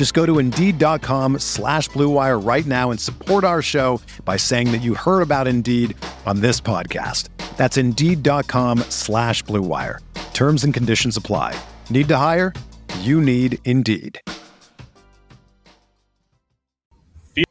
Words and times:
Just 0.00 0.14
go 0.14 0.24
to 0.24 0.38
Indeed.com 0.38 1.40
slash 1.40 1.90
BlueWire 1.90 2.42
right 2.42 2.64
now 2.64 2.90
and 2.90 2.98
support 2.98 3.44
our 3.44 3.60
show 3.60 4.00
by 4.24 4.38
saying 4.38 4.72
that 4.72 4.78
you 4.78 4.94
heard 4.94 5.20
about 5.20 5.46
Indeed 5.46 5.94
on 6.24 6.40
this 6.40 6.58
podcast. 6.58 7.28
That's 7.58 7.76
Indeed.com 7.76 8.78
slash 8.88 9.44
BlueWire. 9.44 9.98
Terms 10.32 10.64
and 10.64 10.72
conditions 10.72 11.18
apply. 11.18 11.54
Need 11.90 12.08
to 12.08 12.16
hire? 12.16 12.54
You 13.00 13.20
need 13.20 13.58
Indeed. 13.66 14.18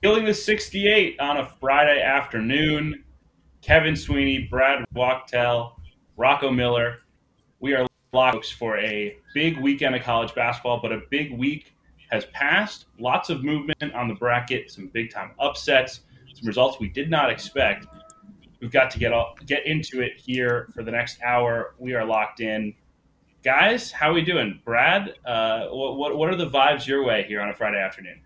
Fielding 0.02 0.26
the 0.26 0.34
68 0.34 1.20
on 1.20 1.38
a 1.38 1.46
Friday 1.46 2.02
afternoon. 2.02 3.04
Kevin 3.62 3.96
Sweeney, 3.96 4.48
Brad 4.50 4.84
Wachtel, 4.96 5.80
Rocco 6.18 6.50
Miller. 6.50 6.98
We 7.60 7.76
are 7.76 7.86
locked 8.12 8.54
for 8.54 8.80
a 8.80 9.16
big 9.36 9.60
weekend 9.60 9.94
of 9.94 10.02
college 10.02 10.34
basketball, 10.34 10.80
but 10.82 10.92
a 10.92 11.02
big 11.12 11.38
week 11.38 11.76
has 12.10 12.26
passed. 12.28 12.86
Lots 13.00 13.30
of 13.30 13.44
movement 13.44 13.94
on 13.94 14.08
the 14.08 14.16
bracket, 14.16 14.72
some 14.72 14.88
big 14.88 15.12
time 15.12 15.32
upsets, 15.40 16.02
some 16.34 16.48
results 16.48 16.80
we 16.80 16.90
did 16.90 17.10
not 17.10 17.30
expect. 17.30 17.86
We've 18.60 18.72
got 18.72 18.92
to 18.92 19.00
get 19.00 19.14
all, 19.14 19.36
get 19.46 19.66
into 19.66 20.02
it 20.02 20.14
here 20.18 20.70
for 20.74 20.84
the 20.84 20.92
next 20.92 21.22
hour. 21.22 21.76
We 21.78 21.94
are 21.94 22.06
locked 22.06 22.42
in. 22.42 22.74
Guys, 23.44 23.90
how 23.92 24.10
are 24.10 24.14
we 24.14 24.22
doing? 24.22 24.60
Brad, 24.66 25.14
uh, 25.26 25.68
what, 25.68 26.18
what 26.18 26.30
are 26.30 26.36
the 26.36 26.50
vibes 26.50 26.86
your 26.86 27.06
way 27.06 27.24
here 27.24 27.40
on 27.40 27.50
a 27.50 27.54
Friday 27.54 27.80
afternoon? 27.80 28.20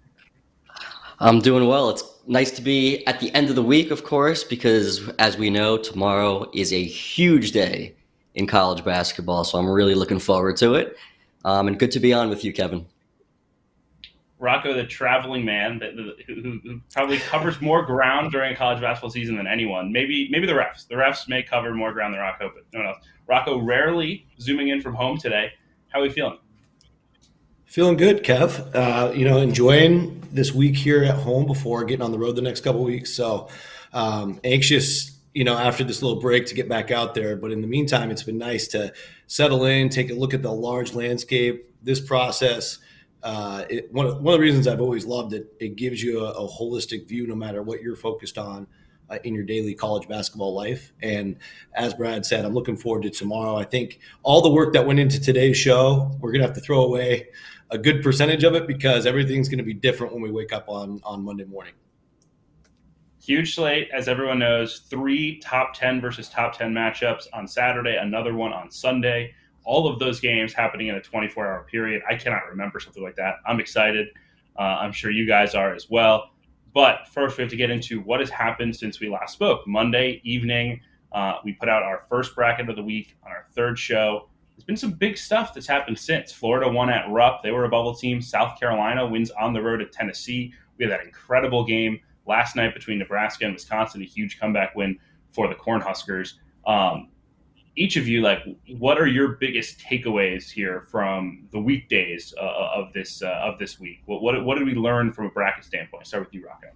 I'm 1.20 1.40
doing 1.40 1.68
well. 1.68 1.90
It's 1.92 2.03
nice 2.25 2.50
to 2.52 2.62
be 2.62 3.06
at 3.06 3.20
the 3.20 3.34
end 3.36 3.50
of 3.50 3.56
the 3.56 3.64
week, 3.64 3.92
of 3.92 4.03
course, 4.03 4.44
because 4.44 5.08
as 5.20 5.38
we 5.38 5.52
know, 5.52 5.78
tomorrow 5.78 6.50
is 6.53 6.73
a 6.73 6.84
huge 6.84 7.52
day 7.52 7.95
in 8.34 8.47
college 8.47 8.84
basketball. 8.84 9.44
So 9.44 9.59
I'm 9.59 9.70
really 9.70 9.94
looking 9.94 10.20
forward 10.20 10.58
to 10.58 10.73
it. 10.73 10.97
Um, 11.45 11.68
and 11.68 11.78
good 11.78 11.92
to 11.92 12.00
be 12.00 12.12
on 12.12 12.30
with 12.30 12.44
you, 12.44 12.52
Kevin. 12.52 12.86
Rocco, 14.44 14.74
the 14.74 14.84
traveling 14.84 15.46
man, 15.46 15.80
that, 15.80 15.94
who, 16.28 16.60
who, 16.62 16.82
probably 16.92 17.18
covers 17.18 17.62
more 17.62 17.82
ground 17.82 18.34
during 18.34 18.52
a 18.52 18.56
college 18.58 18.82
basketball 18.82 19.10
season 19.10 19.38
than 19.38 19.48
anyone. 19.48 19.90
Maybe 19.94 20.28
maybe 20.30 20.46
the 20.46 20.52
refs. 20.52 20.86
The 20.86 20.96
refs 20.96 21.30
may 21.30 21.42
cover 21.42 21.74
more 21.74 21.94
ground 21.94 22.14
than 22.14 22.20
Rocco, 22.20 22.52
but 22.54 22.66
no 22.74 22.80
one 22.82 22.90
else. 22.90 22.98
Rocco 23.26 23.60
rarely 23.60 24.28
zooming 24.42 24.68
in 24.68 24.82
from 24.82 24.96
home 24.96 25.18
today. 25.18 25.54
How 25.88 26.00
are 26.00 26.02
we 26.02 26.10
feeling? 26.10 26.38
Feeling 27.64 27.96
good, 27.96 28.26
Kev. 28.26 28.76
Uh, 28.76 29.14
you 29.14 29.24
know, 29.24 29.38
enjoying 29.38 30.22
this 30.34 30.53
week 30.53 30.76
here 30.76 31.06
at 31.06 31.16
home 31.16 31.46
before 31.46 31.86
getting 31.86 32.03
on 32.03 32.12
the 32.12 32.20
road 32.20 32.36
the 32.36 32.42
next 32.42 32.66
couple 32.66 32.84
weeks. 32.84 33.14
So 33.14 33.48
um, 33.94 34.42
anxious, 34.44 35.18
you 35.34 35.46
know, 35.46 35.58
after 35.58 35.86
this 35.86 36.02
little 36.02 36.20
break 36.20 36.48
to 36.48 36.53
get 36.53 36.68
back 36.68 36.92
out 36.92 37.14
there. 37.14 37.38
But 37.38 37.53
in 37.53 37.62
the 37.62 37.68
meantime, 37.68 38.12
it's 38.12 38.24
been 38.24 38.38
nice 38.38 38.68
to 38.70 38.92
settle 39.28 39.64
in, 39.64 39.88
take 39.88 40.12
a 40.12 40.14
look 40.14 40.34
at 40.34 40.42
the 40.42 40.52
large 40.52 40.94
landscape. 40.94 41.70
This 41.82 42.02
process 42.02 42.80
uh, 43.23 43.63
it, 43.69 43.91
one, 43.94 44.06
of, 44.06 44.22
one 44.22 44.34
of 44.34 44.39
the 44.39 44.44
reasons 44.44 44.67
I've 44.67 44.81
always 44.81 45.06
loved 45.06 45.34
it, 45.34 45.53
it 45.59 45.75
gives 45.78 46.03
you 46.03 46.25
a, 46.25 46.31
a 46.31 46.47
holistic 46.47 47.07
view 47.07 47.25
no 47.25 47.35
matter 47.35 47.63
what 47.63 47.81
you're 47.81 47.95
focused 47.95 48.38
on 48.38 48.67
uh, 49.09 49.17
in 49.23 49.34
your 49.34 49.45
daily 49.45 49.73
college 49.73 50.07
basketball 50.09 50.53
life. 50.53 50.94
And 51.01 51.38
as 51.73 51.94
Brad 51.94 52.25
said, 52.25 52.44
I'm 52.44 52.53
looking 52.53 52.75
forward 52.75 53.03
to 53.03 53.09
tomorrow. 53.09 53.56
I 53.56 53.63
think 53.63 54.00
all 54.23 54.41
the 54.41 54.51
work 54.51 54.73
that 54.73 54.85
went 54.85 55.00
into 55.00 55.22
today's 55.22 55.56
show, 55.56 56.11
we're 56.19 56.31
going 56.31 56.41
to 56.41 56.47
have 56.47 56.56
to 56.56 56.61
throw 56.61 56.84
away 56.84 57.29
a 57.69 57.78
good 57.78 58.03
percentage 58.03 58.44
of 58.44 58.56
it 58.56 58.67
because 58.67 59.06
everything's 59.06 59.47
going 59.47 59.57
to 59.57 59.63
be 59.63 59.73
different 59.73 60.13
when 60.13 60.22
we 60.22 60.29
wake 60.31 60.51
up 60.51 60.66
on, 60.67 61.00
on 61.05 61.23
Monday 61.23 61.45
morning. 61.45 61.73
Huge 63.23 63.55
slate, 63.55 63.88
as 63.95 64.09
everyone 64.09 64.40
knows, 64.40 64.79
three 64.90 65.40
top 65.40 65.73
10 65.73 66.01
versus 66.01 66.28
top 66.28 66.57
10 66.57 66.73
matchups 66.73 67.28
on 67.31 67.47
Saturday, 67.47 67.95
another 67.95 68.34
one 68.34 68.51
on 68.51 68.69
Sunday 68.69 69.34
all 69.66 69.88
of 69.88 70.00
those 70.00 70.19
games 70.19 70.53
happening 70.53 70.88
in 70.88 70.96
a 70.96 71.01
24 71.01 71.47
hour 71.47 71.66
period. 71.69 72.01
I 72.09 72.16
cannot 72.16 72.47
remember 72.50 72.79
something 72.79 73.03
like 73.03 73.16
that. 73.16 73.35
I'm 73.46 73.59
excited. 73.59 74.07
Uh, 74.57 74.62
I'm 74.62 74.91
sure 74.91 75.12
you 75.12 75.28
guys 75.28 75.56
are 75.56 75.74
as 75.74 75.90
well. 75.90 76.29
But 76.74 77.07
first, 77.07 77.38
we 77.38 77.44
have 77.44 77.51
to 77.51 77.56
get 77.56 77.69
into 77.69 78.02
what 78.02 78.19
has 78.19 78.29
happened 78.29 78.75
since 78.75 79.00
we 79.00 79.09
last 79.09 79.34
spoke. 79.34 79.68
Monday 79.68 80.22
evening, 80.23 80.81
uh, 81.12 81.35
we 81.44 81.53
put 81.53 81.69
out 81.69 81.84
our 81.84 82.02
first 82.09 82.35
bracket 82.35 82.69
of 82.69 82.75
the 82.75 82.84
week 82.84 83.16
on 83.23 83.31
our 83.31 83.46
third 83.53 83.78
show. 83.78 84.29
There's 84.56 84.63
been 84.63 84.78
some 84.78 84.91
big 84.91 85.18
stuff 85.18 85.53
that's 85.53 85.68
happened 85.68 85.97
since. 85.97 86.31
Florida 86.31 86.69
won 86.69 86.90
at 86.90 87.09
Rupp. 87.09 87.44
They 87.44 87.52
were 87.52 87.66
a 87.66 87.69
bubble 87.69 87.96
team. 87.96 88.22
South 88.22 88.59
Carolina 88.59 89.06
wins 89.06 89.31
on 89.31 89.53
the 89.53 89.62
road 89.62 89.81
at 89.81 89.91
Tennessee. 89.91 90.53
We 90.78 90.85
had 90.85 90.91
that 90.91 91.06
incredible 91.06 91.63
game 91.63 92.00
last 92.25 92.56
night 92.56 92.73
between 92.73 93.00
Nebraska 93.00 93.46
and 93.46 93.53
Wisconsin, 93.53 94.02
a 94.02 94.06
huge 94.06 94.40
comeback 94.40 94.75
win 94.75 94.97
for 95.31 95.47
the 95.47 95.56
Cornhuskers. 95.56 96.34
Um, 96.66 97.09
each 97.75 97.97
of 97.97 98.07
you, 98.07 98.22
like, 98.22 98.39
what 98.78 99.00
are 99.00 99.07
your 99.07 99.29
biggest 99.29 99.79
takeaways 99.79 100.50
here 100.50 100.81
from 100.91 101.47
the 101.51 101.59
weekdays 101.59 102.34
uh, 102.39 102.69
of 102.75 102.94
this 102.94 103.22
uh, 103.22 103.41
of 103.44 103.57
this 103.57 103.79
week? 103.79 104.01
What, 104.06 104.22
what, 104.22 104.45
what 104.45 104.57
did 104.57 104.67
we 104.67 104.75
learn 104.75 105.11
from 105.11 105.25
a 105.25 105.29
bracket 105.29 105.66
standpoint? 105.66 106.06
Start 106.06 106.25
with 106.25 106.34
you, 106.34 106.45
Rocco. 106.45 106.67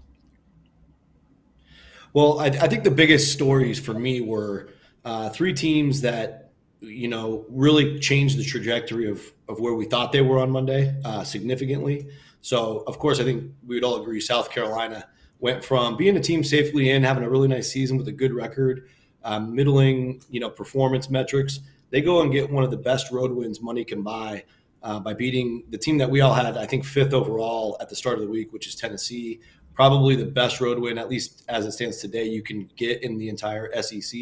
Well, 2.13 2.39
I, 2.39 2.47
I 2.47 2.67
think 2.67 2.83
the 2.83 2.91
biggest 2.91 3.31
stories 3.31 3.79
for 3.79 3.93
me 3.93 4.21
were 4.21 4.69
uh, 5.05 5.29
three 5.29 5.53
teams 5.53 6.01
that 6.01 6.51
you 6.79 7.07
know 7.07 7.45
really 7.49 7.99
changed 7.99 8.37
the 8.37 8.43
trajectory 8.43 9.09
of 9.09 9.21
of 9.49 9.59
where 9.59 9.73
we 9.73 9.85
thought 9.85 10.11
they 10.11 10.21
were 10.21 10.39
on 10.39 10.49
Monday 10.49 10.95
uh, 11.05 11.23
significantly. 11.23 12.07
So, 12.41 12.83
of 12.87 12.97
course, 12.97 13.19
I 13.19 13.23
think 13.23 13.51
we 13.65 13.75
would 13.75 13.83
all 13.83 14.01
agree 14.01 14.19
South 14.19 14.49
Carolina 14.49 15.07
went 15.39 15.63
from 15.63 15.95
being 15.95 16.17
a 16.17 16.19
team 16.19 16.43
safely 16.43 16.89
in, 16.89 17.03
having 17.03 17.23
a 17.23 17.29
really 17.29 17.47
nice 17.47 17.71
season 17.71 17.97
with 17.97 18.07
a 18.07 18.11
good 18.11 18.33
record 18.33 18.89
um, 19.27 19.53
middling, 19.53 20.21
you 20.31 20.39
know, 20.39 20.49
performance 20.49 21.09
metrics. 21.09 21.59
They 21.89 22.01
go 22.01 22.21
and 22.21 22.31
get 22.31 22.49
one 22.49 22.63
of 22.63 22.71
the 22.71 22.77
best 22.77 23.11
road 23.11 23.31
wins 23.31 23.61
money 23.61 23.83
can 23.83 24.01
buy 24.01 24.45
uh, 24.81 24.99
by 25.01 25.13
beating 25.13 25.63
the 25.69 25.77
team 25.77 25.97
that 25.97 26.09
we 26.09 26.21
all 26.21 26.33
had, 26.33 26.57
I 26.57 26.65
think, 26.65 26.85
fifth 26.85 27.13
overall 27.13 27.77
at 27.81 27.89
the 27.89 27.95
start 27.95 28.15
of 28.15 28.21
the 28.21 28.29
week, 28.29 28.53
which 28.53 28.67
is 28.67 28.75
Tennessee. 28.75 29.41
Probably 29.73 30.15
the 30.15 30.25
best 30.25 30.61
road 30.61 30.79
win, 30.79 30.97
at 30.97 31.09
least 31.09 31.43
as 31.49 31.65
it 31.65 31.73
stands 31.73 31.97
today, 31.97 32.23
you 32.23 32.41
can 32.41 32.69
get 32.77 33.03
in 33.03 33.17
the 33.17 33.27
entire 33.27 33.69
SEC. 33.81 34.19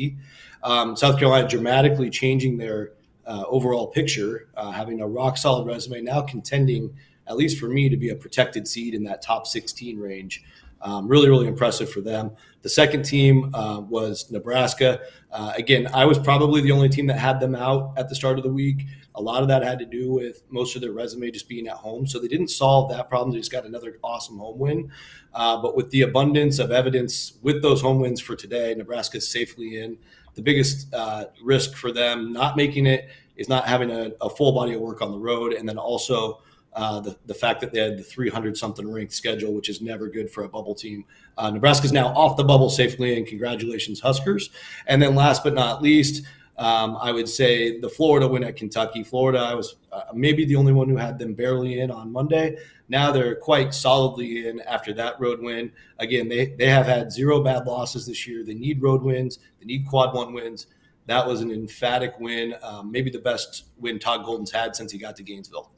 Um, 0.64 0.96
South 0.96 1.20
Carolina 1.20 1.48
dramatically 1.48 2.10
changing 2.10 2.58
their 2.58 2.94
uh, 3.28 3.44
overall 3.48 3.88
picture, 3.88 4.50
uh, 4.58 4.72
having 4.72 5.02
a 5.02 5.08
rock 5.08 5.38
solid 5.38 5.68
resume, 5.68 6.02
now 6.02 6.22
contending, 6.22 6.96
at 7.28 7.38
least 7.38 7.60
for 7.60 7.68
me, 7.68 7.90
to 7.90 7.98
be 7.98 8.10
a 8.10 8.16
protected 8.16 8.68
seed 8.68 8.96
in 8.96 9.04
that 9.04 9.22
top 9.22 9.46
16 9.46 10.00
range. 10.00 10.44
Um, 10.86 11.08
really, 11.08 11.28
really 11.30 11.48
impressive 11.48 11.90
for 11.90 12.02
them. 12.02 12.30
The 12.62 12.70
second 12.70 13.06
team 13.06 13.54
uh, 13.56 13.80
was 13.80 14.30
Nebraska. 14.30 15.00
Uh, 15.32 15.52
again, 15.58 15.90
I 15.96 16.06
was 16.06 16.20
probably 16.20 16.62
the 16.62 16.72
only 16.72 16.90
team 16.90 17.08
that 17.08 17.18
had 17.18 17.40
them 17.40 17.56
out 17.56 17.94
at 17.98 18.08
the 18.08 18.14
start 18.14 18.38
of 18.38 18.44
the 18.44 18.52
week. 18.52 18.86
A 19.16 19.22
lot 19.22 19.42
of 19.42 19.48
that 19.48 19.64
had 19.64 19.80
to 19.80 19.86
do 19.86 20.12
with 20.12 20.44
most 20.52 20.76
of 20.76 20.84
their 20.84 20.92
resume 20.92 21.32
just 21.32 21.50
being 21.50 21.68
at 21.68 21.74
home. 21.74 22.06
So 22.06 22.20
they 22.20 22.28
didn't 22.28 22.50
solve 22.50 22.92
that 22.92 23.10
problem. 23.10 23.32
They 23.32 23.40
just 23.40 23.52
got 23.52 23.66
another 23.66 23.98
awesome 24.04 24.38
home 24.38 24.60
win. 24.60 24.92
Uh, 25.34 25.60
but 25.60 25.76
with 25.76 25.90
the 25.90 26.04
abundance 26.04 26.60
of 26.60 26.72
evidence 26.72 27.34
with 27.42 27.64
those 27.64 27.82
home 27.82 28.00
wins 28.00 28.22
for 28.22 28.36
today, 28.36 28.76
Nebraska 28.78 29.18
is 29.18 29.28
safely 29.28 29.82
in. 29.82 29.98
The 30.36 30.44
biggest 30.44 30.94
uh, 30.94 31.26
risk 31.44 31.76
for 31.76 31.92
them 31.92 32.32
not 32.32 32.56
making 32.56 32.86
it 32.86 33.10
is 33.38 33.50
not 33.50 33.68
having 33.68 33.90
a, 33.90 34.12
a 34.22 34.30
full 34.30 34.52
body 34.52 34.76
of 34.76 34.82
work 34.82 35.02
on 35.02 35.12
the 35.12 35.18
road. 35.18 35.54
And 35.54 35.68
then 35.68 35.80
also, 35.80 36.42
uh, 36.76 37.00
the, 37.00 37.18
the 37.26 37.34
fact 37.34 37.62
that 37.62 37.72
they 37.72 37.80
had 37.80 37.98
the 37.98 38.04
300 38.04 38.58
something 38.58 38.92
ranked 38.92 39.14
schedule, 39.14 39.54
which 39.54 39.70
is 39.70 39.82
never 39.82 40.10
good 40.10 40.30
for 40.30 40.44
a 40.44 40.50
bubble 40.50 40.76
team. 40.76 41.06
Uh, 41.38 41.50
Nebraska's 41.50 41.94
now 41.94 42.08
off 42.08 42.36
the 42.36 42.44
bubble 42.44 42.70
safely, 42.70 43.18
and 43.18 43.26
congratulations, 43.26 44.02
Huskers. 44.02 44.50
And 44.86 45.02
then 45.02 45.16
last 45.16 45.44
but 45.44 45.54
not 45.54 45.82
least, 45.82 46.26
um, 46.58 46.98
I 47.02 47.12
would 47.12 47.30
say 47.30 47.80
the 47.80 47.90
Florida 47.90 48.28
win 48.28 48.44
at 48.44 48.56
Kentucky. 48.58 49.04
Florida, 49.04 49.40
I 49.40 49.54
was 49.56 49.78
uh, 49.92 50.04
maybe 50.14 50.46
the 50.46 50.56
only 50.58 50.74
one 50.74 50.90
who 50.90 50.98
had 50.98 51.18
them 51.18 51.34
barely 51.34 51.80
in 51.80 51.92
on 51.92 52.12
Monday. 52.12 52.58
Now 52.88 53.12
they're 53.12 53.36
quite 53.36 53.74
solidly 53.74 54.48
in 54.48 54.60
after 54.62 54.94
that 54.94 55.20
road 55.20 55.42
win. 55.42 55.72
Again, 56.00 56.28
they, 56.30 56.48
they 56.48 56.68
have 56.68 56.86
had 56.86 57.12
zero 57.12 57.42
bad 57.42 57.66
losses 57.66 58.06
this 58.06 58.28
year. 58.28 58.44
They 58.44 58.54
need 58.54 58.82
road 58.82 59.02
wins, 59.02 59.40
they 59.60 59.66
need 59.66 59.88
quad 59.88 60.14
one 60.14 60.34
wins. 60.34 60.68
that 61.08 61.26
was 61.26 61.42
an 61.42 61.52
emphatic 61.52 62.20
win, 62.20 62.56
um, 62.64 62.92
maybe 62.92 63.10
the 63.10 63.20
best 63.20 63.66
win 63.78 64.00
Todd 64.00 64.26
Golden's 64.26 64.52
had 64.52 64.76
since 64.76 64.92
he 64.92 64.98
got 64.98 65.16
to 65.18 65.24
Gainesville. 65.24 65.72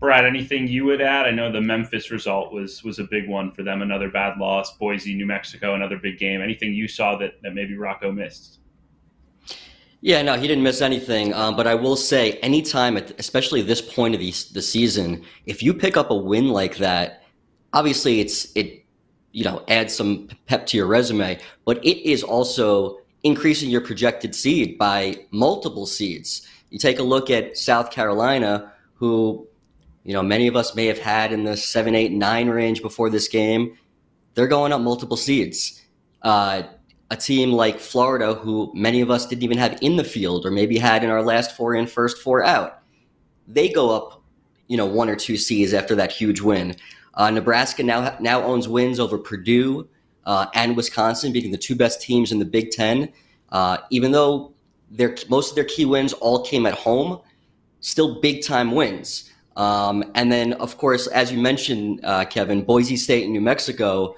Brad, 0.00 0.24
anything 0.24 0.68
you 0.68 0.84
would 0.84 1.00
add? 1.00 1.26
I 1.26 1.32
know 1.32 1.50
the 1.50 1.60
Memphis 1.60 2.10
result 2.12 2.52
was 2.52 2.84
was 2.84 3.00
a 3.00 3.04
big 3.04 3.28
one 3.28 3.50
for 3.50 3.64
them. 3.64 3.82
Another 3.82 4.08
bad 4.08 4.38
loss. 4.38 4.76
Boise, 4.76 5.14
New 5.14 5.26
Mexico, 5.26 5.74
another 5.74 5.98
big 5.98 6.18
game. 6.18 6.40
Anything 6.40 6.72
you 6.72 6.86
saw 6.86 7.16
that, 7.16 7.42
that 7.42 7.52
maybe 7.52 7.76
Rocco 7.76 8.12
missed? 8.12 8.60
Yeah, 10.00 10.22
no, 10.22 10.38
he 10.38 10.46
didn't 10.46 10.62
miss 10.62 10.80
anything. 10.80 11.34
Um, 11.34 11.56
but 11.56 11.66
I 11.66 11.74
will 11.74 11.96
say, 11.96 12.34
anytime, 12.34 12.96
especially 12.96 13.62
this 13.62 13.82
point 13.82 14.14
of 14.14 14.20
the, 14.20 14.32
the 14.52 14.62
season, 14.62 15.24
if 15.46 15.60
you 15.60 15.74
pick 15.74 15.96
up 15.96 16.10
a 16.10 16.14
win 16.14 16.48
like 16.48 16.76
that, 16.76 17.24
obviously 17.72 18.20
it's 18.20 18.54
it, 18.54 18.84
you 19.32 19.42
know, 19.42 19.64
adds 19.66 19.96
some 19.96 20.28
pep 20.46 20.66
to 20.66 20.76
your 20.76 20.86
resume. 20.86 21.40
But 21.64 21.84
it 21.84 22.08
is 22.08 22.22
also 22.22 23.00
increasing 23.24 23.68
your 23.68 23.80
projected 23.80 24.36
seed 24.36 24.78
by 24.78 25.26
multiple 25.32 25.86
seeds. 25.86 26.46
You 26.70 26.78
take 26.78 27.00
a 27.00 27.02
look 27.02 27.30
at 27.30 27.58
South 27.58 27.90
Carolina, 27.90 28.72
who 28.94 29.47
you 30.08 30.14
know, 30.14 30.22
many 30.22 30.46
of 30.46 30.56
us 30.56 30.74
may 30.74 30.86
have 30.86 30.98
had 30.98 31.34
in 31.34 31.44
the 31.44 31.54
seven, 31.54 31.94
eight, 31.94 32.12
nine 32.12 32.48
range 32.48 32.80
before 32.80 33.10
this 33.10 33.28
game. 33.28 33.76
They're 34.32 34.46
going 34.46 34.72
up 34.72 34.80
multiple 34.80 35.18
seeds. 35.18 35.84
Uh, 36.22 36.62
a 37.10 37.16
team 37.16 37.52
like 37.52 37.78
Florida, 37.78 38.32
who 38.32 38.72
many 38.74 39.02
of 39.02 39.10
us 39.10 39.26
didn't 39.26 39.42
even 39.42 39.58
have 39.58 39.76
in 39.82 39.96
the 39.96 40.04
field, 40.04 40.46
or 40.46 40.50
maybe 40.50 40.78
had 40.78 41.04
in 41.04 41.10
our 41.10 41.22
last 41.22 41.54
four 41.54 41.74
in, 41.74 41.86
first 41.86 42.22
four 42.22 42.42
out, 42.42 42.80
they 43.46 43.68
go 43.68 43.94
up, 43.94 44.22
you 44.66 44.78
know, 44.78 44.86
one 44.86 45.10
or 45.10 45.14
two 45.14 45.36
seeds 45.36 45.74
after 45.74 45.94
that 45.96 46.10
huge 46.10 46.40
win. 46.40 46.74
Uh, 47.12 47.30
Nebraska 47.30 47.82
now 47.82 48.16
now 48.18 48.42
owns 48.42 48.66
wins 48.66 48.98
over 48.98 49.18
Purdue 49.18 49.86
uh, 50.24 50.46
and 50.54 50.74
Wisconsin, 50.74 51.32
being 51.32 51.50
the 51.50 51.58
two 51.58 51.76
best 51.76 52.00
teams 52.00 52.32
in 52.32 52.38
the 52.38 52.46
Big 52.46 52.70
Ten. 52.70 53.12
Uh, 53.50 53.76
even 53.90 54.12
though 54.12 54.54
their 54.90 55.14
most 55.28 55.50
of 55.50 55.54
their 55.54 55.64
key 55.64 55.84
wins 55.84 56.14
all 56.14 56.42
came 56.46 56.64
at 56.64 56.72
home, 56.72 57.20
still 57.80 58.22
big 58.22 58.42
time 58.42 58.72
wins. 58.72 59.27
Um, 59.58 60.12
and 60.14 60.30
then, 60.30 60.52
of 60.54 60.78
course, 60.78 61.08
as 61.08 61.32
you 61.32 61.38
mentioned, 61.38 62.00
uh, 62.04 62.24
Kevin, 62.26 62.62
Boise 62.62 62.96
State 62.96 63.24
and 63.24 63.32
New 63.32 63.40
Mexico, 63.40 64.14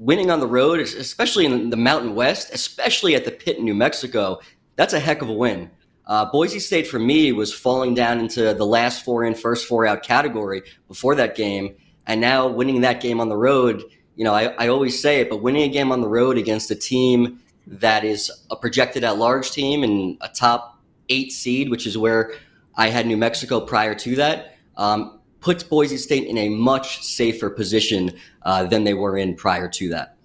winning 0.00 0.30
on 0.30 0.40
the 0.40 0.46
road, 0.46 0.80
especially 0.80 1.46
in 1.46 1.70
the 1.70 1.76
Mountain 1.76 2.16
West, 2.16 2.50
especially 2.52 3.14
at 3.14 3.24
the 3.24 3.30
pit 3.30 3.58
in 3.58 3.64
New 3.64 3.74
Mexico, 3.74 4.40
that's 4.74 4.92
a 4.92 4.98
heck 4.98 5.22
of 5.22 5.28
a 5.28 5.32
win. 5.32 5.70
Uh, 6.04 6.24
Boise 6.32 6.58
State, 6.58 6.88
for 6.88 6.98
me, 6.98 7.30
was 7.30 7.54
falling 7.54 7.94
down 7.94 8.18
into 8.18 8.52
the 8.52 8.66
last 8.66 9.04
four 9.04 9.22
in, 9.22 9.36
first 9.36 9.68
four 9.68 9.86
out 9.86 10.02
category 10.02 10.62
before 10.88 11.14
that 11.14 11.36
game. 11.36 11.76
And 12.08 12.20
now 12.20 12.48
winning 12.48 12.80
that 12.80 13.00
game 13.00 13.20
on 13.20 13.28
the 13.28 13.36
road, 13.36 13.84
you 14.16 14.24
know, 14.24 14.34
I, 14.34 14.46
I 14.58 14.68
always 14.68 15.00
say 15.00 15.20
it, 15.20 15.30
but 15.30 15.42
winning 15.42 15.62
a 15.62 15.68
game 15.68 15.92
on 15.92 16.00
the 16.00 16.08
road 16.08 16.36
against 16.36 16.72
a 16.72 16.74
team 16.74 17.38
that 17.68 18.04
is 18.04 18.32
a 18.50 18.56
projected 18.56 19.04
at 19.04 19.16
large 19.16 19.52
team 19.52 19.84
and 19.84 20.18
a 20.20 20.28
top 20.28 20.80
eight 21.08 21.30
seed, 21.30 21.70
which 21.70 21.86
is 21.86 21.96
where 21.96 22.32
I 22.80 22.88
had 22.88 23.06
New 23.06 23.18
Mexico 23.18 23.60
prior 23.60 23.94
to 23.94 24.16
that. 24.16 24.56
Um, 24.78 25.20
puts 25.40 25.62
Boise 25.62 25.98
State 25.98 26.26
in 26.26 26.38
a 26.38 26.48
much 26.48 27.02
safer 27.02 27.50
position 27.50 28.10
uh, 28.40 28.64
than 28.64 28.84
they 28.84 28.94
were 28.94 29.18
in 29.18 29.34
prior 29.34 29.68
to 29.68 29.90
that. 29.90 30.16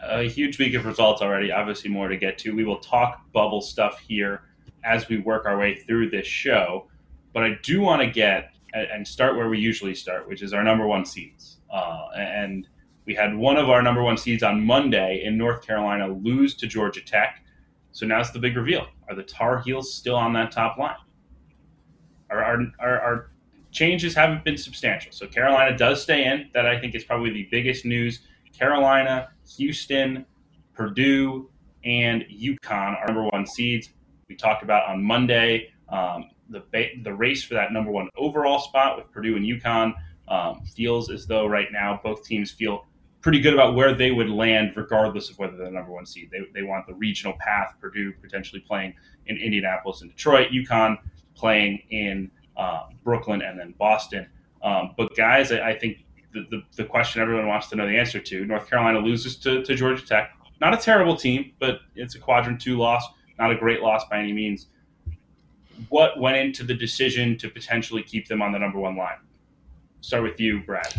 A 0.00 0.28
huge 0.28 0.60
week 0.60 0.74
of 0.74 0.86
results 0.86 1.20
already. 1.20 1.50
Obviously, 1.50 1.90
more 1.90 2.06
to 2.06 2.16
get 2.16 2.38
to. 2.38 2.54
We 2.54 2.62
will 2.62 2.78
talk 2.78 3.20
bubble 3.32 3.60
stuff 3.60 3.98
here 3.98 4.42
as 4.84 5.08
we 5.08 5.18
work 5.18 5.46
our 5.46 5.58
way 5.58 5.74
through 5.74 6.10
this 6.10 6.28
show. 6.28 6.86
But 7.32 7.42
I 7.42 7.58
do 7.64 7.80
want 7.80 8.02
to 8.02 8.08
get 8.08 8.52
and 8.72 9.06
start 9.06 9.36
where 9.36 9.48
we 9.48 9.58
usually 9.58 9.96
start, 9.96 10.28
which 10.28 10.42
is 10.42 10.52
our 10.52 10.62
number 10.62 10.86
one 10.86 11.04
seeds. 11.04 11.56
Uh, 11.72 12.06
and 12.16 12.68
we 13.04 13.16
had 13.16 13.34
one 13.34 13.56
of 13.56 13.68
our 13.68 13.82
number 13.82 14.04
one 14.04 14.16
seeds 14.16 14.44
on 14.44 14.64
Monday 14.64 15.22
in 15.24 15.36
North 15.36 15.66
Carolina 15.66 16.06
lose 16.06 16.54
to 16.54 16.68
Georgia 16.68 17.00
Tech. 17.00 17.42
So 17.96 18.04
now 18.04 18.20
it's 18.20 18.30
the 18.30 18.38
big 18.38 18.54
reveal. 18.58 18.88
Are 19.08 19.14
the 19.14 19.22
Tar 19.22 19.62
Heels 19.62 19.94
still 19.94 20.16
on 20.16 20.34
that 20.34 20.52
top 20.52 20.76
line? 20.76 20.96
Our, 22.28 22.44
our, 22.44 22.58
our, 22.78 23.00
our, 23.00 23.30
changes 23.72 24.14
haven't 24.14 24.44
been 24.44 24.58
substantial. 24.58 25.12
So 25.12 25.26
Carolina 25.26 25.76
does 25.78 26.02
stay 26.02 26.26
in. 26.26 26.50
That 26.52 26.66
I 26.66 26.78
think 26.78 26.94
is 26.94 27.04
probably 27.04 27.30
the 27.30 27.48
biggest 27.50 27.86
news. 27.86 28.20
Carolina, 28.52 29.30
Houston, 29.56 30.26
Purdue, 30.74 31.48
and 31.84 32.22
UConn 32.30 33.00
are 33.00 33.06
number 33.06 33.24
one 33.32 33.46
seeds. 33.46 33.88
We 34.28 34.36
talked 34.36 34.62
about 34.62 34.86
on 34.90 35.02
Monday 35.02 35.70
um, 35.88 36.28
the 36.50 36.62
the 37.02 37.14
race 37.14 37.44
for 37.44 37.54
that 37.54 37.72
number 37.72 37.90
one 37.90 38.10
overall 38.18 38.58
spot 38.58 38.98
with 38.98 39.10
Purdue 39.10 39.36
and 39.36 39.44
UConn 39.46 39.94
um, 40.28 40.60
feels 40.66 41.10
as 41.10 41.26
though 41.26 41.46
right 41.46 41.68
now 41.72 41.98
both 42.04 42.24
teams 42.24 42.50
feel 42.50 42.84
pretty 43.26 43.40
good 43.40 43.54
about 43.54 43.74
where 43.74 43.92
they 43.92 44.12
would 44.12 44.30
land, 44.30 44.72
regardless 44.76 45.30
of 45.30 45.36
whether 45.40 45.56
they're 45.56 45.66
the 45.66 45.72
number 45.72 45.90
one 45.90 46.06
seed. 46.06 46.30
They, 46.30 46.42
they 46.54 46.62
want 46.62 46.86
the 46.86 46.94
regional 46.94 47.34
path. 47.40 47.74
Purdue 47.80 48.12
potentially 48.22 48.60
playing 48.60 48.94
in 49.26 49.36
Indianapolis 49.36 50.02
and 50.02 50.12
Detroit, 50.12 50.52
UConn 50.52 50.96
playing 51.34 51.82
in 51.90 52.30
uh, 52.56 52.84
Brooklyn 53.02 53.42
and 53.42 53.58
then 53.58 53.74
Boston. 53.80 54.28
Um, 54.62 54.94
but 54.96 55.16
guys, 55.16 55.50
I, 55.50 55.70
I 55.70 55.76
think 55.76 56.04
the, 56.34 56.46
the, 56.52 56.62
the, 56.76 56.84
question 56.84 57.20
everyone 57.20 57.48
wants 57.48 57.66
to 57.70 57.74
know 57.74 57.84
the 57.84 57.98
answer 57.98 58.20
to: 58.20 58.44
North 58.44 58.70
Carolina 58.70 59.00
loses 59.00 59.34
to, 59.38 59.64
to 59.64 59.74
Georgia 59.74 60.06
Tech. 60.06 60.30
Not 60.60 60.72
a 60.72 60.76
terrible 60.76 61.16
team, 61.16 61.50
but 61.58 61.80
it's 61.96 62.14
a 62.14 62.20
quadrant 62.20 62.60
two 62.60 62.78
loss. 62.78 63.04
Not 63.40 63.50
a 63.50 63.56
great 63.56 63.80
loss 63.80 64.04
by 64.08 64.20
any 64.20 64.32
means. 64.32 64.68
What 65.88 66.20
went 66.20 66.36
into 66.36 66.62
the 66.62 66.74
decision 66.74 67.36
to 67.38 67.50
potentially 67.50 68.04
keep 68.04 68.28
them 68.28 68.40
on 68.40 68.52
the 68.52 68.58
number 68.60 68.78
one 68.78 68.96
line? 68.96 69.18
Start 70.00 70.22
with 70.22 70.38
you, 70.38 70.60
Brad. 70.60 70.94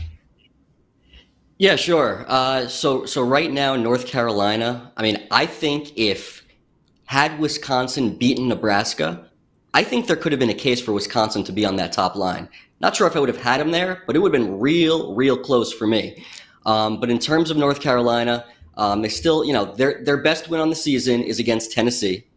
Yeah, 1.59 1.75
sure. 1.75 2.23
Uh, 2.27 2.67
so, 2.67 3.05
so 3.05 3.23
right 3.23 3.51
now 3.51 3.75
North 3.75 4.05
Carolina, 4.05 4.91
I 4.95 5.01
mean, 5.01 5.25
I 5.31 5.47
think 5.47 5.97
if 5.97 6.45
had 7.05 7.39
Wisconsin 7.39 8.15
beaten 8.15 8.47
Nebraska, 8.47 9.27
I 9.73 9.83
think 9.83 10.05
there 10.05 10.15
could 10.15 10.31
have 10.31 10.39
been 10.39 10.51
a 10.51 10.55
case 10.55 10.79
for 10.79 10.91
Wisconsin 10.91 11.43
to 11.45 11.51
be 11.51 11.65
on 11.65 11.75
that 11.77 11.91
top 11.93 12.15
line. 12.15 12.47
Not 12.79 12.95
sure 12.95 13.07
if 13.07 13.15
I 13.15 13.19
would 13.19 13.29
have 13.29 13.41
had 13.41 13.59
them 13.59 13.71
there, 13.71 14.03
but 14.05 14.15
it 14.15 14.19
would 14.19 14.33
have 14.33 14.41
been 14.41 14.59
real, 14.59 15.15
real 15.15 15.35
close 15.35 15.73
for 15.73 15.87
me. 15.87 16.23
Um, 16.65 16.99
but 16.99 17.09
in 17.09 17.17
terms 17.17 17.49
of 17.49 17.57
North 17.57 17.81
Carolina, 17.81 18.45
um, 18.75 19.01
they 19.01 19.09
still, 19.09 19.43
you 19.43 19.53
know, 19.53 19.65
their 19.65 20.03
their 20.03 20.17
best 20.17 20.49
win 20.49 20.61
on 20.61 20.69
the 20.69 20.75
season 20.75 21.23
is 21.23 21.39
against 21.39 21.71
Tennessee, 21.71 22.27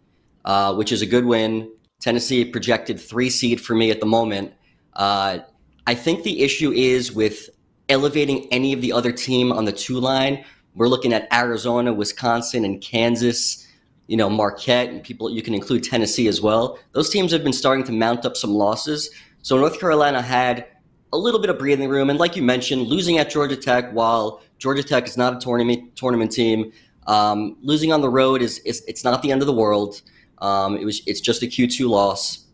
uh, 0.46 0.75
which 0.75 0.93
is 0.93 1.02
a 1.02 1.06
good 1.06 1.26
win. 1.26 1.70
Tennessee 2.00 2.44
projected 2.46 2.99
three 2.99 3.28
seed 3.28 3.61
for 3.61 3.75
me 3.75 3.90
at 3.90 4.00
the 4.00 4.06
moment. 4.06 4.55
Uh, 4.94 5.40
I 5.87 5.94
think 5.94 6.22
the 6.22 6.43
issue 6.43 6.72
is 6.72 7.12
with 7.12 7.50
elevating 7.90 8.46
any 8.50 8.72
of 8.72 8.81
the 8.81 8.92
other 8.92 9.12
team 9.12 9.52
on 9.52 9.66
the 9.66 9.72
two 9.72 10.00
line. 10.00 10.44
We're 10.75 10.88
looking 10.88 11.12
at 11.12 11.28
Arizona, 11.32 11.92
Wisconsin, 11.92 12.64
and 12.64 12.81
Kansas. 12.81 13.67
You 14.06 14.17
know, 14.17 14.29
Marquette 14.29 14.88
and 14.88 15.05
people. 15.05 15.31
You 15.31 15.41
can 15.41 15.55
include 15.55 15.84
Tennessee 15.84 16.26
as 16.26 16.41
well. 16.41 16.79
Those 16.93 17.10
teams 17.10 17.31
have 17.31 17.44
been 17.44 17.53
starting 17.53 17.84
to 17.84 17.93
mount 17.93 18.26
up 18.26 18.36
some 18.36 18.53
losses. 18.53 19.10
So 19.43 19.56
North 19.56 19.79
Carolina 19.79 20.20
had 20.20 20.67
a 21.12 21.17
little 21.17 21.41
bit 21.41 21.48
of 21.48 21.58
breathing 21.58 21.88
room, 21.88 22.10
and 22.10 22.19
like 22.19 22.34
you 22.34 22.43
mentioned, 22.43 22.88
losing 22.88 23.19
at 23.19 23.31
Georgia 23.31 23.56
Tech, 23.56 23.93
while 23.93 24.43
Georgia 24.58 24.82
Tech 24.82 25.06
is 25.06 25.17
not 25.17 25.36
a 25.36 25.38
tournament 25.38 25.94
tournament 25.94 26.32
team, 26.32 26.72
um, 27.06 27.56
losing 27.62 27.93
on 27.93 28.00
the 28.00 28.08
road 28.08 28.43
is, 28.43 28.58
is 28.60 28.82
it's 28.88 29.05
not 29.05 29.22
the 29.22 29.31
end 29.31 29.43
of 29.43 29.46
the 29.46 29.53
world. 29.53 30.03
Um, 30.38 30.76
it 30.76 30.84
was 30.84 31.03
it's 31.06 31.20
just 31.20 31.43
a 31.43 31.46
Q 31.46 31.69
two 31.69 31.88
loss, 31.88 32.46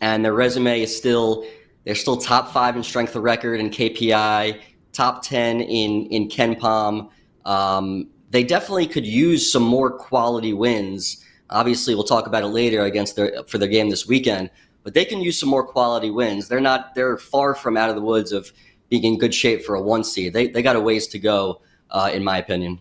and 0.00 0.24
their 0.24 0.34
resume 0.34 0.80
is 0.80 0.96
still 0.96 1.46
they're 1.86 1.94
still 1.94 2.16
top 2.16 2.52
five 2.52 2.76
in 2.76 2.82
strength 2.82 3.14
of 3.14 3.22
record 3.22 3.60
and 3.60 3.70
KPI, 3.70 4.60
top 4.92 5.22
10 5.22 5.60
in, 5.60 6.06
in 6.06 6.28
KenPom. 6.28 7.08
Um, 7.44 8.08
they 8.30 8.42
definitely 8.42 8.88
could 8.88 9.06
use 9.06 9.50
some 9.50 9.62
more 9.62 9.96
quality 9.96 10.52
wins. 10.52 11.24
Obviously, 11.48 11.94
we'll 11.94 12.02
talk 12.02 12.26
about 12.26 12.42
it 12.42 12.48
later 12.48 12.82
against 12.82 13.14
their, 13.14 13.44
for 13.46 13.58
their 13.58 13.68
game 13.68 13.88
this 13.88 14.04
weekend, 14.04 14.50
but 14.82 14.94
they 14.94 15.04
can 15.04 15.20
use 15.20 15.38
some 15.38 15.48
more 15.48 15.64
quality 15.64 16.10
wins. 16.10 16.48
They're 16.48 16.60
not, 16.60 16.92
they're 16.96 17.18
far 17.18 17.54
from 17.54 17.76
out 17.76 17.88
of 17.88 17.94
the 17.94 18.02
woods 18.02 18.32
of 18.32 18.52
being 18.88 19.04
in 19.04 19.16
good 19.16 19.32
shape 19.32 19.62
for 19.64 19.76
a 19.76 19.80
one 19.80 20.02
seed. 20.02 20.32
They, 20.32 20.48
they 20.48 20.62
got 20.62 20.74
a 20.74 20.80
ways 20.80 21.06
to 21.08 21.20
go, 21.20 21.62
uh, 21.90 22.10
in 22.12 22.24
my 22.24 22.38
opinion. 22.38 22.80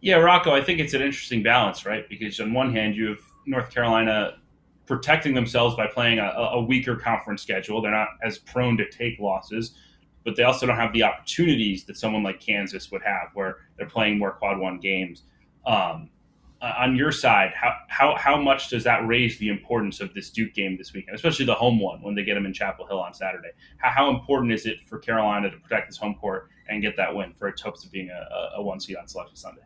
Yeah, 0.00 0.16
Rocco, 0.16 0.54
I 0.54 0.64
think 0.64 0.80
it's 0.80 0.94
an 0.94 1.02
interesting 1.02 1.42
balance, 1.42 1.84
right? 1.84 2.08
Because 2.08 2.40
on 2.40 2.54
one 2.54 2.74
hand, 2.74 2.96
you 2.96 3.08
have 3.08 3.18
North 3.44 3.68
Carolina 3.68 4.38
protecting 4.90 5.34
themselves 5.34 5.76
by 5.76 5.86
playing 5.86 6.18
a, 6.18 6.24
a, 6.24 6.60
weaker 6.60 6.96
conference 6.96 7.40
schedule. 7.40 7.80
They're 7.80 7.92
not 7.92 8.08
as 8.24 8.38
prone 8.38 8.76
to 8.78 8.90
take 8.90 9.20
losses, 9.20 9.76
but 10.24 10.34
they 10.34 10.42
also 10.42 10.66
don't 10.66 10.74
have 10.74 10.92
the 10.92 11.04
opportunities 11.04 11.84
that 11.84 11.96
someone 11.96 12.24
like 12.24 12.40
Kansas 12.40 12.90
would 12.90 13.02
have, 13.02 13.28
where 13.34 13.58
they're 13.76 13.86
playing 13.86 14.18
more 14.18 14.32
quad 14.32 14.58
one 14.58 14.80
games. 14.80 15.22
Um, 15.64 16.10
on 16.60 16.96
your 16.96 17.12
side, 17.12 17.52
how, 17.54 17.72
how 17.86 18.16
how 18.16 18.36
much 18.36 18.68
does 18.68 18.82
that 18.82 19.06
raise 19.06 19.38
the 19.38 19.48
importance 19.48 20.00
of 20.00 20.12
this 20.12 20.28
Duke 20.28 20.54
game 20.54 20.76
this 20.76 20.92
weekend, 20.92 21.14
especially 21.14 21.46
the 21.46 21.54
home 21.54 21.78
one 21.78 22.02
when 22.02 22.16
they 22.16 22.24
get 22.24 22.34
them 22.34 22.44
in 22.44 22.52
Chapel 22.52 22.84
Hill 22.84 22.98
on 22.98 23.14
Saturday? 23.14 23.50
How, 23.76 23.90
how 23.90 24.10
important 24.10 24.52
is 24.52 24.66
it 24.66 24.78
for 24.86 24.98
Carolina 24.98 25.52
to 25.52 25.56
protect 25.56 25.88
this 25.88 25.98
home 25.98 26.16
court 26.16 26.48
and 26.68 26.82
get 26.82 26.96
that 26.96 27.14
win 27.14 27.32
for 27.38 27.46
its 27.46 27.62
hopes 27.62 27.84
of 27.84 27.92
being 27.92 28.10
a, 28.10 28.58
a 28.58 28.62
one 28.62 28.80
seed 28.80 28.96
on 28.96 29.06
Selection 29.06 29.36
Sunday? 29.36 29.62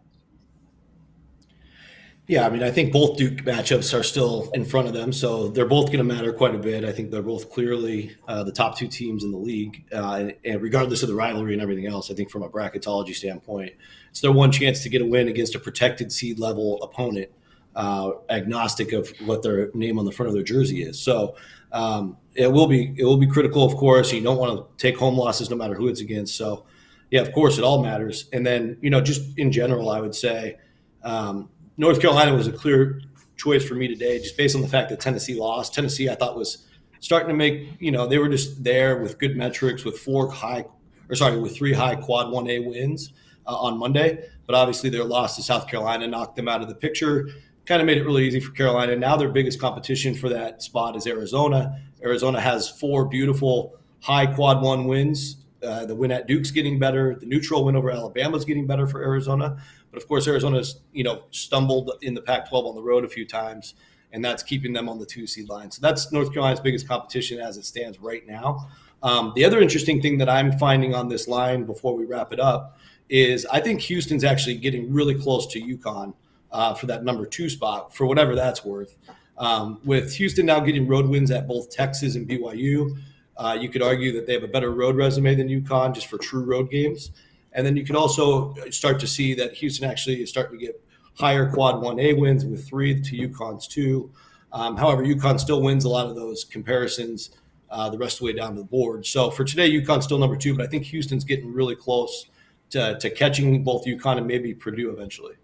Yeah, 2.26 2.46
I 2.46 2.50
mean, 2.50 2.62
I 2.62 2.70
think 2.70 2.90
both 2.90 3.18
Duke 3.18 3.40
matchups 3.44 3.98
are 3.98 4.02
still 4.02 4.50
in 4.54 4.64
front 4.64 4.88
of 4.88 4.94
them, 4.94 5.12
so 5.12 5.48
they're 5.48 5.66
both 5.66 5.86
going 5.86 5.98
to 5.98 6.04
matter 6.04 6.32
quite 6.32 6.54
a 6.54 6.58
bit. 6.58 6.82
I 6.82 6.90
think 6.90 7.10
they're 7.10 7.20
both 7.20 7.50
clearly 7.50 8.16
uh, 8.26 8.42
the 8.44 8.52
top 8.52 8.78
two 8.78 8.88
teams 8.88 9.24
in 9.24 9.30
the 9.30 9.36
league, 9.36 9.84
uh, 9.92 10.30
and, 10.42 10.62
regardless 10.62 11.02
of 11.02 11.10
the 11.10 11.14
rivalry 11.14 11.52
and 11.52 11.60
everything 11.60 11.86
else, 11.86 12.10
I 12.10 12.14
think 12.14 12.30
from 12.30 12.42
a 12.42 12.48
bracketology 12.48 13.14
standpoint, 13.14 13.74
it's 14.08 14.22
their 14.22 14.32
one 14.32 14.50
chance 14.52 14.82
to 14.84 14.88
get 14.88 15.02
a 15.02 15.04
win 15.04 15.28
against 15.28 15.54
a 15.54 15.58
protected 15.58 16.10
seed 16.12 16.38
level 16.38 16.82
opponent, 16.82 17.28
uh, 17.76 18.12
agnostic 18.30 18.94
of 18.94 19.12
what 19.26 19.42
their 19.42 19.70
name 19.74 19.98
on 19.98 20.06
the 20.06 20.12
front 20.12 20.28
of 20.28 20.34
their 20.34 20.44
jersey 20.44 20.82
is. 20.82 20.98
So 20.98 21.36
um, 21.72 22.16
it 22.34 22.50
will 22.50 22.68
be 22.68 22.94
it 22.96 23.04
will 23.04 23.18
be 23.18 23.26
critical, 23.26 23.64
of 23.64 23.76
course. 23.76 24.10
You 24.14 24.22
don't 24.22 24.38
want 24.38 24.56
to 24.56 24.82
take 24.82 24.96
home 24.96 25.18
losses 25.18 25.50
no 25.50 25.56
matter 25.56 25.74
who 25.74 25.88
it's 25.88 26.00
against. 26.00 26.36
So 26.36 26.64
yeah, 27.10 27.20
of 27.20 27.32
course, 27.32 27.58
it 27.58 27.64
all 27.64 27.82
matters. 27.82 28.30
And 28.32 28.46
then 28.46 28.78
you 28.80 28.88
know, 28.88 29.02
just 29.02 29.38
in 29.38 29.52
general, 29.52 29.90
I 29.90 30.00
would 30.00 30.14
say. 30.14 30.56
Um, 31.02 31.50
North 31.76 32.00
Carolina 32.00 32.34
was 32.34 32.46
a 32.46 32.52
clear 32.52 33.00
choice 33.36 33.64
for 33.66 33.74
me 33.74 33.88
today, 33.88 34.18
just 34.18 34.36
based 34.36 34.54
on 34.54 34.62
the 34.62 34.68
fact 34.68 34.90
that 34.90 35.00
Tennessee 35.00 35.34
lost. 35.34 35.74
Tennessee, 35.74 36.08
I 36.08 36.14
thought 36.14 36.36
was 36.36 36.66
starting 37.00 37.28
to 37.28 37.34
make, 37.34 37.68
you 37.80 37.90
know, 37.90 38.06
they 38.06 38.18
were 38.18 38.28
just 38.28 38.62
there 38.62 38.98
with 38.98 39.18
good 39.18 39.36
metrics, 39.36 39.84
with 39.84 39.98
four 39.98 40.30
high, 40.30 40.64
or 41.08 41.16
sorry, 41.16 41.38
with 41.38 41.56
three 41.56 41.72
high 41.72 41.96
quad 41.96 42.30
one 42.30 42.48
A 42.48 42.60
wins 42.60 43.12
uh, 43.46 43.54
on 43.54 43.78
Monday. 43.78 44.28
But 44.46 44.54
obviously, 44.54 44.90
their 44.90 45.04
loss 45.04 45.36
to 45.36 45.42
South 45.42 45.68
Carolina 45.68 46.06
knocked 46.06 46.36
them 46.36 46.48
out 46.48 46.62
of 46.62 46.68
the 46.68 46.74
picture. 46.74 47.28
Kind 47.66 47.80
of 47.80 47.86
made 47.86 47.98
it 47.98 48.04
really 48.04 48.26
easy 48.26 48.40
for 48.40 48.52
Carolina. 48.52 48.94
Now 48.94 49.16
their 49.16 49.30
biggest 49.30 49.58
competition 49.60 50.14
for 50.14 50.28
that 50.28 50.62
spot 50.62 50.96
is 50.96 51.06
Arizona. 51.06 51.80
Arizona 52.02 52.40
has 52.40 52.68
four 52.68 53.06
beautiful 53.06 53.78
high 54.00 54.26
quad 54.26 54.62
one 54.62 54.84
wins. 54.84 55.36
Uh, 55.62 55.86
the 55.86 55.94
win 55.94 56.10
at 56.10 56.26
Duke's 56.26 56.50
getting 56.50 56.78
better. 56.78 57.16
The 57.18 57.24
neutral 57.24 57.64
win 57.64 57.74
over 57.74 57.90
Alabama 57.90 58.36
is 58.36 58.44
getting 58.44 58.66
better 58.66 58.86
for 58.86 59.02
Arizona. 59.02 59.56
But 59.94 60.02
of 60.02 60.08
course, 60.08 60.26
Arizona's 60.26 60.80
you 60.92 61.04
know 61.04 61.22
stumbled 61.30 61.92
in 62.02 62.14
the 62.14 62.20
Pac-12 62.20 62.66
on 62.66 62.74
the 62.74 62.82
road 62.82 63.04
a 63.04 63.08
few 63.08 63.24
times, 63.24 63.74
and 64.12 64.24
that's 64.24 64.42
keeping 64.42 64.72
them 64.72 64.88
on 64.88 64.98
the 64.98 65.06
two 65.06 65.24
seed 65.24 65.48
line. 65.48 65.70
So 65.70 65.80
that's 65.80 66.10
North 66.10 66.32
Carolina's 66.32 66.58
biggest 66.58 66.88
competition 66.88 67.38
as 67.38 67.56
it 67.56 67.64
stands 67.64 68.00
right 68.00 68.26
now. 68.26 68.68
Um, 69.04 69.32
the 69.36 69.44
other 69.44 69.60
interesting 69.60 70.02
thing 70.02 70.18
that 70.18 70.28
I'm 70.28 70.58
finding 70.58 70.96
on 70.96 71.08
this 71.08 71.28
line 71.28 71.64
before 71.64 71.94
we 71.94 72.06
wrap 72.06 72.32
it 72.32 72.40
up 72.40 72.76
is 73.08 73.46
I 73.46 73.60
think 73.60 73.82
Houston's 73.82 74.24
actually 74.24 74.56
getting 74.56 74.92
really 74.92 75.14
close 75.14 75.46
to 75.52 75.60
UConn 75.60 76.12
uh, 76.50 76.74
for 76.74 76.86
that 76.86 77.04
number 77.04 77.24
two 77.24 77.48
spot, 77.48 77.94
for 77.94 78.06
whatever 78.06 78.34
that's 78.34 78.64
worth. 78.64 78.96
Um, 79.38 79.80
with 79.84 80.12
Houston 80.14 80.46
now 80.46 80.58
getting 80.58 80.88
road 80.88 81.06
wins 81.06 81.30
at 81.30 81.46
both 81.46 81.70
Texas 81.70 82.16
and 82.16 82.28
BYU, 82.28 82.98
uh, 83.36 83.56
you 83.60 83.68
could 83.68 83.82
argue 83.82 84.10
that 84.12 84.26
they 84.26 84.32
have 84.32 84.42
a 84.42 84.48
better 84.48 84.72
road 84.72 84.96
resume 84.96 85.36
than 85.36 85.48
UConn 85.48 85.94
just 85.94 86.08
for 86.08 86.18
true 86.18 86.44
road 86.44 86.68
games. 86.68 87.12
And 87.54 87.64
then 87.64 87.76
you 87.76 87.84
can 87.84 87.96
also 87.96 88.54
start 88.70 88.98
to 89.00 89.06
see 89.06 89.34
that 89.34 89.54
Houston 89.54 89.88
actually 89.88 90.22
is 90.22 90.28
starting 90.28 90.58
to 90.58 90.64
get 90.64 90.82
higher 91.18 91.50
quad 91.50 91.76
1A 91.76 92.18
wins 92.18 92.44
with 92.44 92.66
three 92.66 93.00
to 93.00 93.28
UConn's 93.28 93.68
two. 93.68 94.10
Um, 94.52 94.76
however, 94.76 95.04
UConn 95.04 95.38
still 95.38 95.62
wins 95.62 95.84
a 95.84 95.88
lot 95.88 96.06
of 96.06 96.16
those 96.16 96.44
comparisons 96.44 97.30
uh, 97.74 97.90
the 97.90 97.98
rest 97.98 98.16
of 98.16 98.18
the 98.20 98.26
way 98.26 98.32
down 98.32 98.54
to 98.54 98.60
the 98.60 98.66
board. 98.66 99.04
So 99.04 99.30
for 99.30 99.44
today, 99.44 99.70
UConn's 99.70 100.04
still 100.04 100.18
number 100.18 100.36
two, 100.36 100.56
but 100.56 100.64
I 100.64 100.68
think 100.68 100.84
Houston's 100.84 101.24
getting 101.24 101.52
really 101.52 101.74
close 101.74 102.26
to, 102.70 102.96
to 102.98 103.10
catching 103.10 103.64
both 103.64 103.84
UConn 103.84 104.18
and 104.18 104.26
maybe 104.26 104.54
Purdue 104.54 104.90
eventually. 104.90 105.34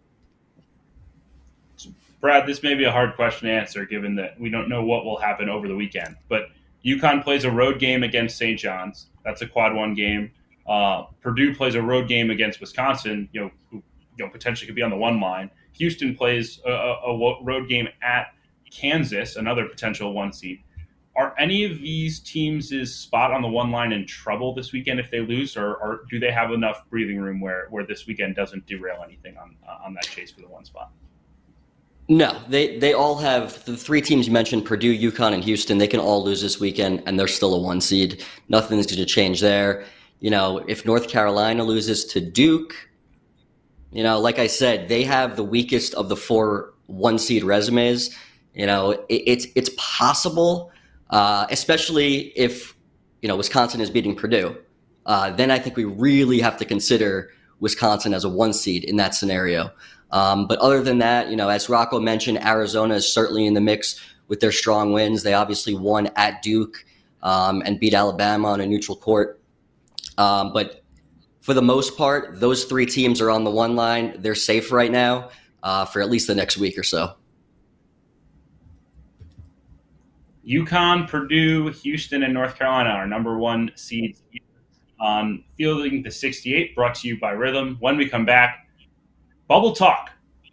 Brad, 2.21 2.47
this 2.47 2.63
may 2.63 2.75
be 2.75 2.85
a 2.85 2.93
hard 2.93 3.17
question 3.17 3.49
to 3.49 3.55
answer 3.55 3.85
given 3.85 4.15
that 4.17 4.39
we 4.39 4.51
don't 4.51 4.69
know 4.69 4.85
what 4.85 5.05
will 5.05 5.19
happen 5.19 5.49
over 5.49 5.67
the 5.67 5.75
weekend. 5.75 6.17
But 6.29 6.51
UConn 6.85 7.25
plays 7.25 7.45
a 7.45 7.51
road 7.51 7.79
game 7.79 8.03
against 8.03 8.37
St. 8.37 8.59
John's. 8.59 9.07
That's 9.25 9.43
a 9.43 9.47
quad 9.47 9.75
one 9.75 9.95
game. 9.95 10.31
Uh, 10.71 11.07
Purdue 11.21 11.53
plays 11.53 11.75
a 11.75 11.83
road 11.83 12.07
game 12.07 12.31
against 12.31 12.61
Wisconsin, 12.61 13.29
you 13.33 13.41
know, 13.41 13.51
who 13.69 13.83
you 14.17 14.25
know 14.25 14.31
potentially 14.31 14.67
could 14.67 14.77
be 14.77 14.83
on 14.83 14.91
the 14.91 14.97
one 14.97 15.21
line. 15.21 15.51
Houston 15.73 16.15
plays 16.15 16.61
a, 16.65 16.71
a 16.71 17.43
road 17.43 17.69
game 17.69 17.89
at 18.03 18.29
Kansas, 18.71 19.35
another 19.35 19.67
potential 19.67 20.15
one 20.15 20.33
seed. 20.33 20.63
Are 21.17 21.35
any 21.39 21.65
of 21.65 21.81
these 21.81 22.21
teams' 22.21 22.71
spot 22.95 23.33
on 23.33 23.43
the 23.43 23.49
one 23.49 23.73
line 23.73 23.91
in 23.91 24.07
trouble 24.07 24.55
this 24.55 24.73
weekend 24.73 25.01
if 25.01 25.11
they 25.11 25.19
lose, 25.19 25.57
or, 25.57 25.75
or 25.75 26.03
do 26.09 26.21
they 26.21 26.31
have 26.31 26.53
enough 26.53 26.89
breathing 26.89 27.19
room 27.19 27.41
where, 27.41 27.67
where 27.71 27.85
this 27.85 28.07
weekend 28.07 28.37
doesn't 28.37 28.65
derail 28.67 29.03
anything 29.05 29.37
on 29.39 29.57
uh, 29.69 29.85
on 29.85 29.93
that 29.95 30.05
chase 30.05 30.31
for 30.31 30.41
the 30.41 30.49
one 30.49 30.65
spot? 30.65 30.93
No, 32.09 32.41
they 32.49 32.79
they 32.79 32.93
all 32.93 33.17
have 33.17 33.65
the 33.65 33.77
three 33.77 34.01
teams 34.01 34.29
you 34.29 34.33
mentioned: 34.33 34.65
Purdue, 34.65 34.97
UConn, 34.97 35.35
and 35.35 35.43
Houston. 35.43 35.79
They 35.79 35.89
can 35.89 35.99
all 35.99 36.23
lose 36.23 36.41
this 36.41 36.61
weekend, 36.61 37.03
and 37.07 37.19
they're 37.19 37.27
still 37.27 37.55
a 37.55 37.59
one 37.59 37.81
seed. 37.81 38.25
Nothing's 38.49 38.87
going 38.87 38.99
to 38.99 39.05
change 39.05 39.41
there 39.41 39.85
you 40.21 40.31
know, 40.31 40.59
if 40.69 40.85
North 40.85 41.09
Carolina 41.09 41.65
loses 41.65 42.05
to 42.07 42.21
Duke, 42.21 42.75
you 43.91 44.03
know, 44.03 44.21
like 44.21 44.39
I 44.39 44.47
said, 44.47 44.89
they 44.89 45.03
have 45.03 45.37
the 45.37 45.43
weakest 45.43 45.95
of 45.95 46.09
the 46.09 46.17
four 46.17 46.75
one 46.87 47.19
seed 47.19 47.43
resumes. 47.43 48.17
You 48.55 48.67
know, 48.67 48.91
it, 48.91 49.07
it's 49.09 49.47
it's 49.55 49.71
possible, 49.77 50.71
uh, 51.09 51.47
especially 51.51 52.33
if 52.37 52.77
you 53.23 53.29
know 53.29 53.37
Wisconsin 53.37 53.81
is 53.81 53.91
beating 53.91 54.15
Purdue. 54.15 54.57
Uh, 55.07 55.31
then 55.31 55.51
I 55.51 55.59
think 55.59 55.77
we 55.77 55.85
really 55.85 56.41
have 56.41 56.57
to 56.59 56.65
consider 56.65 57.31
Wisconsin 57.59 58.15
as 58.15 58.25
a 58.25 58.29
one 58.29 58.53
seed 58.53 58.85
in 58.85 58.97
that 58.97 59.15
scenario. 59.15 59.71
Um, 60.13 60.47
but 60.47 60.59
other 60.59 60.83
than 60.83 60.99
that, 60.99 61.31
you 61.31 61.37
know, 61.37 61.49
as 61.49 61.69
Rocco 61.69 61.99
mentioned, 61.99 62.45
Arizona 62.45 62.97
is 62.97 63.11
certainly 63.11 63.47
in 63.47 63.55
the 63.55 63.61
mix 63.61 64.01
with 64.29 64.41
their 64.41 64.53
strong 64.53 64.93
wins. 64.93 65.23
They 65.23 65.35
obviously 65.35 65.75
won 65.75 66.11
at 66.17 66.43
Duke 66.43 66.85
um, 67.23 67.63
and 67.65 67.81
beat 67.81 67.95
Alabama 67.95 68.49
on 68.49 68.61
a 68.61 68.67
neutral 68.67 68.97
court 68.97 69.40
um, 70.19 70.53
but 70.53 70.83
for 71.41 71.55
the 71.55 71.63
most 71.63 71.97
part, 71.97 72.39
those 72.39 72.65
three 72.65 72.87
teams 72.87 73.21
are 73.21 73.31
on 73.31 73.45
the 73.45 73.51
one 73.51 73.75
line. 73.75 74.17
They're 74.19 74.35
safe 74.35 74.71
right 74.71 74.91
now 74.91 75.31
uh, 75.63 75.85
for 75.85 76.01
at 76.01 76.11
least 76.11 76.27
the 76.27 76.35
next 76.35 76.59
week 76.59 76.79
or 76.79 76.83
so. 76.83 77.15
UConn, 80.47 81.09
Purdue, 81.09 81.69
Houston, 81.69 82.23
and 82.23 82.35
North 82.35 82.57
Carolina 82.57 82.91
are 82.91 83.07
number 83.07 83.39
one 83.39 83.71
seeds 83.77 84.23
on 84.99 85.45
Fielding 85.57 86.03
the 86.03 86.11
68, 86.11 86.75
brought 86.75 86.95
to 86.97 87.09
you 87.09 87.19
by 87.21 87.33
Rithmm. 87.33 87.77
When 87.81 87.97
we 87.97 88.09
come 88.09 88.25
back, 88.25 88.69
bubble 89.49 89.73
talk. 89.73 90.11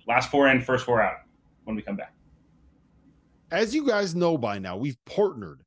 Last 0.07 0.29
four 0.29 0.47
in, 0.49 0.61
first 0.61 0.85
four 0.85 1.01
out. 1.01 1.17
When 1.65 1.75
we 1.75 1.81
come 1.81 1.95
back. 1.95 2.13
As 3.51 3.73
you 3.73 3.85
guys 3.85 4.15
know 4.15 4.37
by 4.37 4.59
now, 4.59 4.77
we've 4.77 4.97
partnered 5.05 5.61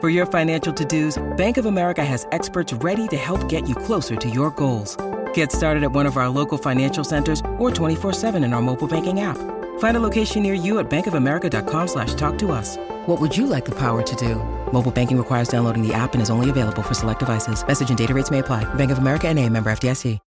For 0.00 0.08
your 0.08 0.26
financial 0.26 0.72
to-dos, 0.72 1.20
Bank 1.36 1.56
of 1.56 1.66
America 1.66 2.04
has 2.04 2.24
experts 2.30 2.72
ready 2.72 3.08
to 3.08 3.16
help 3.16 3.48
get 3.48 3.68
you 3.68 3.74
closer 3.74 4.14
to 4.14 4.30
your 4.30 4.52
goals. 4.52 4.96
Get 5.34 5.50
started 5.50 5.82
at 5.82 5.90
one 5.90 6.06
of 6.06 6.16
our 6.16 6.28
local 6.28 6.56
financial 6.56 7.02
centers 7.02 7.40
or 7.58 7.70
24-7 7.72 8.36
in 8.44 8.52
our 8.52 8.62
mobile 8.62 8.86
banking 8.86 9.22
app. 9.22 9.36
Find 9.80 9.96
a 9.96 10.00
location 10.00 10.44
near 10.44 10.54
you 10.54 10.78
at 10.78 10.88
bankofamerica.com 10.88 11.88
slash 11.88 12.14
talk 12.14 12.38
to 12.38 12.52
us. 12.52 12.76
What 13.06 13.20
would 13.20 13.36
you 13.36 13.48
like 13.48 13.64
the 13.64 13.74
power 13.74 14.02
to 14.02 14.16
do? 14.16 14.36
Mobile 14.72 14.92
banking 14.92 15.18
requires 15.18 15.48
downloading 15.48 15.82
the 15.82 15.92
app 15.92 16.12
and 16.12 16.22
is 16.22 16.30
only 16.30 16.48
available 16.48 16.82
for 16.82 16.94
select 16.94 17.18
devices. 17.18 17.66
Message 17.66 17.88
and 17.88 17.98
data 17.98 18.14
rates 18.14 18.30
may 18.30 18.38
apply. 18.38 18.72
Bank 18.74 18.92
of 18.92 18.98
America 18.98 19.26
and 19.26 19.36
a 19.36 19.48
member 19.48 19.68
FDIC. 19.68 20.20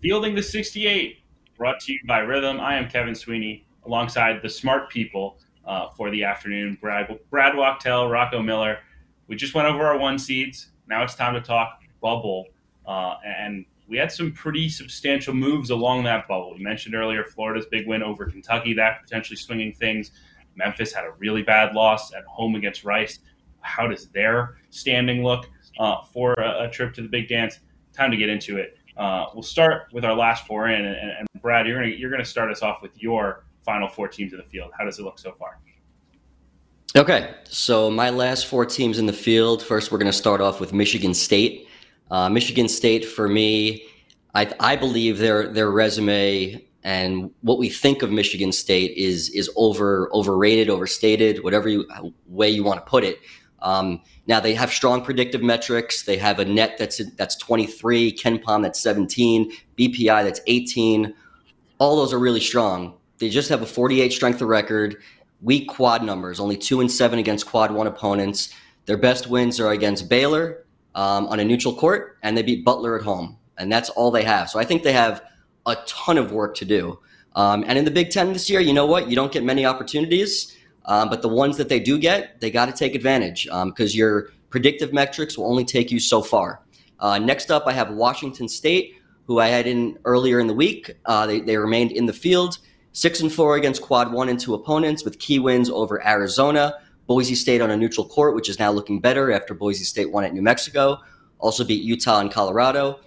Fielding 0.00 0.36
the 0.36 0.42
68, 0.44 1.24
brought 1.56 1.80
to 1.80 1.92
you 1.92 1.98
by 2.06 2.20
Rithmm. 2.20 2.60
I 2.60 2.76
am 2.76 2.88
Kevin 2.88 3.16
Sweeney, 3.16 3.66
alongside 3.88 4.40
the 4.42 4.48
smart 4.48 4.88
people 4.90 5.38
uh, 5.66 5.88
for 5.90 6.10
the 6.10 6.22
afternoon 6.22 6.78
Brad, 6.80 7.18
Brad 7.30 7.56
Wachtel, 7.56 8.08
Rocco 8.08 8.40
Miller. 8.40 8.78
We 9.26 9.36
just 9.36 9.54
went 9.54 9.66
over 9.66 9.84
our 9.84 9.98
one 9.98 10.18
seeds. 10.18 10.70
Now 10.88 11.02
it's 11.02 11.14
time 11.14 11.34
to 11.34 11.40
talk 11.40 11.80
bubble. 12.00 12.46
Uh, 12.86 13.16
and 13.24 13.66
we 13.88 13.96
had 13.96 14.12
some 14.12 14.32
pretty 14.32 14.68
substantial 14.68 15.34
moves 15.34 15.70
along 15.70 16.04
that 16.04 16.28
bubble. 16.28 16.54
You 16.56 16.64
mentioned 16.64 16.94
earlier 16.94 17.24
Florida's 17.24 17.66
big 17.66 17.86
win 17.86 18.02
over 18.02 18.26
Kentucky, 18.26 18.74
that 18.74 19.02
potentially 19.02 19.36
swinging 19.36 19.72
things. 19.72 20.12
Memphis 20.56 20.92
had 20.92 21.04
a 21.04 21.12
really 21.18 21.42
bad 21.42 21.74
loss 21.74 22.12
at 22.12 22.24
home 22.24 22.54
against 22.54 22.84
Rice. 22.84 23.20
How 23.60 23.86
does 23.86 24.08
their 24.08 24.58
standing 24.70 25.22
look 25.22 25.48
uh, 25.78 26.02
for 26.12 26.34
a, 26.34 26.64
a, 26.64 26.70
trip 26.70 26.94
to 26.94 27.02
the 27.02 27.08
big 27.08 27.28
dance? 27.28 27.60
Time 27.92 28.10
to 28.10 28.16
get 28.16 28.28
into 28.28 28.56
it. 28.56 28.78
Uh, 28.96 29.26
we'll 29.34 29.42
start 29.42 29.92
with 29.92 30.04
our 30.04 30.14
last 30.14 30.46
four 30.46 30.68
in, 30.68 30.84
and, 30.84 30.96
and 30.96 31.28
Brad, 31.40 31.66
you're 31.66 31.76
gonna 31.80 31.94
you're 31.94 32.10
gonna 32.10 32.24
start 32.24 32.50
us 32.50 32.62
off 32.62 32.82
with 32.82 33.00
your 33.00 33.44
final 33.68 33.86
four 33.86 34.08
teams 34.08 34.32
in 34.32 34.38
the 34.38 34.44
field. 34.44 34.70
How 34.78 34.86
does 34.86 34.98
it 34.98 35.02
look 35.02 35.18
so 35.18 35.32
far? 35.32 35.58
Okay, 36.96 37.34
so 37.44 37.90
my 37.90 38.08
last 38.08 38.46
four 38.46 38.64
teams 38.64 38.98
in 38.98 39.04
the 39.04 39.12
field. 39.12 39.62
First, 39.62 39.92
we're 39.92 39.98
going 39.98 40.10
to 40.10 40.16
start 40.16 40.40
off 40.40 40.58
with 40.58 40.72
Michigan 40.72 41.12
State. 41.12 41.68
Uh, 42.10 42.30
Michigan 42.30 42.66
State, 42.66 43.04
for 43.04 43.28
me, 43.28 43.84
I, 44.34 44.50
I 44.58 44.74
believe 44.74 45.18
their 45.18 45.52
their 45.52 45.70
resume 45.70 46.64
and 46.82 47.30
what 47.42 47.58
we 47.58 47.68
think 47.68 48.00
of 48.02 48.10
Michigan 48.10 48.52
State 48.52 48.96
is 48.96 49.28
is 49.30 49.50
over 49.54 50.08
overrated, 50.14 50.70
overstated, 50.70 51.44
whatever 51.44 51.68
you, 51.68 51.86
way 52.26 52.48
you 52.48 52.64
want 52.64 52.82
to 52.82 52.90
put 52.90 53.04
it. 53.04 53.18
Um, 53.60 54.00
now 54.26 54.40
they 54.40 54.54
have 54.54 54.70
strong 54.72 55.04
predictive 55.04 55.42
metrics. 55.42 56.04
They 56.04 56.16
have 56.16 56.38
a 56.38 56.44
net 56.46 56.78
that's 56.78 57.02
that's 57.16 57.36
23, 57.36 58.16
KenPom 58.16 58.62
that's 58.62 58.80
17, 58.80 59.52
BPI 59.76 60.24
that's 60.24 60.40
18. 60.46 61.12
All 61.78 61.96
those 61.96 62.14
are 62.14 62.18
really 62.18 62.40
strong. 62.40 62.97
They 63.18 63.28
just 63.28 63.48
have 63.48 63.62
a 63.62 63.66
48 63.66 64.12
strength 64.12 64.40
of 64.42 64.48
record, 64.48 64.96
weak 65.42 65.68
quad 65.68 66.02
numbers, 66.04 66.40
only 66.40 66.56
two 66.56 66.80
and 66.80 66.90
seven 66.90 67.18
against 67.18 67.46
quad 67.46 67.70
one 67.72 67.86
opponents. 67.86 68.54
Their 68.86 68.96
best 68.96 69.28
wins 69.28 69.60
are 69.60 69.72
against 69.72 70.08
Baylor 70.08 70.64
um, 70.94 71.26
on 71.26 71.40
a 71.40 71.44
neutral 71.44 71.74
court, 71.74 72.18
and 72.22 72.36
they 72.36 72.42
beat 72.42 72.64
Butler 72.64 72.96
at 72.96 73.04
home, 73.04 73.36
and 73.58 73.70
that's 73.70 73.90
all 73.90 74.10
they 74.10 74.24
have. 74.24 74.48
So 74.50 74.58
I 74.58 74.64
think 74.64 74.82
they 74.82 74.92
have 74.92 75.22
a 75.66 75.76
ton 75.86 76.18
of 76.18 76.32
work 76.32 76.54
to 76.56 76.64
do. 76.64 76.98
Um, 77.36 77.64
and 77.66 77.78
in 77.78 77.84
the 77.84 77.90
Big 77.90 78.10
Ten 78.10 78.32
this 78.32 78.48
year, 78.48 78.60
you 78.60 78.72
know 78.72 78.86
what? 78.86 79.08
You 79.08 79.14
don't 79.14 79.30
get 79.30 79.44
many 79.44 79.66
opportunities, 79.66 80.56
um, 80.86 81.10
but 81.10 81.22
the 81.22 81.28
ones 81.28 81.56
that 81.58 81.68
they 81.68 81.78
do 81.78 81.98
get, 81.98 82.40
they 82.40 82.50
got 82.50 82.66
to 82.66 82.72
take 82.72 82.94
advantage 82.94 83.44
because 83.44 83.92
um, 83.94 83.98
your 83.98 84.30
predictive 84.50 84.92
metrics 84.92 85.36
will 85.36 85.46
only 85.46 85.64
take 85.64 85.90
you 85.90 86.00
so 86.00 86.22
far. 86.22 86.62
Uh, 86.98 87.18
next 87.18 87.50
up, 87.50 87.64
I 87.66 87.72
have 87.72 87.90
Washington 87.90 88.48
State, 88.48 88.96
who 89.26 89.38
I 89.38 89.48
had 89.48 89.66
in 89.66 89.98
earlier 90.04 90.40
in 90.40 90.46
the 90.46 90.54
week. 90.54 90.96
Uh, 91.04 91.26
they, 91.26 91.40
they 91.40 91.56
remained 91.56 91.92
in 91.92 92.06
the 92.06 92.12
field. 92.12 92.58
Six 92.98 93.20
and 93.20 93.32
four 93.32 93.54
against 93.54 93.80
quad 93.80 94.12
one 94.12 94.28
and 94.28 94.40
two 94.40 94.54
opponents 94.54 95.04
with 95.04 95.20
key 95.20 95.38
wins 95.38 95.70
over 95.70 96.04
Arizona, 96.04 96.74
Boise 97.06 97.36
State 97.36 97.60
on 97.60 97.70
a 97.70 97.76
neutral 97.76 98.04
court, 98.04 98.34
which 98.34 98.48
is 98.48 98.58
now 98.58 98.72
looking 98.72 98.98
better 98.98 99.30
after 99.30 99.54
Boise 99.54 99.84
State 99.84 100.10
won 100.10 100.24
at 100.24 100.34
New 100.34 100.42
Mexico. 100.42 100.98
Also 101.38 101.62
beat 101.62 101.84
Utah 101.84 102.18
and 102.18 102.28
Colorado. 102.28 102.98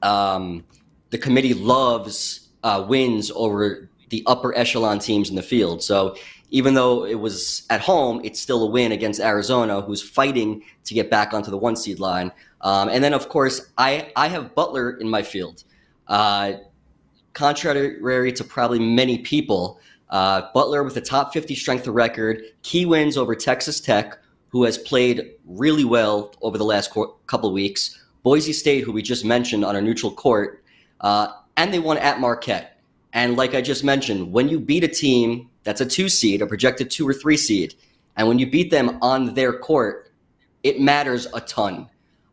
Um, 0.00 0.64
the 1.10 1.18
committee 1.18 1.52
loves 1.52 2.48
uh, 2.62 2.86
wins 2.88 3.30
over 3.34 3.90
the 4.08 4.22
upper 4.26 4.56
echelon 4.56 4.98
teams 4.98 5.28
in 5.28 5.36
the 5.36 5.42
field. 5.42 5.82
So 5.82 6.16
even 6.48 6.72
though 6.72 7.04
it 7.04 7.20
was 7.20 7.66
at 7.68 7.82
home, 7.82 8.22
it's 8.24 8.40
still 8.40 8.62
a 8.66 8.70
win 8.70 8.92
against 8.92 9.20
Arizona, 9.20 9.82
who's 9.82 10.00
fighting 10.00 10.62
to 10.86 10.94
get 10.94 11.10
back 11.10 11.34
onto 11.34 11.50
the 11.50 11.58
one 11.58 11.76
seed 11.76 12.00
line. 12.00 12.32
Um, 12.62 12.88
and 12.88 13.04
then, 13.04 13.12
of 13.12 13.28
course, 13.28 13.72
I, 13.76 14.10
I 14.16 14.28
have 14.28 14.54
Butler 14.54 14.92
in 14.92 15.10
my 15.10 15.22
field. 15.22 15.64
Uh, 16.08 16.54
contrary 17.32 18.32
to 18.32 18.44
probably 18.44 18.78
many 18.78 19.18
people, 19.18 19.80
uh, 20.10 20.42
Butler 20.52 20.82
with 20.82 20.96
a 20.96 21.00
top 21.00 21.32
50 21.32 21.54
strength 21.54 21.86
of 21.86 21.94
record, 21.94 22.42
key 22.62 22.84
wins 22.84 23.16
over 23.16 23.34
Texas 23.34 23.80
Tech, 23.80 24.18
who 24.48 24.64
has 24.64 24.76
played 24.76 25.32
really 25.46 25.84
well 25.84 26.34
over 26.42 26.58
the 26.58 26.64
last 26.64 26.90
co- 26.90 27.16
couple 27.26 27.52
weeks, 27.52 27.98
Boise 28.22 28.52
State, 28.52 28.84
who 28.84 28.92
we 28.92 29.02
just 29.02 29.24
mentioned 29.24 29.64
on 29.64 29.76
a 29.76 29.80
neutral 29.80 30.12
court, 30.12 30.62
uh, 31.00 31.28
and 31.56 31.72
they 31.72 31.78
won 31.78 31.98
at 31.98 32.20
Marquette. 32.20 32.78
And 33.12 33.36
like 33.36 33.54
I 33.54 33.60
just 33.60 33.84
mentioned, 33.84 34.32
when 34.32 34.48
you 34.48 34.60
beat 34.60 34.84
a 34.84 34.88
team 34.88 35.50
that's 35.64 35.80
a 35.80 35.86
two 35.86 36.08
seed, 36.08 36.42
a 36.42 36.46
projected 36.46 36.90
two 36.90 37.08
or 37.08 37.12
three 37.12 37.36
seed, 37.36 37.74
and 38.16 38.28
when 38.28 38.38
you 38.38 38.46
beat 38.46 38.70
them 38.70 38.98
on 39.02 39.34
their 39.34 39.52
court, 39.52 40.10
it 40.62 40.80
matters 40.80 41.26
a 41.34 41.40
ton. 41.40 41.88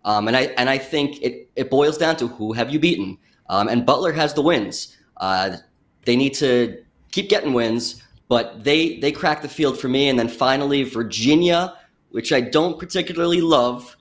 Um, 0.05 0.27
and 0.27 0.37
I 0.37 0.41
and 0.57 0.69
I 0.69 0.77
think 0.77 1.21
it, 1.21 1.49
it 1.55 1.69
boils 1.69 1.97
down 1.97 2.15
to 2.17 2.27
who 2.27 2.53
have 2.53 2.69
you 2.69 2.79
beaten. 2.79 3.17
Um, 3.49 3.67
and 3.67 3.85
Butler 3.85 4.13
has 4.13 4.33
the 4.33 4.41
wins. 4.41 4.95
Uh, 5.17 5.57
they 6.05 6.15
need 6.15 6.33
to 6.35 6.83
keep 7.11 7.29
getting 7.29 7.53
wins, 7.53 8.03
but 8.27 8.63
they 8.63 8.99
they 8.99 9.11
crack 9.11 9.41
the 9.41 9.49
field 9.49 9.79
for 9.79 9.87
me. 9.87 10.07
And 10.07 10.17
then 10.17 10.29
finally, 10.29 10.83
Virginia, 10.83 11.75
which 12.11 12.31
I 12.31 12.41
don't 12.41 12.79
particularly 12.79 13.41
love. 13.41 13.95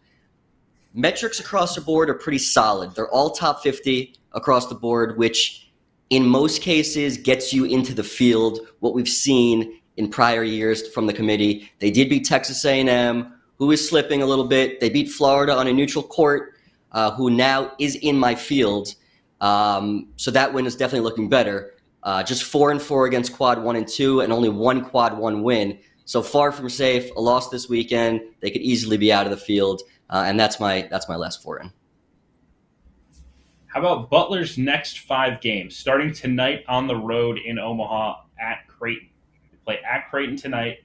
Metrics 0.94 1.40
across 1.40 1.74
the 1.74 1.80
board 1.80 2.10
are 2.10 2.14
pretty 2.14 2.38
solid. 2.38 2.94
They're 2.94 3.10
all 3.10 3.30
top 3.30 3.62
50 3.62 4.14
across 4.32 4.66
the 4.66 4.74
board, 4.74 5.18
which 5.18 5.70
in 6.10 6.26
most 6.26 6.62
cases 6.62 7.18
gets 7.18 7.52
you 7.52 7.64
into 7.64 7.94
the 7.94 8.04
field. 8.04 8.60
What 8.80 8.94
we've 8.94 9.08
seen 9.08 9.80
in 9.96 10.08
prior 10.08 10.42
years 10.42 10.88
from 10.88 11.06
the 11.06 11.12
committee, 11.12 11.70
they 11.78 11.90
did 11.90 12.08
beat 12.08 12.24
Texas 12.24 12.64
A&M, 12.64 13.32
who 13.58 13.70
is 13.70 13.86
slipping 13.86 14.22
a 14.22 14.26
little 14.26 14.46
bit. 14.46 14.80
They 14.80 14.88
beat 14.88 15.08
Florida 15.08 15.54
on 15.54 15.66
a 15.66 15.72
neutral 15.72 16.04
court, 16.04 16.54
uh, 16.92 17.10
who 17.12 17.30
now 17.30 17.72
is 17.78 17.96
in 17.96 18.16
my 18.16 18.34
field. 18.34 18.94
Um, 19.40 20.08
so 20.16 20.30
that 20.30 20.52
win 20.52 20.66
is 20.66 20.76
definitely 20.76 21.04
looking 21.04 21.28
better. 21.28 21.74
Uh, 22.02 22.22
just 22.22 22.44
four 22.44 22.70
and 22.70 22.80
four 22.80 23.06
against 23.06 23.32
quad 23.34 23.62
one 23.62 23.76
and 23.76 23.86
two, 23.86 24.20
and 24.20 24.32
only 24.32 24.48
one 24.48 24.84
quad 24.84 25.16
one 25.18 25.42
win. 25.42 25.78
So 26.04 26.22
far 26.22 26.52
from 26.52 26.70
safe. 26.70 27.10
A 27.16 27.20
loss 27.20 27.50
this 27.50 27.68
weekend, 27.68 28.20
they 28.40 28.50
could 28.50 28.62
easily 28.62 28.96
be 28.96 29.12
out 29.12 29.26
of 29.26 29.30
the 29.30 29.36
field, 29.36 29.82
uh, 30.08 30.24
and 30.26 30.38
that's 30.38 30.58
my 30.58 30.88
that's 30.90 31.08
my 31.08 31.16
last 31.16 31.42
four 31.42 31.60
in. 31.60 31.72
How 33.66 33.80
about 33.80 34.08
Butler's 34.08 34.56
next 34.56 35.00
five 35.00 35.42
games, 35.42 35.76
starting 35.76 36.12
tonight 36.12 36.64
on 36.68 36.86
the 36.86 36.96
road 36.96 37.38
in 37.44 37.58
Omaha 37.58 38.22
at 38.40 38.66
Creighton? 38.66 39.10
They 39.52 39.58
play 39.64 39.78
at 39.88 40.08
Creighton 40.08 40.36
tonight, 40.36 40.78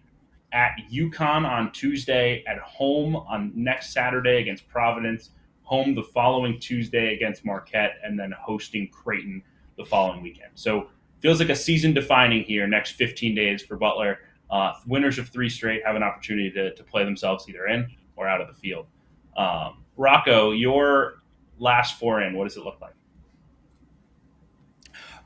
at 0.51 0.71
UConn 0.91 1.47
on 1.49 1.71
Tuesday, 1.71 2.43
at 2.45 2.59
home 2.59 3.15
on 3.15 3.53
next 3.55 3.93
Saturday 3.93 4.41
against 4.41 4.67
Providence, 4.67 5.29
home 5.63 5.95
the 5.95 6.04
following 6.04 6.60
Tuesday 6.60 7.13
against 7.15 7.45
Marquette, 7.45 7.93
and 8.04 8.19
then 8.19 8.34
hosting 8.39 8.89
Creighton 8.89 9.41
the 9.78 9.86
following 9.86 10.21
weekend. 10.21 10.52
So 10.56 10.88
feels 11.19 11.39
like 11.39 11.49
a 11.49 11.56
season 11.56 11.93
defining 11.93 12.43
here 12.43 12.67
next 12.67 12.91
15 12.91 13.34
days 13.34 13.63
for 13.63 13.78
Butler. 13.78 14.19
Uh, 14.49 14.73
winners 14.86 15.17
of 15.17 15.30
three 15.30 15.49
straight 15.49 15.84
have 15.86 15.95
an 15.95 16.04
opportunity 16.04 16.52
to, 16.52 16.76
to 16.76 16.84
play 16.84 17.04
themselves 17.04 17.47
either 17.49 17.67
in 17.67 17.89
or 18.15 18.28
out 18.28 18.41
of 18.41 18.47
the 18.47 18.54
field. 18.54 18.86
Um, 19.38 19.84
Rocco, 19.97 20.52
your 20.52 21.23
last 21.58 21.97
four 21.97 22.21
in, 22.21 22.36
what 22.36 22.43
does 22.43 22.58
it 22.58 22.63
look 22.63 22.80
like? 22.82 22.93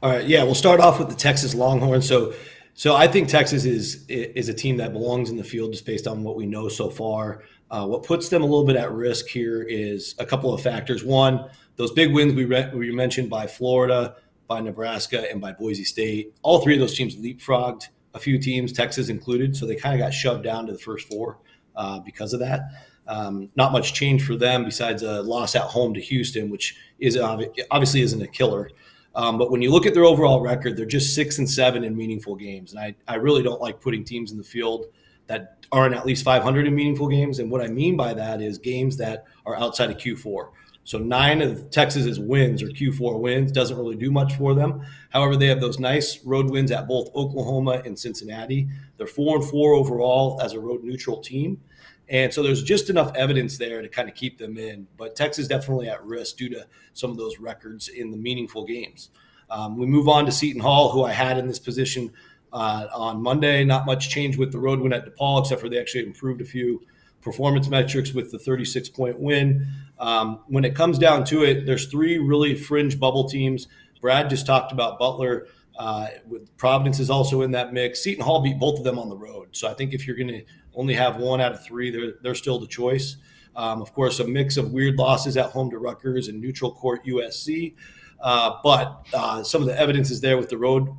All 0.01 0.11
right, 0.11 0.25
yeah, 0.25 0.43
we'll 0.43 0.55
start 0.55 0.79
off 0.79 0.99
with 0.99 1.09
the 1.09 1.15
Texas 1.15 1.55
Longhorns. 1.55 2.07
So, 2.07 2.33
so 2.75 2.95
I 2.95 3.07
think 3.07 3.27
Texas 3.27 3.65
is 3.65 4.05
is 4.07 4.47
a 4.47 4.53
team 4.53 4.77
that 4.77 4.93
belongs 4.93 5.31
in 5.31 5.37
the 5.37 5.43
field 5.43 5.71
just 5.71 5.85
based 5.85 6.05
on 6.07 6.23
what 6.23 6.35
we 6.35 6.45
know 6.45 6.69
so 6.69 6.91
far. 6.91 7.41
Uh, 7.69 7.85
what 7.85 8.03
puts 8.03 8.29
them 8.29 8.41
a 8.41 8.45
little 8.45 8.65
bit 8.65 8.75
at 8.75 8.91
risk 8.91 9.27
here 9.27 9.63
is 9.63 10.15
a 10.19 10.25
couple 10.25 10.53
of 10.53 10.61
factors. 10.61 11.03
One, 11.03 11.49
those 11.75 11.91
big 11.91 12.13
wins 12.13 12.33
we, 12.33 12.45
re- 12.45 12.71
we 12.73 12.91
mentioned 12.91 13.29
by 13.29 13.45
Florida, 13.45 14.15
by 14.47 14.61
Nebraska, 14.61 15.29
and 15.29 15.41
by 15.41 15.51
Boise 15.51 15.83
State. 15.83 16.33
All 16.41 16.61
three 16.61 16.75
of 16.75 16.79
those 16.79 16.95
teams 16.95 17.15
leapfrogged 17.17 17.89
a 18.13 18.19
few 18.19 18.39
teams, 18.39 18.71
Texas 18.71 19.09
included, 19.09 19.55
so 19.55 19.65
they 19.65 19.75
kind 19.75 19.93
of 19.93 19.99
got 19.99 20.13
shoved 20.13 20.43
down 20.43 20.65
to 20.67 20.73
the 20.73 20.79
first 20.79 21.07
four 21.07 21.37
uh, 21.75 21.99
because 21.99 22.33
of 22.33 22.39
that. 22.39 22.61
Um, 23.07 23.49
not 23.55 23.71
much 23.71 23.93
change 23.93 24.25
for 24.25 24.35
them 24.35 24.65
besides 24.65 25.03
a 25.03 25.21
loss 25.21 25.55
at 25.55 25.61
home 25.61 25.93
to 25.93 26.01
Houston, 26.01 26.49
which 26.49 26.75
is 26.99 27.17
obviously 27.17 28.01
isn't 28.01 28.21
a 28.21 28.27
killer. 28.27 28.69
Um, 29.15 29.37
but 29.37 29.49
when 29.49 29.61
you 29.61 29.71
look 29.71 29.85
at 29.85 29.93
their 29.93 30.05
overall 30.05 30.41
record, 30.41 30.77
they're 30.77 30.85
just 30.85 31.15
six 31.15 31.37
and 31.37 31.49
seven 31.49 31.83
in 31.83 31.95
meaningful 31.95 32.35
games, 32.35 32.73
and 32.73 32.79
I, 32.79 32.95
I 33.07 33.15
really 33.15 33.43
don't 33.43 33.61
like 33.61 33.81
putting 33.81 34.03
teams 34.03 34.31
in 34.31 34.37
the 34.37 34.43
field 34.43 34.87
that 35.27 35.65
aren't 35.71 35.95
at 35.95 36.05
least 36.05 36.23
500 36.23 36.67
in 36.67 36.75
meaningful 36.75 37.07
games. 37.07 37.39
And 37.39 37.51
what 37.51 37.61
I 37.61 37.67
mean 37.67 37.97
by 37.97 38.13
that 38.13 38.41
is 38.41 38.57
games 38.57 38.97
that 38.97 39.25
are 39.45 39.55
outside 39.55 39.91
of 39.91 39.97
Q4. 39.97 40.49
So 40.83 40.99
nine 40.99 41.41
of 41.41 41.69
Texas's 41.69 42.17
wins 42.17 42.63
or 42.63 42.67
Q4 42.67 43.19
wins 43.19 43.51
doesn't 43.51 43.77
really 43.77 43.97
do 43.97 44.09
much 44.09 44.35
for 44.35 44.53
them. 44.53 44.85
However, 45.09 45.35
they 45.35 45.47
have 45.47 45.59
those 45.59 45.79
nice 45.79 46.23
road 46.23 46.49
wins 46.49 46.71
at 46.71 46.87
both 46.87 47.13
Oklahoma 47.13 47.81
and 47.83 47.99
Cincinnati. 47.99 48.69
They're 48.95 49.05
four 49.05 49.35
and 49.35 49.45
four 49.45 49.73
overall 49.73 50.39
as 50.41 50.53
a 50.53 50.59
road 50.61 50.85
neutral 50.85 51.17
team. 51.17 51.61
And 52.07 52.33
so 52.33 52.41
there's 52.41 52.63
just 52.63 52.89
enough 52.89 53.13
evidence 53.15 53.57
there 53.57 53.81
to 53.81 53.89
kind 53.89 54.07
of 54.07 54.15
keep 54.15 54.37
them 54.37 54.57
in. 54.57 54.87
But 54.95 55.17
Texas 55.17 55.49
definitely 55.49 55.89
at 55.89 56.01
risk 56.05 56.37
due 56.37 56.49
to 56.51 56.65
some 56.93 57.11
of 57.11 57.17
those 57.17 57.37
records 57.37 57.89
in 57.89 58.11
the 58.11 58.17
meaningful 58.17 58.65
games. 58.65 59.09
Um, 59.49 59.77
we 59.77 59.85
move 59.85 60.07
on 60.07 60.25
to 60.25 60.31
Seton 60.31 60.61
Hall, 60.61 60.91
who 60.91 61.03
I 61.03 61.11
had 61.11 61.37
in 61.37 61.47
this 61.47 61.59
position 61.59 62.13
uh, 62.53 62.87
on 62.93 63.21
Monday. 63.21 63.63
Not 63.63 63.85
much 63.85 64.09
change 64.09 64.37
with 64.37 64.51
the 64.51 64.59
road 64.59 64.79
win 64.79 64.93
at 64.93 65.05
DePaul, 65.05 65.41
except 65.41 65.61
for 65.61 65.69
they 65.69 65.79
actually 65.79 66.05
improved 66.05 66.41
a 66.41 66.45
few 66.45 66.81
performance 67.21 67.67
metrics 67.67 68.13
with 68.13 68.31
the 68.31 68.39
36 68.39 68.89
point 68.89 69.19
win. 69.19 69.67
Um, 69.99 70.41
when 70.47 70.63
it 70.63 70.75
comes 70.75 70.97
down 70.97 71.25
to 71.25 71.43
it, 71.43 71.65
there's 71.65 71.87
three 71.87 72.17
really 72.17 72.55
fringe 72.55 72.99
bubble 72.99 73.27
teams. 73.27 73.67
Brad 74.01 74.29
just 74.29 74.45
talked 74.45 74.71
about 74.71 74.99
Butler. 74.99 75.47
Uh, 75.77 76.07
with 76.27 76.55
Providence 76.57 76.99
is 76.99 77.11
also 77.11 77.43
in 77.43 77.51
that 77.51 77.71
mix. 77.71 78.01
Seton 78.01 78.23
Hall 78.23 78.41
beat 78.41 78.57
both 78.57 78.79
of 78.79 78.83
them 78.83 78.97
on 78.97 79.09
the 79.09 79.15
road, 79.15 79.49
so 79.51 79.67
I 79.67 79.75
think 79.75 79.93
if 79.93 80.07
you're 80.07 80.15
going 80.15 80.29
to 80.29 80.43
only 80.73 80.95
have 80.95 81.17
one 81.17 81.39
out 81.39 81.51
of 81.51 81.63
three, 81.63 81.91
they're, 81.91 82.13
they're 82.23 82.33
still 82.33 82.57
the 82.57 82.65
choice. 82.65 83.17
Um, 83.55 83.81
of 83.81 83.93
course, 83.93 84.19
a 84.19 84.27
mix 84.27 84.57
of 84.57 84.71
weird 84.71 84.95
losses 84.95 85.37
at 85.37 85.51
home 85.51 85.69
to 85.71 85.77
Rutgers 85.77 86.29
and 86.29 86.39
neutral 86.39 86.71
court 86.71 87.05
USC. 87.05 87.75
Uh, 88.19 88.57
but 88.63 89.05
uh, 89.13 89.43
some 89.43 89.61
of 89.61 89.67
the 89.67 89.79
evidence 89.79 90.09
is 90.11 90.21
there 90.21 90.37
with 90.37 90.49
the 90.49 90.57
road 90.57 90.89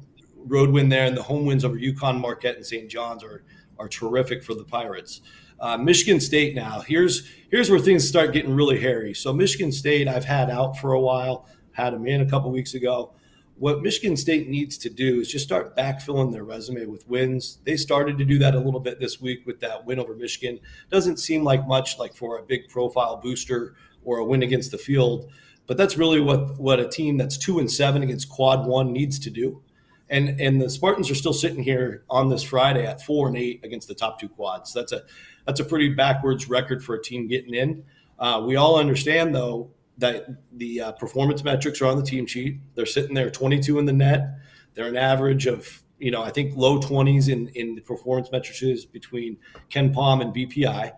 road 0.48 0.70
win 0.70 0.88
there, 0.88 1.06
and 1.06 1.16
the 1.16 1.22
home 1.22 1.46
wins 1.46 1.64
over 1.64 1.76
UConn, 1.76 2.20
Marquette, 2.20 2.56
and 2.56 2.66
St. 2.66 2.88
John's 2.88 3.22
are 3.22 3.44
are 3.78 3.88
terrific 3.88 4.42
for 4.42 4.54
the 4.54 4.64
Pirates. 4.64 5.20
Uh, 5.60 5.76
Michigan 5.76 6.20
State 6.20 6.54
now 6.54 6.80
here's 6.80 7.28
here's 7.50 7.70
where 7.70 7.78
things 7.78 8.06
start 8.06 8.32
getting 8.32 8.54
really 8.54 8.80
hairy. 8.80 9.14
So 9.14 9.32
Michigan 9.32 9.72
State 9.72 10.08
I've 10.08 10.24
had 10.24 10.50
out 10.50 10.78
for 10.78 10.92
a 10.92 11.00
while, 11.00 11.46
had 11.72 11.92
them 11.92 12.06
in 12.06 12.20
a 12.20 12.28
couple 12.28 12.50
weeks 12.50 12.74
ago 12.74 13.12
what 13.58 13.82
Michigan 13.82 14.16
State 14.16 14.48
needs 14.48 14.78
to 14.78 14.90
do 14.90 15.20
is 15.20 15.30
just 15.30 15.44
start 15.44 15.76
backfilling 15.76 16.32
their 16.32 16.44
resume 16.44 16.86
with 16.86 17.08
wins. 17.08 17.58
They 17.64 17.76
started 17.76 18.16
to 18.18 18.24
do 18.24 18.38
that 18.38 18.54
a 18.54 18.58
little 18.58 18.80
bit 18.80 19.00
this 19.00 19.20
week 19.20 19.46
with 19.46 19.60
that 19.60 19.84
win 19.84 19.98
over 19.98 20.14
Michigan. 20.14 20.60
Doesn't 20.90 21.18
seem 21.18 21.42
like 21.42 21.66
much 21.66 21.98
like 21.98 22.14
for 22.14 22.38
a 22.38 22.42
big 22.42 22.68
profile 22.68 23.16
booster 23.16 23.74
or 24.04 24.18
a 24.18 24.24
win 24.24 24.42
against 24.42 24.70
the 24.70 24.78
field, 24.78 25.30
but 25.66 25.76
that's 25.76 25.96
really 25.96 26.20
what 26.20 26.58
what 26.58 26.78
a 26.78 26.88
team 26.88 27.16
that's 27.16 27.36
2 27.36 27.58
and 27.58 27.70
7 27.70 28.02
against 28.02 28.28
quad 28.28 28.66
1 28.66 28.92
needs 28.92 29.18
to 29.18 29.30
do. 29.30 29.62
And 30.10 30.40
and 30.40 30.60
the 30.60 30.70
Spartans 30.70 31.10
are 31.10 31.14
still 31.14 31.32
sitting 31.32 31.62
here 31.62 32.04
on 32.08 32.28
this 32.28 32.42
Friday 32.42 32.86
at 32.86 33.02
4 33.02 33.28
and 33.28 33.36
8 33.36 33.60
against 33.64 33.88
the 33.88 33.94
top 33.94 34.18
two 34.18 34.28
quads. 34.28 34.72
That's 34.72 34.92
a 34.92 35.02
that's 35.46 35.60
a 35.60 35.64
pretty 35.64 35.90
backwards 35.90 36.48
record 36.48 36.82
for 36.82 36.94
a 36.94 37.02
team 37.02 37.28
getting 37.28 37.54
in. 37.54 37.84
Uh, 38.18 38.42
we 38.46 38.56
all 38.56 38.78
understand 38.78 39.34
though 39.34 39.70
that 39.98 40.26
the 40.52 40.80
uh, 40.80 40.92
performance 40.92 41.44
metrics 41.44 41.82
are 41.82 41.86
on 41.86 41.96
the 41.96 42.04
team 42.04 42.26
sheet. 42.26 42.58
They're 42.74 42.86
sitting 42.86 43.14
there 43.14 43.30
22 43.30 43.78
in 43.78 43.84
the 43.84 43.92
net. 43.92 44.38
They're 44.74 44.86
an 44.86 44.96
average 44.96 45.46
of, 45.46 45.82
you 45.98 46.12
know, 46.12 46.22
I 46.22 46.30
think 46.30 46.56
low 46.56 46.78
20s 46.80 47.28
in, 47.28 47.48
in 47.48 47.74
the 47.74 47.80
performance 47.80 48.30
metrics 48.30 48.84
between 48.84 49.38
KenPom 49.70 50.22
and 50.22 50.34
BPI. 50.34 50.92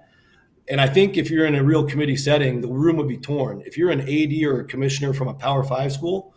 And 0.68 0.80
I 0.80 0.86
think 0.86 1.16
if 1.16 1.30
you're 1.30 1.46
in 1.46 1.54
a 1.54 1.64
real 1.64 1.84
committee 1.84 2.16
setting, 2.16 2.60
the 2.60 2.68
room 2.68 2.96
would 2.98 3.08
be 3.08 3.16
torn. 3.16 3.62
If 3.64 3.78
you're 3.78 3.90
an 3.90 4.02
AD 4.02 4.42
or 4.44 4.60
a 4.60 4.64
commissioner 4.64 5.14
from 5.14 5.28
a 5.28 5.34
Power 5.34 5.64
Five 5.64 5.92
school, 5.92 6.34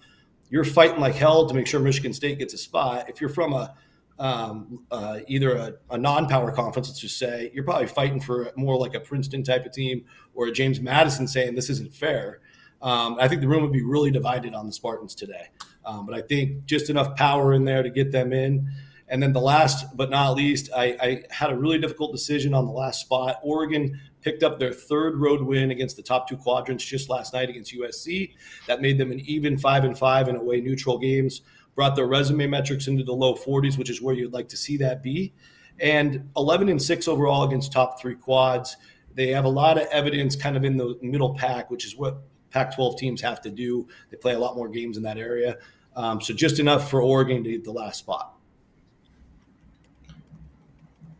you're 0.53 0.63
fighting 0.63 0.99
like 0.99 1.15
hell 1.15 1.47
to 1.47 1.53
make 1.55 1.65
sure 1.65 1.79
Michigan 1.79 2.13
State 2.13 2.37
gets 2.37 2.53
a 2.53 2.59
spot. 2.59 3.09
If 3.09 3.19
you're 3.19 3.31
from 3.31 3.53
a 3.53 3.73
um, 4.19 4.85
uh, 4.91 5.21
either 5.27 5.55
a, 5.55 5.73
a, 5.89 5.97
non-power 5.97 6.51
conference, 6.51 6.87
let's 6.89 6.99
just 6.99 7.17
say, 7.17 7.49
you're 7.55 7.63
probably 7.63 7.87
fighting 7.87 8.19
for 8.19 8.51
more 8.55 8.77
like 8.77 8.93
a 8.93 8.99
Princeton 8.99 9.41
type 9.41 9.65
of 9.65 9.71
team 9.71 10.05
or 10.35 10.45
a 10.45 10.51
James 10.51 10.79
Madison 10.79 11.27
saying 11.27 11.55
this 11.55 11.71
isn't 11.71 11.95
fair. 11.95 12.41
Um, 12.83 13.17
I 13.19 13.27
think 13.27 13.41
the 13.41 13.47
room 13.47 13.63
would 13.63 13.71
be 13.71 13.81
really 13.81 14.11
divided 14.11 14.53
on 14.53 14.67
the 14.67 14.71
Spartans 14.71 15.15
today. 15.15 15.47
Um, 15.87 16.05
but 16.05 16.13
I 16.13 16.21
think 16.21 16.65
just 16.65 16.91
enough 16.91 17.15
power 17.15 17.55
in 17.55 17.65
there 17.65 17.81
to 17.81 17.89
get 17.89 18.11
them 18.11 18.31
in. 18.31 18.69
And 19.07 19.23
then 19.23 19.33
the 19.33 19.41
last 19.41 19.97
but 19.97 20.11
not 20.11 20.35
least, 20.35 20.69
I, 20.75 20.95
I, 21.01 21.23
had 21.31 21.49
a 21.49 21.55
really 21.55 21.79
difficult 21.79 22.11
decision 22.11 22.53
on 22.53 22.67
the 22.67 22.71
last 22.71 23.01
spot. 23.01 23.39
Oregon 23.41 23.99
picked 24.23 24.43
up 24.43 24.59
their 24.59 24.73
third 24.73 25.17
road 25.17 25.41
win 25.41 25.71
against 25.71 25.95
the 25.97 26.03
top 26.03 26.27
two 26.27 26.37
quadrants 26.37 26.83
just 26.83 27.09
last 27.09 27.33
night 27.33 27.49
against 27.49 27.73
USC. 27.73 28.33
That 28.67 28.81
made 28.81 28.97
them 28.97 29.11
an 29.11 29.19
even 29.21 29.57
five 29.57 29.83
and 29.83 29.97
five 29.97 30.29
in 30.29 30.35
away 30.35 30.61
neutral 30.61 30.97
games. 30.97 31.41
Brought 31.75 31.95
their 31.95 32.07
resume 32.07 32.47
metrics 32.47 32.87
into 32.87 33.03
the 33.03 33.13
low 33.13 33.35
40s, 33.35 33.77
which 33.77 33.89
is 33.89 34.01
where 34.01 34.15
you'd 34.15 34.33
like 34.33 34.47
to 34.49 34.57
see 34.57 34.77
that 34.77 35.01
be. 35.01 35.33
And 35.79 36.29
11 36.37 36.69
and 36.69 36.81
six 36.81 37.07
overall 37.07 37.43
against 37.43 37.71
top 37.71 37.99
three 37.99 38.15
quads. 38.15 38.77
They 39.15 39.27
have 39.29 39.45
a 39.45 39.49
lot 39.49 39.79
of 39.79 39.87
evidence 39.87 40.35
kind 40.35 40.55
of 40.55 40.63
in 40.63 40.77
the 40.77 40.97
middle 41.01 41.33
pack, 41.35 41.69
which 41.69 41.85
is 41.85 41.95
what 41.95 42.21
Pac 42.51 42.75
12 42.75 42.97
teams 42.97 43.21
have 43.21 43.41
to 43.41 43.49
do. 43.49 43.87
They 44.11 44.17
play 44.17 44.33
a 44.33 44.39
lot 44.39 44.55
more 44.55 44.69
games 44.69 44.97
in 44.97 45.03
that 45.03 45.17
area. 45.17 45.57
Um, 45.95 46.21
so 46.21 46.33
just 46.33 46.59
enough 46.59 46.89
for 46.89 47.01
Oregon 47.01 47.43
to 47.43 47.51
get 47.51 47.63
the 47.63 47.71
last 47.71 47.99
spot. 47.99 48.35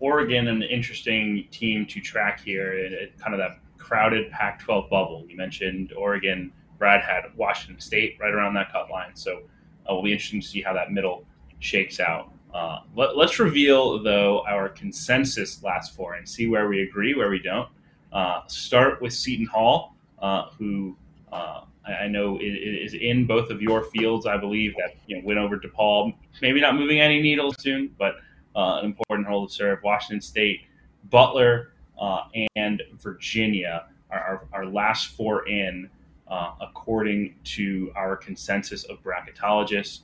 Oregon, 0.03 0.49
an 0.49 0.63
interesting 0.63 1.47
team 1.49 1.85
to 1.85 2.01
track 2.01 2.41
here, 2.41 2.73
it, 2.73 3.17
kind 3.17 3.33
of 3.33 3.39
that 3.39 3.59
crowded 3.77 4.29
Pac 4.31 4.59
12 4.59 4.89
bubble. 4.89 5.25
You 5.29 5.37
mentioned 5.37 5.93
Oregon. 5.93 6.51
Brad 6.77 7.01
had 7.01 7.23
Washington 7.37 7.79
State 7.79 8.17
right 8.19 8.33
around 8.33 8.53
that 8.55 8.69
cut 8.69 8.91
line. 8.91 9.15
So 9.15 9.37
uh, 9.37 9.39
it'll 9.87 10.03
be 10.03 10.11
interesting 10.11 10.41
to 10.41 10.47
see 10.47 10.61
how 10.61 10.73
that 10.73 10.91
middle 10.91 11.23
shakes 11.59 12.01
out. 12.01 12.33
Uh, 12.53 12.79
let, 12.97 13.15
us 13.15 13.39
reveal, 13.39 14.03
though, 14.03 14.43
our 14.45 14.67
consensus 14.67 15.63
last 15.63 15.95
four 15.95 16.15
and 16.15 16.27
see 16.27 16.47
where 16.47 16.67
we 16.67 16.81
agree, 16.81 17.15
where 17.15 17.29
we 17.29 17.39
don't. 17.39 17.69
Uh, 18.11 18.41
start 18.47 19.01
with 19.01 19.13
Seton 19.13 19.45
Hall, 19.45 19.95
uh, 20.21 20.49
who 20.59 20.97
uh, 21.31 21.61
I, 21.87 22.07
know 22.07 22.37
it, 22.39 22.43
it 22.43 22.85
is 22.85 22.93
in 22.93 23.25
both 23.25 23.49
of 23.49 23.61
your 23.61 23.85
fields. 23.85 24.25
I 24.25 24.35
believe 24.35 24.75
that 24.75 24.97
you 25.07 25.15
know 25.15 25.21
win 25.25 25.37
over 25.37 25.57
DePaul, 25.57 26.13
maybe 26.41 26.59
not 26.59 26.75
moving 26.75 26.99
any 26.99 27.21
needles 27.21 27.55
soon, 27.57 27.95
but 27.97 28.15
uh, 28.55 28.79
an 28.79 28.85
important 28.85 29.27
role 29.27 29.47
to 29.47 29.53
serve. 29.53 29.79
Washington 29.83 30.21
State, 30.21 30.61
Butler, 31.09 31.73
uh, 31.99 32.23
and 32.55 32.81
Virginia 32.99 33.87
are 34.09 34.47
our, 34.53 34.65
last 34.65 35.07
four 35.07 35.47
in, 35.47 35.89
uh, 36.27 36.51
according 36.61 37.35
to 37.43 37.91
our 37.95 38.15
consensus 38.15 38.83
of 38.85 39.01
bracketologists. 39.03 40.01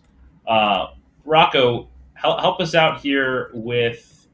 Uh, 0.48 0.88
Rocco, 1.26 1.88
help, 2.14 2.40
help 2.40 2.60
us 2.60 2.74
out 2.74 3.02
here 3.02 3.52
with 3.54 4.28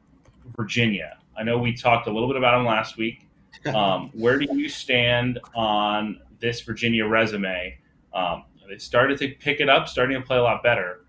Virginia. 0.58 1.18
I 1.38 1.44
know 1.44 1.58
we 1.58 1.74
talked 1.74 2.08
a 2.08 2.12
little 2.12 2.30
bit 2.30 2.38
about 2.38 2.58
them 2.58 2.66
last 2.66 2.98
week. 2.98 3.22
Um, 3.74 4.12
where 4.14 4.38
do 4.38 4.46
you 4.56 4.70
stand 4.70 5.40
on 5.56 6.20
this 6.40 6.62
Virginia 6.62 7.06
resume. 7.06 7.78
Um, 8.14 8.46
they 8.70 8.78
started 8.78 9.18
to 9.20 9.30
pick 9.30 9.60
it 9.60 9.70
up, 9.70 9.88
starting 9.88 10.20
to 10.20 10.26
play 10.26 10.38
a 10.38 10.44
lot 10.44 10.64
better, 10.64 11.05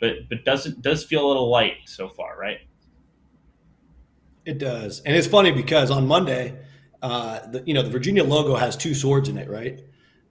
but 0.00 0.28
but 0.28 0.44
doesn't 0.44 0.82
does 0.82 1.04
feel 1.04 1.26
a 1.26 1.28
little 1.28 1.48
light 1.50 1.78
so 1.86 2.08
far, 2.08 2.38
right? 2.38 2.60
It 4.44 4.58
does, 4.58 5.00
and 5.00 5.16
it's 5.16 5.26
funny 5.26 5.50
because 5.50 5.90
on 5.90 6.06
Monday, 6.06 6.56
uh, 7.02 7.46
the, 7.48 7.62
you 7.66 7.74
know, 7.74 7.82
the 7.82 7.90
Virginia 7.90 8.24
logo 8.24 8.54
has 8.54 8.76
two 8.76 8.94
swords 8.94 9.28
in 9.28 9.38
it, 9.38 9.50
right? 9.50 9.80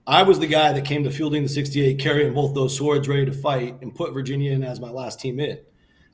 I 0.06 0.22
was 0.22 0.38
the 0.38 0.46
guy 0.46 0.72
that 0.72 0.84
came 0.84 1.02
to 1.04 1.10
fielding 1.10 1.42
the 1.42 1.48
68, 1.48 1.98
carrying 1.98 2.32
both 2.32 2.54
those 2.54 2.76
swords, 2.76 3.08
ready 3.08 3.26
to 3.26 3.32
fight, 3.32 3.76
and 3.82 3.94
put 3.94 4.14
Virginia 4.14 4.52
in 4.52 4.62
as 4.62 4.78
my 4.78 4.88
last 4.88 5.20
team 5.20 5.40
in. 5.40 5.58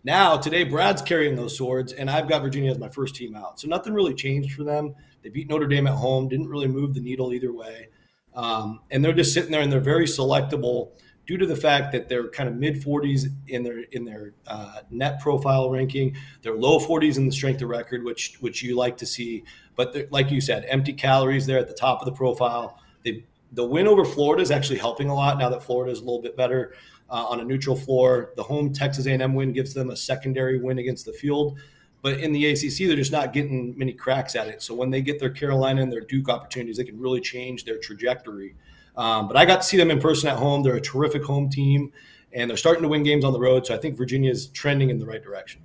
Now, 0.03 0.37
today, 0.37 0.65
Brad's 0.65 1.03
carrying 1.03 1.37
those 1.37 1.57
swords, 1.57 1.93
and 1.93 2.11
I've 2.11 2.29
got 2.29 2.43
Virginia 2.43 2.71
as 2.71 2.79
my 2.79 2.88
first 2.88 3.15
team 3.15 3.37
out. 3.37 3.61
So 3.61 3.69
nothing 3.69 3.93
really 3.93 4.15
changed 4.15 4.55
for 4.55 4.65
them. 4.65 4.95
They 5.23 5.29
beat 5.29 5.49
Notre 5.49 5.69
Dame 5.69 5.87
at 5.87 5.95
home, 5.95 6.27
didn't 6.27 6.49
really 6.49 6.67
move 6.67 6.95
the 6.95 7.01
needle 7.01 7.33
either 7.33 7.53
way. 7.53 7.88
Um, 8.35 8.81
and 8.91 9.05
they're 9.05 9.12
just 9.12 9.35
sitting 9.35 9.53
there 9.53 9.61
and 9.61 9.71
they're 9.71 9.81
very 9.81 10.07
selectable 10.07 10.93
due 11.27 11.37
to 11.37 11.47
the 11.47 11.57
fact 11.57 11.93
that 11.93 12.09
they're 12.09 12.29
kind 12.29 12.49
of 12.49 12.57
mid 12.57 12.83
40s 12.83 13.27
in 13.49 13.63
their 13.63 13.81
in 13.93 14.05
their 14.05 14.33
uh, 14.47 14.81
net 14.91 15.21
profile 15.21 15.71
ranking. 15.71 16.17
They're 16.43 16.57
low 16.57 16.79
40s 16.79 17.17
in 17.17 17.27
the 17.27 17.33
strength 17.33 17.63
of 17.63 17.69
record, 17.69 18.05
which 18.05 18.37
which 18.41 18.63
you 18.63 18.77
like 18.77 18.97
to 18.99 19.07
see. 19.07 19.45
But 19.77 20.09
like 20.11 20.31
you 20.31 20.41
said, 20.41 20.65
empty 20.69 20.93
calories 20.93 21.47
there 21.47 21.59
at 21.59 21.69
the 21.69 21.75
top 21.75 22.01
of 22.01 22.07
the 22.07 22.13
profile. 22.13 22.79
They 23.05 23.25
the 23.53 23.65
win 23.65 23.87
over 23.87 24.05
Florida 24.05 24.43
is 24.43 24.51
actually 24.51 24.79
helping 24.79 25.09
a 25.09 25.15
lot 25.15 25.39
now 25.39 25.51
that 25.51 25.63
Florida 25.63 25.93
is 25.93 25.99
a 25.99 26.05
little 26.05 26.23
bit 26.23 26.37
better 26.37 26.75
uh, 27.11 27.27
on 27.27 27.41
a 27.41 27.45
neutral 27.45 27.77
floor. 27.77 28.33
The 28.37 28.43
home 28.43 28.73
Texas 28.73 29.07
A&M 29.07 29.35
win 29.35 29.53
gives 29.53 29.75
them 29.75 29.91
a 29.91 29.97
secondary 29.97 30.59
win 30.59 30.79
against 30.79 31.05
the 31.05 31.13
field. 31.13 31.59
But 32.01 32.19
in 32.19 32.33
the 32.33 32.47
ACC, 32.47 32.89
they're 32.89 32.97
just 32.97 33.13
not 33.13 33.33
getting 33.33 33.79
many 33.79 33.93
cracks 33.93 34.35
at 34.35 34.49
it. 34.49 34.61
So 34.61 34.75
when 34.75 34.91
they 34.91 35.03
get 35.03 35.21
their 35.21 35.31
Carolina 35.31 35.83
and 35.83 35.93
their 35.93 36.01
Duke 36.01 36.29
opportunities, 36.29 36.79
they 36.79 36.85
can 36.85 36.99
really 36.99 37.21
change 37.21 37.65
their 37.65 37.79
trajectory. 37.79 38.57
Um, 38.97 39.27
but 39.29 39.37
I 39.37 39.45
got 39.45 39.63
to 39.63 39.67
see 39.67 39.77
them 39.77 39.91
in 39.91 40.01
person 40.01 40.29
at 40.29 40.37
home. 40.37 40.63
They're 40.63 40.77
a 40.77 40.81
terrific 40.81 41.25
home 41.25 41.49
team, 41.49 41.93
and 42.33 42.49
they're 42.49 42.57
starting 42.57 42.83
to 42.83 42.89
win 42.89 43.03
games 43.03 43.25
on 43.25 43.33
the 43.33 43.41
road. 43.41 43.67
So 43.67 43.75
I 43.75 43.79
think 43.79 43.97
Virginia 43.97 44.31
is 44.31 44.49
trending 44.49 44.91
in 44.91 44.99
the 44.99 45.07
right 45.07 45.23
direction. 45.23 45.63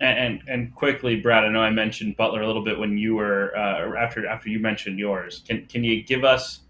And, 0.00 0.42
and 0.48 0.74
quickly, 0.74 1.16
Brad, 1.16 1.44
I 1.44 1.48
know 1.48 1.60
I 1.60 1.70
mentioned 1.70 2.16
Butler 2.16 2.42
a 2.42 2.46
little 2.46 2.64
bit 2.64 2.78
when 2.78 2.98
you 2.98 3.14
were 3.14 3.56
uh, 3.56 3.96
after 3.96 4.26
after 4.26 4.48
you 4.50 4.58
mentioned 4.58 4.98
yours. 4.98 5.42
Can 5.46 5.66
can 5.66 5.82
you 5.82 6.02
give 6.02 6.24
us 6.24 6.60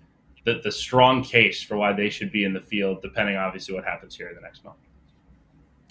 the 0.45 0.61
the 0.63 0.71
strong 0.71 1.25
case 1.25 1.63
for 1.63 1.77
why 1.77 1.93
they 1.93 2.11
should 2.11 2.31
be 2.31 2.45
in 2.45 2.53
the 2.53 2.61
field, 2.61 3.03
depending 3.03 3.37
obviously 3.37 3.75
what 3.75 3.85
happens 3.85 4.15
here 4.15 4.29
in 4.29 4.37
the 4.37 4.41
next 4.41 4.63
month? 4.63 4.77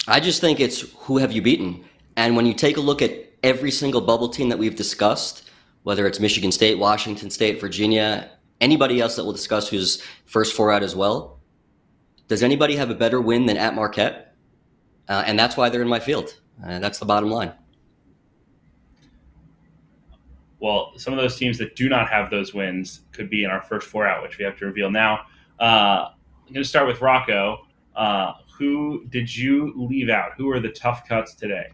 I 0.06 0.20
just 0.20 0.40
think 0.40 0.60
it's 0.60 0.80
who 1.00 1.18
have 1.18 1.32
you 1.32 1.42
beaten, 1.42 1.84
and 2.16 2.36
when 2.36 2.46
you 2.46 2.54
take 2.54 2.76
a 2.76 2.80
look 2.80 3.02
at 3.02 3.12
every 3.42 3.70
single 3.70 4.00
bubble 4.00 4.28
team 4.28 4.48
that 4.48 4.58
we've 4.58 4.76
discussed, 4.76 5.43
whether 5.84 6.06
it's 6.06 6.18
Michigan 6.18 6.50
State, 6.50 6.78
Washington 6.78 7.30
State, 7.30 7.60
Virginia, 7.60 8.30
anybody 8.60 9.00
else 9.00 9.16
that 9.16 9.24
we'll 9.24 9.32
discuss 9.32 9.68
who's 9.68 10.02
first 10.24 10.54
four 10.54 10.72
out 10.72 10.82
as 10.82 10.96
well. 10.96 11.40
Does 12.26 12.42
anybody 12.42 12.74
have 12.76 12.90
a 12.90 12.94
better 12.94 13.20
win 13.20 13.46
than 13.46 13.56
at 13.56 13.74
Marquette? 13.74 14.34
Uh, 15.08 15.22
and 15.26 15.38
that's 15.38 15.56
why 15.56 15.68
they're 15.68 15.82
in 15.82 15.88
my 15.88 16.00
field. 16.00 16.40
Uh, 16.66 16.78
that's 16.78 16.98
the 16.98 17.04
bottom 17.04 17.30
line. 17.30 17.52
Well, 20.58 20.92
some 20.96 21.12
of 21.12 21.18
those 21.18 21.36
teams 21.36 21.58
that 21.58 21.76
do 21.76 21.90
not 21.90 22.08
have 22.08 22.30
those 22.30 22.54
wins 22.54 23.02
could 23.12 23.28
be 23.28 23.44
in 23.44 23.50
our 23.50 23.60
first 23.60 23.86
four 23.86 24.06
out, 24.06 24.22
which 24.22 24.38
we 24.38 24.44
have 24.46 24.56
to 24.58 24.64
reveal 24.64 24.90
now. 24.90 25.26
Uh, 25.60 26.08
I'm 26.46 26.52
going 26.52 26.62
to 26.62 26.68
start 26.68 26.86
with 26.86 27.02
Rocco. 27.02 27.66
Uh, 27.94 28.32
who 28.56 29.04
did 29.10 29.34
you 29.34 29.74
leave 29.76 30.08
out? 30.08 30.30
Who 30.38 30.48
are 30.50 30.60
the 30.60 30.70
tough 30.70 31.06
cuts 31.06 31.34
today? 31.34 31.66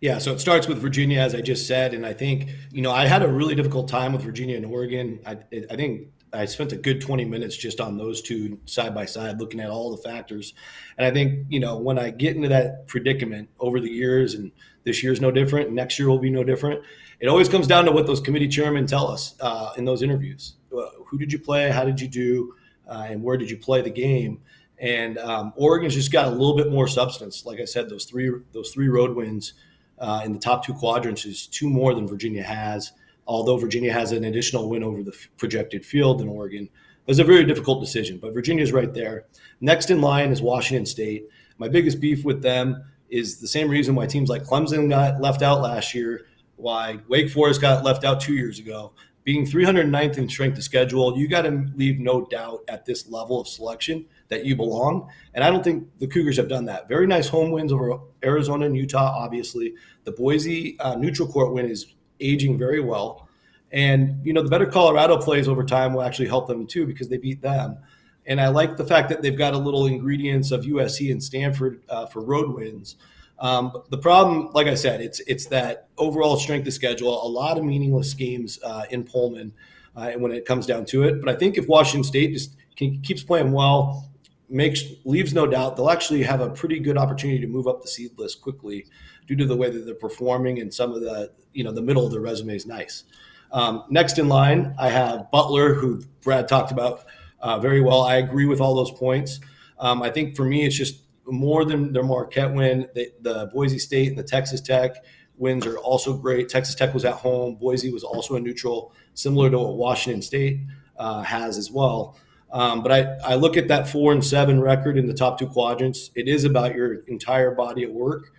Yeah, 0.00 0.18
so 0.18 0.32
it 0.32 0.40
starts 0.40 0.68
with 0.68 0.78
Virginia, 0.78 1.20
as 1.20 1.34
I 1.34 1.40
just 1.40 1.66
said, 1.66 1.94
and 1.94 2.04
I 2.04 2.12
think 2.12 2.50
you 2.70 2.82
know 2.82 2.92
I 2.92 3.06
had 3.06 3.22
a 3.22 3.28
really 3.28 3.54
difficult 3.54 3.88
time 3.88 4.12
with 4.12 4.22
Virginia 4.22 4.56
and 4.56 4.66
Oregon. 4.66 5.20
I, 5.26 5.38
I 5.70 5.76
think 5.76 6.08
I 6.32 6.44
spent 6.44 6.72
a 6.72 6.76
good 6.76 7.00
20 7.00 7.24
minutes 7.24 7.56
just 7.56 7.80
on 7.80 7.96
those 7.96 8.20
two 8.20 8.58
side 8.66 8.94
by 8.94 9.06
side, 9.06 9.40
looking 9.40 9.60
at 9.60 9.70
all 9.70 9.90
the 9.90 10.02
factors. 10.02 10.54
And 10.98 11.06
I 11.06 11.10
think, 11.10 11.46
you 11.48 11.60
know, 11.60 11.78
when 11.78 11.98
I 11.98 12.10
get 12.10 12.36
into 12.36 12.48
that 12.48 12.86
predicament 12.86 13.48
over 13.58 13.80
the 13.80 13.90
years, 13.90 14.34
and 14.34 14.52
this 14.84 15.02
year's 15.02 15.20
no 15.20 15.30
different, 15.30 15.72
next 15.72 15.98
year 15.98 16.08
will 16.08 16.18
be 16.18 16.30
no 16.30 16.44
different, 16.44 16.82
it 17.20 17.28
always 17.28 17.48
comes 17.48 17.66
down 17.66 17.86
to 17.86 17.92
what 17.92 18.06
those 18.06 18.20
committee 18.20 18.48
chairmen 18.48 18.86
tell 18.86 19.08
us 19.08 19.34
uh, 19.40 19.72
in 19.78 19.84
those 19.84 20.02
interviews. 20.02 20.54
Who 20.70 21.18
did 21.18 21.32
you 21.32 21.38
play? 21.38 21.70
How 21.70 21.84
did 21.84 22.00
you 22.00 22.08
do? 22.08 22.54
Uh, 22.86 23.06
and 23.08 23.22
where 23.22 23.36
did 23.36 23.50
you 23.50 23.56
play 23.56 23.80
the 23.80 23.90
game? 23.90 24.40
And 24.78 25.16
um, 25.18 25.54
Oregon's 25.56 25.94
just 25.94 26.12
got 26.12 26.26
a 26.26 26.30
little 26.30 26.56
bit 26.56 26.70
more 26.70 26.86
substance. 26.86 27.46
Like 27.46 27.60
I 27.60 27.64
said, 27.64 27.88
those 27.88 28.04
three 28.04 28.30
those 28.52 28.70
three 28.70 28.88
road 28.88 29.16
wins 29.16 29.54
uh, 29.98 30.22
in 30.24 30.32
the 30.32 30.38
top 30.38 30.64
two 30.64 30.74
quadrants 30.74 31.24
is 31.24 31.46
two 31.46 31.68
more 31.68 31.94
than 31.94 32.06
Virginia 32.06 32.42
has 32.42 32.92
although 33.26 33.56
Virginia 33.56 33.92
has 33.92 34.12
an 34.12 34.24
additional 34.24 34.68
win 34.68 34.82
over 34.82 35.02
the 35.02 35.16
projected 35.36 35.84
field 35.84 36.20
in 36.20 36.28
Oregon. 36.28 36.64
It 36.64 37.08
was 37.08 37.18
a 37.18 37.24
very 37.24 37.44
difficult 37.44 37.80
decision, 37.80 38.18
but 38.18 38.34
Virginia's 38.34 38.72
right 38.72 38.92
there. 38.92 39.24
Next 39.60 39.90
in 39.90 40.00
line 40.00 40.30
is 40.30 40.42
Washington 40.42 40.86
State. 40.86 41.28
My 41.58 41.68
biggest 41.68 42.00
beef 42.00 42.24
with 42.24 42.42
them 42.42 42.84
is 43.08 43.40
the 43.40 43.48
same 43.48 43.68
reason 43.68 43.94
why 43.94 44.06
teams 44.06 44.28
like 44.28 44.44
Clemson 44.44 44.88
got 44.88 45.20
left 45.20 45.42
out 45.42 45.60
last 45.60 45.94
year, 45.94 46.26
why 46.56 46.98
Wake 47.08 47.30
Forest 47.30 47.60
got 47.60 47.84
left 47.84 48.04
out 48.04 48.20
two 48.20 48.34
years 48.34 48.58
ago. 48.58 48.92
Being 49.24 49.44
309th 49.44 50.18
in 50.18 50.28
strength 50.28 50.58
of 50.58 50.64
schedule, 50.64 51.18
you 51.18 51.28
got 51.28 51.42
to 51.42 51.66
leave 51.74 51.98
no 51.98 52.24
doubt 52.26 52.60
at 52.68 52.84
this 52.84 53.08
level 53.08 53.40
of 53.40 53.48
selection 53.48 54.04
that 54.28 54.44
you 54.44 54.56
belong. 54.56 55.08
And 55.34 55.44
I 55.44 55.50
don't 55.50 55.62
think 55.62 55.86
the 55.98 56.06
Cougars 56.06 56.36
have 56.36 56.48
done 56.48 56.64
that. 56.66 56.88
Very 56.88 57.06
nice 57.06 57.28
home 57.28 57.50
wins 57.50 57.72
over 57.72 57.98
Arizona 58.24 58.66
and 58.66 58.76
Utah, 58.76 59.14
obviously. 59.16 59.74
The 60.04 60.12
Boise 60.12 60.78
uh, 60.80 60.96
neutral 60.96 61.28
court 61.28 61.52
win 61.52 61.66
is 61.66 61.94
aging 62.20 62.58
very 62.58 62.80
well. 62.80 63.28
And, 63.72 64.24
you 64.24 64.32
know, 64.32 64.42
the 64.42 64.48
better 64.48 64.66
Colorado 64.66 65.18
plays 65.18 65.48
over 65.48 65.64
time 65.64 65.92
will 65.92 66.02
actually 66.02 66.28
help 66.28 66.46
them 66.46 66.66
too 66.66 66.86
because 66.86 67.08
they 67.08 67.18
beat 67.18 67.42
them. 67.42 67.78
And 68.26 68.40
I 68.40 68.48
like 68.48 68.76
the 68.76 68.84
fact 68.84 69.08
that 69.10 69.22
they've 69.22 69.36
got 69.36 69.54
a 69.54 69.58
little 69.58 69.86
ingredients 69.86 70.50
of 70.50 70.64
USC 70.64 71.10
and 71.12 71.22
Stanford 71.22 71.82
uh, 71.88 72.06
for 72.06 72.22
road 72.22 72.54
wins. 72.54 72.96
Um, 73.38 73.72
the 73.90 73.98
problem, 73.98 74.50
like 74.52 74.66
I 74.66 74.74
said, 74.74 75.00
it's 75.00 75.20
it's 75.20 75.46
that 75.46 75.88
overall 75.98 76.36
strength 76.36 76.66
of 76.66 76.72
schedule. 76.72 77.24
A 77.24 77.28
lot 77.28 77.58
of 77.58 77.64
meaningless 77.64 78.14
games 78.14 78.58
uh, 78.64 78.84
in 78.90 79.04
Pullman, 79.04 79.52
uh, 79.96 80.12
when 80.12 80.32
it 80.32 80.44
comes 80.44 80.66
down 80.66 80.84
to 80.86 81.04
it. 81.04 81.20
But 81.20 81.34
I 81.34 81.38
think 81.38 81.56
if 81.56 81.66
Washington 81.66 82.04
State 82.04 82.32
just 82.32 82.56
can, 82.76 83.00
keeps 83.00 83.22
playing 83.22 83.52
well, 83.52 84.10
makes 84.48 84.84
leaves 85.04 85.34
no 85.34 85.46
doubt 85.46 85.76
they'll 85.76 85.90
actually 85.90 86.22
have 86.22 86.40
a 86.40 86.50
pretty 86.50 86.78
good 86.78 86.96
opportunity 86.96 87.40
to 87.40 87.48
move 87.48 87.66
up 87.66 87.82
the 87.82 87.88
seed 87.88 88.16
list 88.16 88.40
quickly 88.40 88.86
due 89.26 89.34
to 89.34 89.44
the 89.44 89.56
way 89.56 89.68
that 89.70 89.84
they're 89.84 89.94
performing 89.94 90.60
and 90.60 90.72
some 90.72 90.92
of 90.92 91.00
the 91.00 91.32
you 91.52 91.64
know 91.64 91.72
the 91.72 91.82
middle 91.82 92.04
of 92.06 92.12
their 92.12 92.20
resume 92.20 92.54
is 92.54 92.66
nice. 92.66 93.04
Um, 93.52 93.84
next 93.90 94.18
in 94.18 94.28
line, 94.28 94.74
I 94.78 94.88
have 94.88 95.30
Butler, 95.30 95.74
who 95.74 96.02
Brad 96.22 96.48
talked 96.48 96.72
about 96.72 97.04
uh, 97.40 97.58
very 97.58 97.80
well. 97.80 98.02
I 98.02 98.16
agree 98.16 98.46
with 98.46 98.60
all 98.60 98.74
those 98.74 98.90
points. 98.90 99.40
Um, 99.78 100.02
I 100.02 100.10
think 100.10 100.36
for 100.36 100.44
me, 100.44 100.64
it's 100.64 100.76
just 100.76 101.02
more 101.26 101.64
than 101.64 101.92
their 101.92 102.02
Marquette 102.02 102.52
win. 102.52 102.88
The, 102.94 103.12
the 103.20 103.50
Boise 103.52 103.78
State 103.78 104.08
and 104.08 104.18
the 104.18 104.22
Texas 104.22 104.60
Tech 104.60 105.04
wins 105.36 105.66
are 105.66 105.78
also 105.78 106.16
great. 106.16 106.48
Texas 106.48 106.74
Tech 106.74 106.94
was 106.94 107.04
at 107.04 107.14
home. 107.14 107.56
Boise 107.56 107.92
was 107.92 108.04
also 108.04 108.36
a 108.36 108.40
neutral, 108.40 108.92
similar 109.14 109.50
to 109.50 109.58
what 109.58 109.76
Washington 109.76 110.22
State 110.22 110.60
uh, 110.98 111.22
has 111.22 111.58
as 111.58 111.70
well. 111.70 112.18
Um, 112.52 112.82
but 112.82 112.92
I, 112.92 113.32
I 113.32 113.34
look 113.34 113.56
at 113.56 113.68
that 113.68 113.88
four 113.88 114.12
and 114.12 114.24
seven 114.24 114.60
record 114.60 114.96
in 114.96 115.06
the 115.06 115.14
top 115.14 115.38
two 115.38 115.46
quadrants. 115.46 116.10
It 116.14 116.28
is 116.28 116.44
about 116.44 116.74
your 116.74 117.00
entire 117.06 117.50
body 117.50 117.82
of 117.84 117.90
work 117.90 118.32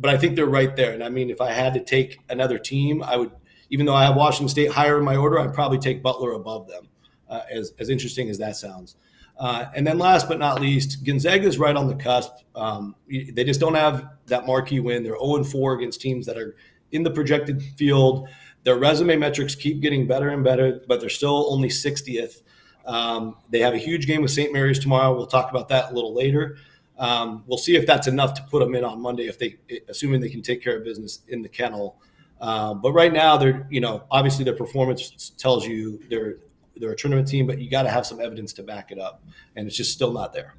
but 0.00 0.12
I 0.12 0.16
think 0.16 0.34
they're 0.34 0.46
right 0.46 0.74
there. 0.74 0.92
And 0.92 1.04
I 1.04 1.10
mean, 1.10 1.30
if 1.30 1.40
I 1.40 1.52
had 1.52 1.74
to 1.74 1.80
take 1.80 2.18
another 2.30 2.58
team, 2.58 3.02
I 3.02 3.16
would, 3.16 3.30
even 3.68 3.86
though 3.86 3.94
I 3.94 4.04
have 4.04 4.16
Washington 4.16 4.48
State 4.48 4.70
higher 4.70 4.98
in 4.98 5.04
my 5.04 5.14
order, 5.14 5.38
I'd 5.38 5.52
probably 5.52 5.78
take 5.78 6.02
Butler 6.02 6.32
above 6.32 6.66
them, 6.66 6.88
uh, 7.28 7.42
as, 7.50 7.72
as 7.78 7.90
interesting 7.90 8.30
as 8.30 8.38
that 8.38 8.56
sounds. 8.56 8.96
Uh, 9.38 9.66
and 9.74 9.86
then 9.86 9.98
last 9.98 10.28
but 10.28 10.38
not 10.38 10.60
least, 10.60 11.04
Gonzaga 11.04 11.46
is 11.46 11.58
right 11.58 11.76
on 11.76 11.86
the 11.86 11.94
cusp. 11.94 12.32
Um, 12.54 12.94
they 13.08 13.44
just 13.44 13.60
don't 13.60 13.74
have 13.74 14.06
that 14.26 14.46
marquee 14.46 14.80
win. 14.80 15.02
They're 15.02 15.18
0 15.18 15.44
4 15.44 15.74
against 15.74 16.00
teams 16.00 16.26
that 16.26 16.36
are 16.36 16.56
in 16.92 17.02
the 17.02 17.10
projected 17.10 17.62
field. 17.62 18.28
Their 18.64 18.76
resume 18.76 19.16
metrics 19.16 19.54
keep 19.54 19.80
getting 19.80 20.06
better 20.06 20.28
and 20.30 20.44
better, 20.44 20.82
but 20.88 21.00
they're 21.00 21.08
still 21.08 21.46
only 21.50 21.68
60th. 21.68 22.42
Um, 22.90 23.36
they 23.50 23.60
have 23.60 23.72
a 23.72 23.78
huge 23.78 24.08
game 24.08 24.20
with 24.20 24.32
St. 24.32 24.52
Mary's 24.52 24.80
tomorrow. 24.80 25.14
We'll 25.14 25.28
talk 25.28 25.48
about 25.48 25.68
that 25.68 25.92
a 25.92 25.94
little 25.94 26.12
later. 26.12 26.56
Um, 26.98 27.44
we'll 27.46 27.56
see 27.56 27.76
if 27.76 27.86
that's 27.86 28.08
enough 28.08 28.34
to 28.34 28.42
put 28.50 28.58
them 28.58 28.74
in 28.74 28.82
on 28.82 29.00
Monday, 29.00 29.28
if 29.28 29.38
they, 29.38 29.58
assuming 29.88 30.20
they 30.20 30.28
can 30.28 30.42
take 30.42 30.60
care 30.62 30.76
of 30.76 30.82
business 30.82 31.20
in 31.28 31.40
the 31.40 31.48
kennel. 31.48 32.00
Uh, 32.40 32.74
but 32.74 32.92
right 32.92 33.12
now, 33.12 33.36
they're, 33.36 33.68
you 33.70 33.80
know, 33.80 34.02
obviously 34.10 34.44
their 34.44 34.56
performance 34.56 35.30
tells 35.38 35.66
you 35.66 36.02
they're 36.10 36.38
they're 36.76 36.92
a 36.92 36.96
tournament 36.96 37.28
team, 37.28 37.46
but 37.46 37.58
you 37.58 37.70
got 37.70 37.82
to 37.82 37.90
have 37.90 38.06
some 38.06 38.20
evidence 38.20 38.54
to 38.54 38.62
back 38.62 38.90
it 38.90 38.98
up, 38.98 39.22
and 39.54 39.66
it's 39.66 39.76
just 39.76 39.92
still 39.92 40.12
not 40.12 40.32
there. 40.32 40.54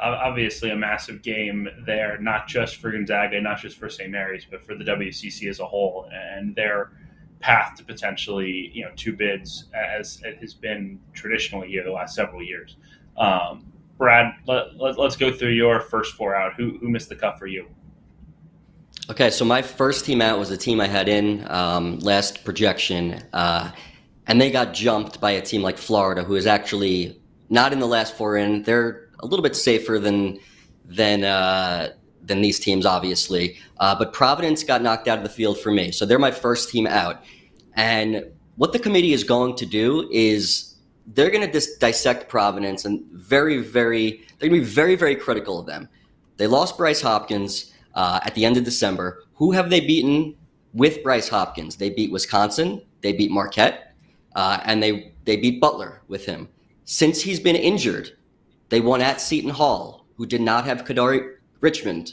Obviously, 0.00 0.70
a 0.70 0.76
massive 0.76 1.22
game 1.22 1.68
there, 1.86 2.18
not 2.18 2.48
just 2.48 2.76
for 2.76 2.90
Gonzaga, 2.90 3.40
not 3.40 3.58
just 3.58 3.78
for 3.78 3.88
St. 3.88 4.10
Mary's, 4.10 4.46
but 4.50 4.64
for 4.64 4.74
the 4.74 4.84
WCC 4.84 5.48
as 5.48 5.60
a 5.60 5.66
whole, 5.66 6.08
and 6.12 6.56
their 6.56 6.90
path 7.40 7.76
to 7.76 7.84
potentially, 7.84 8.70
you 8.72 8.84
know, 8.84 8.90
two 8.96 9.14
bids, 9.14 9.66
as 9.74 10.20
it 10.24 10.38
has 10.38 10.54
been 10.54 10.98
traditionally 11.12 11.68
here 11.68 11.84
the 11.84 11.90
last 11.90 12.14
several 12.14 12.42
years. 12.42 12.76
Um, 13.16 13.72
Brad, 13.98 14.34
let, 14.46 14.76
let, 14.76 14.98
us 14.98 15.16
go 15.16 15.32
through 15.32 15.50
your 15.50 15.80
first 15.80 16.14
four 16.14 16.34
out. 16.34 16.54
Who, 16.54 16.78
who 16.78 16.88
missed 16.88 17.08
the 17.08 17.16
cut 17.16 17.38
for 17.38 17.46
you? 17.46 17.66
Okay, 19.08 19.30
so 19.30 19.44
my 19.44 19.62
first 19.62 20.04
team 20.04 20.20
out 20.20 20.38
was 20.38 20.50
a 20.50 20.56
team 20.56 20.80
I 20.80 20.88
had 20.88 21.08
in 21.08 21.46
um, 21.48 21.98
last 22.00 22.44
projection, 22.44 23.22
uh, 23.32 23.70
and 24.26 24.40
they 24.40 24.50
got 24.50 24.74
jumped 24.74 25.20
by 25.20 25.32
a 25.32 25.40
team 25.40 25.62
like 25.62 25.78
Florida, 25.78 26.24
who 26.24 26.34
is 26.34 26.46
actually 26.46 27.20
not 27.48 27.72
in 27.72 27.78
the 27.78 27.86
last 27.86 28.16
four 28.16 28.36
in. 28.36 28.64
They're 28.64 29.08
a 29.20 29.26
little 29.26 29.42
bit 29.42 29.54
safer 29.54 29.98
than 29.98 30.40
than 30.84 31.24
uh, 31.24 31.90
than 32.26 32.40
these 32.40 32.58
teams, 32.58 32.84
obviously. 32.84 33.56
Uh, 33.78 33.94
but 33.94 34.12
Providence 34.12 34.62
got 34.62 34.82
knocked 34.82 35.08
out 35.08 35.18
of 35.18 35.24
the 35.24 35.30
field 35.30 35.58
for 35.58 35.70
me, 35.70 35.90
so 35.90 36.04
they're 36.04 36.18
my 36.18 36.30
first 36.30 36.68
team 36.68 36.86
out. 36.86 37.24
And 37.74 38.24
what 38.56 38.72
the 38.72 38.78
committee 38.78 39.12
is 39.12 39.24
going 39.24 39.56
to 39.56 39.66
do 39.66 40.08
is 40.12 40.74
they're 41.14 41.30
going 41.30 41.46
to 41.46 41.50
dis- 41.50 41.76
dissect 41.76 42.28
Providence 42.28 42.84
and 42.84 43.04
very, 43.12 43.58
very, 43.58 44.24
they're 44.38 44.48
going 44.48 44.60
to 44.60 44.66
be 44.66 44.72
very, 44.72 44.96
very 44.96 45.14
critical 45.14 45.58
of 45.58 45.66
them. 45.66 45.88
They 46.36 46.46
lost 46.46 46.76
Bryce 46.76 47.00
Hopkins 47.00 47.72
uh, 47.94 48.20
at 48.24 48.34
the 48.34 48.44
end 48.44 48.56
of 48.56 48.64
December. 48.64 49.24
Who 49.34 49.52
have 49.52 49.70
they 49.70 49.80
beaten 49.80 50.36
with 50.72 51.02
Bryce 51.02 51.28
Hopkins? 51.28 51.76
They 51.76 51.90
beat 51.90 52.10
Wisconsin, 52.10 52.82
they 53.02 53.12
beat 53.12 53.30
Marquette, 53.30 53.94
uh, 54.34 54.60
and 54.64 54.82
they, 54.82 55.12
they 55.24 55.36
beat 55.36 55.60
Butler 55.60 56.02
with 56.08 56.26
him. 56.26 56.48
Since 56.84 57.22
he's 57.22 57.40
been 57.40 57.56
injured, 57.56 58.16
they 58.68 58.80
won 58.80 59.00
at 59.00 59.20
Seton 59.20 59.50
Hall, 59.50 60.06
who 60.16 60.26
did 60.26 60.40
not 60.40 60.64
have 60.64 60.84
Kadary 60.84 61.35
Richmond 61.66 62.12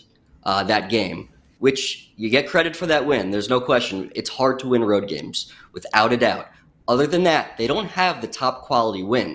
uh, 0.49 0.63
that 0.63 0.89
game, 0.89 1.29
which 1.59 2.11
you 2.15 2.27
get 2.37 2.49
credit 2.53 2.75
for 2.75 2.87
that 2.87 3.05
win. 3.05 3.29
There's 3.29 3.49
no 3.55 3.61
question. 3.61 4.11
It's 4.15 4.31
hard 4.39 4.57
to 4.61 4.67
win 4.67 4.83
road 4.83 5.07
games, 5.07 5.53
without 5.73 6.11
a 6.11 6.17
doubt. 6.17 6.47
Other 6.87 7.07
than 7.13 7.23
that, 7.31 7.45
they 7.59 7.67
don't 7.67 7.91
have 8.01 8.15
the 8.19 8.27
top 8.27 8.63
quality 8.63 9.03
win. 9.03 9.29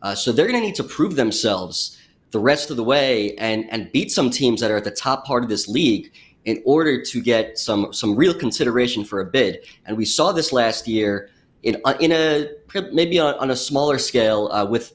Uh, 0.00 0.14
so 0.14 0.32
they're 0.32 0.50
going 0.50 0.60
to 0.62 0.66
need 0.66 0.74
to 0.76 0.84
prove 0.96 1.16
themselves 1.16 1.98
the 2.30 2.40
rest 2.40 2.70
of 2.70 2.76
the 2.78 2.88
way 2.94 3.36
and, 3.36 3.70
and 3.70 3.92
beat 3.92 4.10
some 4.10 4.30
teams 4.30 4.58
that 4.60 4.70
are 4.70 4.78
at 4.78 4.84
the 4.84 4.90
top 5.08 5.26
part 5.26 5.42
of 5.42 5.50
this 5.50 5.68
league 5.68 6.12
in 6.46 6.62
order 6.64 7.02
to 7.02 7.20
get 7.20 7.58
some, 7.58 7.92
some 7.92 8.16
real 8.16 8.32
consideration 8.32 9.04
for 9.04 9.20
a 9.20 9.26
bid. 9.26 9.58
And 9.84 9.98
we 9.98 10.06
saw 10.06 10.32
this 10.32 10.50
last 10.50 10.88
year 10.88 11.28
in, 11.62 11.76
uh, 11.84 11.94
in 12.00 12.10
a 12.12 12.48
maybe 12.92 13.18
on, 13.18 13.34
on 13.34 13.50
a 13.50 13.56
smaller 13.56 13.98
scale 13.98 14.48
uh, 14.50 14.64
with 14.64 14.94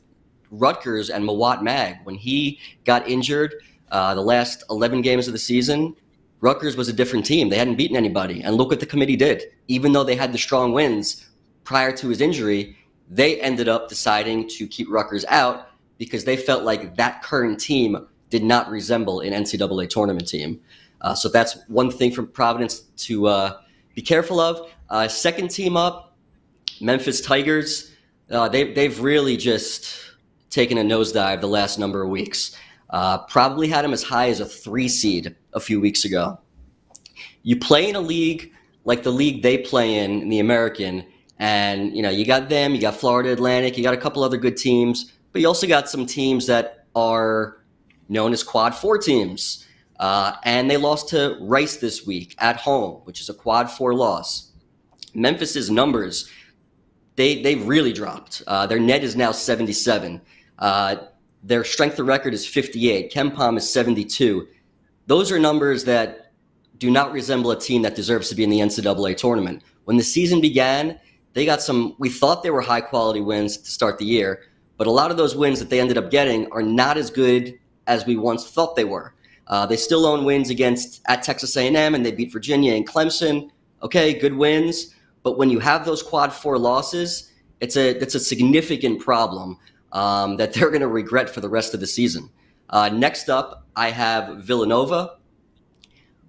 Rutgers 0.50 1.12
and 1.12 1.24
Mawot 1.28 1.62
Mag. 1.62 1.98
When 2.06 2.16
he 2.16 2.60
got 2.86 3.08
injured 3.08 3.54
uh, 3.94 4.16
the 4.16 4.22
last 4.22 4.64
11 4.72 5.02
games 5.04 5.28
of 5.28 5.34
the 5.34 5.40
season, 5.40 5.96
Rutgers 6.42 6.76
was 6.76 6.90
a 6.90 6.94
different 6.94 7.26
team. 7.26 7.48
They 7.48 7.58
hadn't 7.58 7.76
beaten 7.76 7.96
anybody. 7.96 8.42
And 8.42 8.56
look 8.56 8.70
what 8.72 8.80
the 8.80 8.88
committee 8.88 9.16
did. 9.16 9.44
Even 9.68 9.94
though 9.94 10.04
they 10.04 10.16
had 10.16 10.34
the 10.34 10.38
strong 10.38 10.74
wins 10.74 11.30
prior 11.64 11.96
to 11.98 12.10
his 12.10 12.20
injury, 12.20 12.76
they 13.08 13.40
ended 13.40 13.70
up 13.70 13.88
deciding 13.88 14.50
to 14.50 14.68
keep 14.68 14.90
Rutgers 14.90 15.26
out 15.30 15.68
because 16.00 16.26
they 16.26 16.36
felt 16.36 16.64
like 16.64 16.98
that 16.98 17.22
current 17.22 17.60
team 17.60 18.08
did 18.32 18.44
not 18.44 18.68
resemble 18.70 19.20
an 19.20 19.32
NCAA 19.32 19.88
tournament 19.90 20.28
team. 20.28 20.60
Uh, 21.02 21.14
so 21.14 21.30
that's 21.30 21.60
one 21.68 21.92
thing 21.92 22.12
from 22.12 22.28
Providence 22.28 22.80
to 22.98 23.28
uh, 23.28 23.58
be 23.94 24.02
careful 24.02 24.40
of. 24.40 24.72
Uh, 24.90 25.08
second 25.08 25.50
team 25.50 25.78
up, 25.78 26.18
Memphis 26.82 27.22
Tigers. 27.22 27.92
Uh, 28.32 28.50
they, 28.50 28.74
they've 28.74 29.00
really 29.00 29.38
just 29.38 30.00
taken 30.50 30.80
a 30.80 30.82
nosedive 30.82 31.42
the 31.42 31.48
last 31.48 31.78
number 31.78 32.02
of 32.02 32.10
weeks. 32.10 32.58
Uh, 32.94 33.18
probably 33.26 33.68
had 33.68 33.84
them 33.84 33.92
as 33.92 34.04
high 34.04 34.30
as 34.30 34.40
a 34.40 34.46
three 34.46 34.88
seed 34.88 35.36
a 35.54 35.60
few 35.60 35.82
weeks 35.82 36.06
ago. 36.06 36.40
You 37.42 37.58
play 37.58 37.90
in 37.90 37.96
a 37.96 38.00
league 38.00 38.54
like 38.86 39.02
the 39.02 39.12
league 39.12 39.42
they 39.42 39.58
play 39.58 39.98
in, 39.98 40.22
in 40.22 40.30
the 40.30 40.40
American, 40.40 41.04
and 41.40 41.96
you 41.96 42.04
know 42.04 42.12
you 42.12 42.24
got 42.24 42.50
them, 42.50 42.76
you 42.76 42.82
got 42.82 42.96
Florida 42.96 43.32
Atlantic, 43.34 43.78
you 43.78 43.84
got 43.84 43.96
a 43.96 43.98
couple 43.98 44.24
other 44.24 44.38
good 44.38 44.58
teams, 44.58 45.12
but 45.32 45.42
you 45.42 45.48
also 45.48 45.66
got 45.68 45.90
some 45.90 46.06
teams 46.06 46.46
that 46.46 46.86
are 46.96 47.64
known 48.10 48.32
as 48.32 48.44
Quad 48.44 48.76
Four 48.76 49.00
teams. 49.00 49.66
Uh, 50.00 50.36
and 50.44 50.70
they 50.70 50.78
lost 50.78 51.10
to 51.10 51.38
Rice 51.42 51.78
this 51.78 52.06
week 52.06 52.36
at 52.38 52.58
home, 52.58 53.02
which 53.06 53.22
is 53.22 53.30
a 53.30 53.34
Quad 53.34 53.72
Four 53.72 53.96
loss. 53.96 54.52
Memphis's 55.16 55.72
numbers, 55.72 56.30
they 57.16 57.42
they 57.42 57.56
really 57.56 57.92
dropped. 57.92 58.44
Uh, 58.46 58.68
their 58.68 58.80
net 58.80 59.04
is 59.04 59.16
now 59.16 59.32
77. 59.32 60.22
Uh, 60.60 60.96
their 61.44 61.64
strength 61.64 62.00
of 62.00 62.08
record 62.08 62.34
is 62.34 62.48
58. 62.48 63.12
KenPom 63.12 63.58
is 63.58 63.70
72. 63.70 64.48
Those 65.08 65.32
are 65.32 65.38
numbers 65.38 65.84
that 65.84 66.32
do 66.78 66.90
not 66.90 67.12
resemble 67.12 67.52
a 67.52 67.60
team 67.60 67.82
that 67.82 67.96
deserves 67.96 68.30
to 68.30 68.36
be 68.36 68.44
in 68.44 68.50
the 68.50 68.60
NCAA 68.60 69.18
tournament. 69.18 69.62
When 69.84 69.98
the 69.98 70.04
season 70.04 70.40
began, 70.40 71.00
they 71.34 71.46
got 71.46 71.62
some, 71.62 71.96
we 72.00 72.10
thought 72.10 72.44
they 72.44 72.50
were 72.50 72.62
high 72.62 72.82
quality 72.82 73.20
wins 73.20 73.58
to 73.58 73.70
start 73.70 73.98
the 73.98 74.06
year, 74.06 74.44
but 74.78 74.88
a 74.88 74.92
lot 74.92 75.12
of 75.12 75.18
those 75.18 75.36
wins 75.36 75.60
that 75.60 75.70
they 75.70 75.80
ended 75.80 75.98
up 75.98 76.10
getting 76.10 76.50
are 76.52 76.62
not 76.62 76.98
as 76.98 77.12
good 77.12 77.60
as 77.88 78.06
we 78.06 78.16
once 78.16 78.50
thought 78.50 78.76
they 78.76 78.86
were. 78.86 79.14
Uh, 79.48 79.66
they 79.66 79.76
still 79.76 80.06
own 80.06 80.24
wins 80.24 80.50
against 80.50 81.02
at 81.08 81.22
Texas 81.22 81.58
A&M 81.58 81.96
and 81.96 82.06
they 82.06 82.12
beat 82.12 82.32
Virginia 82.32 82.74
and 82.74 82.88
Clemson. 82.88 83.50
Okay, 83.82 84.18
good 84.18 84.34
wins, 84.34 84.96
but 85.22 85.38
when 85.38 85.50
you 85.50 85.60
have 85.60 85.86
those 85.86 86.02
quad 86.02 86.32
four 86.32 86.58
losses, 86.58 87.32
it's 87.60 87.76
a 87.76 87.90
it's 88.02 88.16
a 88.16 88.20
significant 88.20 89.02
problem 89.02 89.58
um, 89.94 90.38
that 90.38 90.54
they're 90.54 90.70
going 90.70 90.82
to 90.82 90.88
regret 90.88 91.30
for 91.30 91.40
the 91.40 91.50
rest 91.50 91.74
of 91.74 91.80
the 91.80 91.88
season. 91.88 92.30
Uh, 92.70 92.90
next 92.90 93.30
up, 93.30 93.66
I 93.76 93.92
have 93.92 94.44
Villanova, 94.44 95.18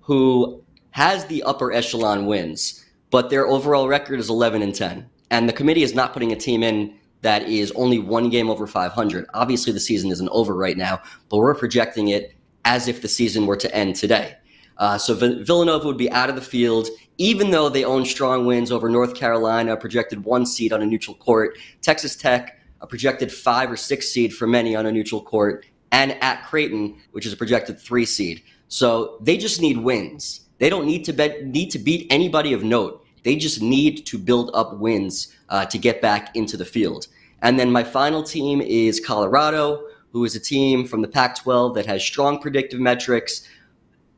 who 0.00 0.62
has 0.90 1.26
the 1.26 1.42
upper 1.42 1.72
echelon 1.72 2.26
wins, 2.26 2.84
but 3.10 3.30
their 3.30 3.46
overall 3.46 3.88
record 3.88 4.20
is 4.20 4.30
11 4.30 4.62
and 4.62 4.74
10. 4.74 5.08
And 5.30 5.48
the 5.48 5.52
committee 5.52 5.82
is 5.82 5.94
not 5.94 6.12
putting 6.12 6.32
a 6.32 6.36
team 6.36 6.62
in 6.62 6.98
that 7.22 7.48
is 7.48 7.72
only 7.72 7.98
one 7.98 8.28
game 8.28 8.50
over 8.50 8.66
500. 8.66 9.26
Obviously, 9.32 9.72
the 9.72 9.80
season 9.80 10.10
isn't 10.10 10.28
over 10.28 10.54
right 10.54 10.76
now, 10.76 11.00
but 11.30 11.38
we're 11.38 11.54
projecting 11.54 12.08
it 12.08 12.34
as 12.66 12.86
if 12.86 13.00
the 13.00 13.08
season 13.08 13.46
were 13.46 13.56
to 13.56 13.74
end 13.74 13.96
today. 13.96 14.36
Uh, 14.76 14.98
so 14.98 15.14
Villanova 15.14 15.86
would 15.86 15.96
be 15.96 16.10
out 16.10 16.28
of 16.28 16.34
the 16.34 16.42
field, 16.42 16.88
even 17.16 17.50
though 17.50 17.68
they 17.68 17.84
own 17.84 18.04
strong 18.04 18.44
wins 18.44 18.70
over 18.70 18.90
North 18.90 19.14
Carolina, 19.14 19.76
projected 19.76 20.24
one 20.24 20.44
seed 20.44 20.72
on 20.72 20.82
a 20.82 20.86
neutral 20.86 21.16
court. 21.16 21.56
Texas 21.80 22.14
Tech, 22.16 22.58
a 22.84 22.86
projected 22.86 23.32
five 23.32 23.72
or 23.72 23.78
six 23.78 24.10
seed 24.10 24.34
for 24.34 24.46
many 24.46 24.76
on 24.76 24.84
a 24.84 24.92
neutral 24.92 25.22
court, 25.22 25.64
and 25.90 26.12
at 26.22 26.44
Creighton, 26.44 27.00
which 27.12 27.24
is 27.24 27.32
a 27.32 27.36
projected 27.36 27.80
three 27.80 28.04
seed. 28.04 28.42
So 28.68 29.16
they 29.22 29.38
just 29.38 29.62
need 29.62 29.78
wins. 29.78 30.42
They 30.58 30.68
don't 30.68 30.84
need 30.84 31.04
to 31.06 31.44
need 31.44 31.70
to 31.70 31.78
beat 31.78 32.06
anybody 32.10 32.52
of 32.52 32.62
note. 32.62 33.02
They 33.22 33.36
just 33.36 33.62
need 33.62 34.04
to 34.04 34.18
build 34.18 34.50
up 34.52 34.76
wins 34.76 35.34
uh, 35.48 35.64
to 35.64 35.78
get 35.78 36.02
back 36.02 36.36
into 36.36 36.58
the 36.58 36.64
field. 36.66 37.06
And 37.40 37.58
then 37.58 37.72
my 37.72 37.82
final 37.82 38.22
team 38.22 38.60
is 38.60 39.00
Colorado, 39.00 39.82
who 40.12 40.22
is 40.24 40.36
a 40.36 40.40
team 40.40 40.86
from 40.86 41.00
the 41.00 41.08
Pac 41.08 41.36
12 41.36 41.74
that 41.76 41.86
has 41.86 42.04
strong 42.04 42.38
predictive 42.38 42.80
metrics. 42.80 43.48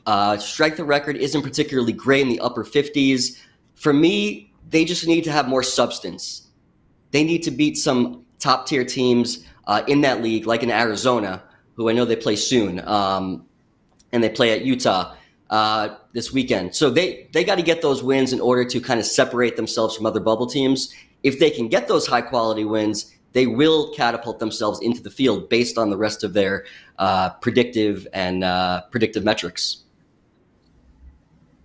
Uh, 0.06 0.36
strength 0.38 0.80
of 0.80 0.88
record 0.88 1.16
isn't 1.16 1.42
particularly 1.42 1.92
great 1.92 2.22
in 2.22 2.28
the 2.28 2.40
upper 2.40 2.64
50s. 2.64 3.40
For 3.76 3.92
me, 3.92 4.52
they 4.68 4.84
just 4.84 5.06
need 5.06 5.22
to 5.22 5.32
have 5.32 5.46
more 5.46 5.62
substance. 5.62 6.48
They 7.12 7.22
need 7.22 7.44
to 7.44 7.52
beat 7.52 7.78
some 7.78 8.25
top 8.46 8.64
tier 8.64 8.84
teams 8.84 9.44
uh, 9.66 9.82
in 9.88 10.02
that 10.02 10.22
league, 10.22 10.46
like 10.46 10.62
in 10.62 10.70
Arizona, 10.70 11.42
who 11.74 11.90
I 11.90 11.92
know 11.92 12.04
they 12.04 12.14
play 12.14 12.36
soon, 12.36 12.80
um, 12.86 13.44
and 14.12 14.22
they 14.22 14.28
play 14.28 14.52
at 14.52 14.64
Utah 14.64 15.16
uh, 15.50 15.96
this 16.12 16.32
weekend. 16.32 16.72
So 16.72 16.88
they 16.88 17.28
they 17.32 17.42
got 17.42 17.56
to 17.56 17.62
get 17.62 17.82
those 17.82 18.04
wins 18.04 18.32
in 18.32 18.40
order 18.40 18.64
to 18.64 18.80
kind 18.80 19.00
of 19.00 19.06
separate 19.06 19.56
themselves 19.56 19.96
from 19.96 20.06
other 20.06 20.20
bubble 20.20 20.46
teams. 20.46 20.94
If 21.24 21.40
they 21.40 21.50
can 21.50 21.66
get 21.66 21.88
those 21.88 22.06
high 22.06 22.20
quality 22.20 22.64
wins, 22.64 23.12
they 23.32 23.48
will 23.48 23.92
catapult 23.94 24.38
themselves 24.38 24.80
into 24.80 25.02
the 25.02 25.10
field 25.10 25.48
based 25.48 25.76
on 25.76 25.90
the 25.90 25.96
rest 25.96 26.22
of 26.22 26.32
their 26.32 26.66
uh, 27.00 27.30
predictive 27.42 28.06
and 28.12 28.44
uh, 28.44 28.82
predictive 28.92 29.24
metrics. 29.24 29.82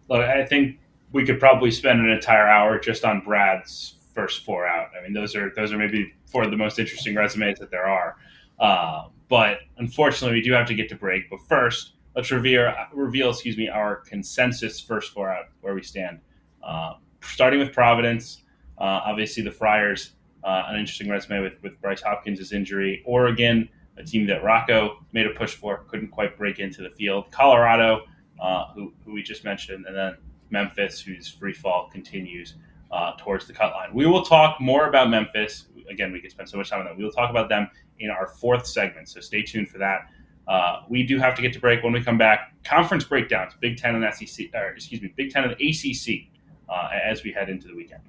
Look, 0.10 0.22
I 0.22 0.46
think 0.48 0.80
we 1.12 1.26
could 1.28 1.39
probably 1.39 1.70
spend 1.70 2.00
an 2.00 2.10
entire 2.10 2.48
hour 2.48 2.80
just 2.80 3.06
on 3.06 3.22
Brad's 3.22 4.00
first 4.13 4.43
four 4.45 4.67
out. 4.67 4.89
I 4.97 5.04
mean, 5.04 5.13
those 5.13 5.36
are 5.36 5.52
those 5.56 5.71
are 5.71 5.78
maybe 5.78 6.13
four 6.26 6.43
of 6.43 6.52
the 6.52 6.58
most 6.58 6.80
interesting 6.80 7.15
resumes 7.15 7.60
that 7.60 7.71
there 7.71 7.88
are. 7.88 8.17
Uh, 8.60 9.08
but 9.30 9.60
unfortunately, 9.78 10.38
we 10.38 10.41
do 10.41 10.52
have 10.54 10.67
to 10.67 10.74
get 10.74 10.89
to 10.89 10.95
break. 10.95 11.30
But 11.30 11.39
first, 11.47 11.93
let's 12.15 12.32
reveal 12.32 12.74
reveal 12.93 13.30
excuse 13.30 13.58
me 13.58 13.69
our 13.69 13.97
consensus 13.97 14.80
first 14.80 15.13
four 15.13 15.32
out 15.32 15.45
where 15.62 15.74
we 15.74 15.84
stand. 15.84 16.19
Uh, 16.63 16.93
starting 17.21 17.60
with 17.60 17.74
Providence, 17.74 18.43
uh, 18.78 19.02
obviously 19.06 19.43
the 19.43 19.52
Friars, 19.52 20.12
uh, 20.43 20.63
an 20.67 20.80
interesting 20.80 21.10
resume 21.10 21.41
with 21.41 21.54
with 21.63 21.80
Bryce 21.82 22.02
Hopkins' 22.02 22.52
injury. 22.52 23.04
Oregon, 23.06 23.69
a 23.97 24.04
team 24.04 24.26
that 24.28 24.43
Rocco 24.43 25.04
made 25.12 25.28
a 25.28 25.32
push 25.32 25.56
for, 25.56 25.86
couldn't 25.88 26.10
quite 26.10 26.38
break 26.38 26.60
into 26.60 26.82
the 26.82 26.89
field. 26.89 27.32
Colorado, 27.32 28.04
uh, 28.39 28.65
who, 28.74 28.93
who 29.06 29.13
we 29.13 29.24
just 29.24 29.43
mentioned, 29.43 29.86
and 29.86 29.95
then 29.95 30.17
Memphis, 30.50 31.00
whose 31.00 31.28
free 31.30 31.54
fall 31.54 31.89
continues 31.91 32.56
uh, 32.91 33.13
towards 33.17 33.47
the 33.47 33.54
cut 33.54 33.73
line. 33.73 33.93
We 33.93 34.06
will 34.06 34.23
talk 34.23 34.60
more 34.60 34.88
about 34.88 35.10
Memphis. 35.10 35.67
Again, 35.89 36.12
we 36.12 36.19
could 36.19 36.32
spend 36.32 36.49
so 36.49 36.58
much 36.58 36.69
time 36.69 36.80
on 36.80 36.86
that. 36.86 36.97
We 36.97 37.04
will 37.04 37.12
talk 37.12 37.30
about 37.30 37.49
them 37.49 37.69
in 37.99 38.10
our 38.10 38.27
fourth 38.27 38.65
segment, 38.65 39.10
so 39.10 39.19
stay 39.19 39.41
tuned 39.41 39.69
for 39.69 39.77
that. 39.77 40.10
Uh, 40.47 40.82
we 40.89 41.04
do 41.04 41.17
have 41.19 41.36
to 41.36 41.41
get 41.41 41.54
to 41.54 41.60
break. 41.60 41.84
When 41.84 41.93
we 41.93 42.04
come 42.04 42.17
back, 42.17 42.54
conference 42.63 43.04
breakdowns, 43.04 43.54
Big 43.62 43.77
Ten 43.77 43.96
and 43.96 44.13
SEC, 44.13 44.48
or 44.54 44.69
excuse 44.69 45.02
me, 45.02 45.13
Big 45.15 45.31
Ten 45.31 45.44
and 45.44 45.54
ACC, 45.54 46.27
uh, 46.67 46.89
as 47.06 47.23
we 47.23 47.31
head 47.31 47.50
into 47.50 47.67
the 47.67 47.75
weekend. 47.75 48.02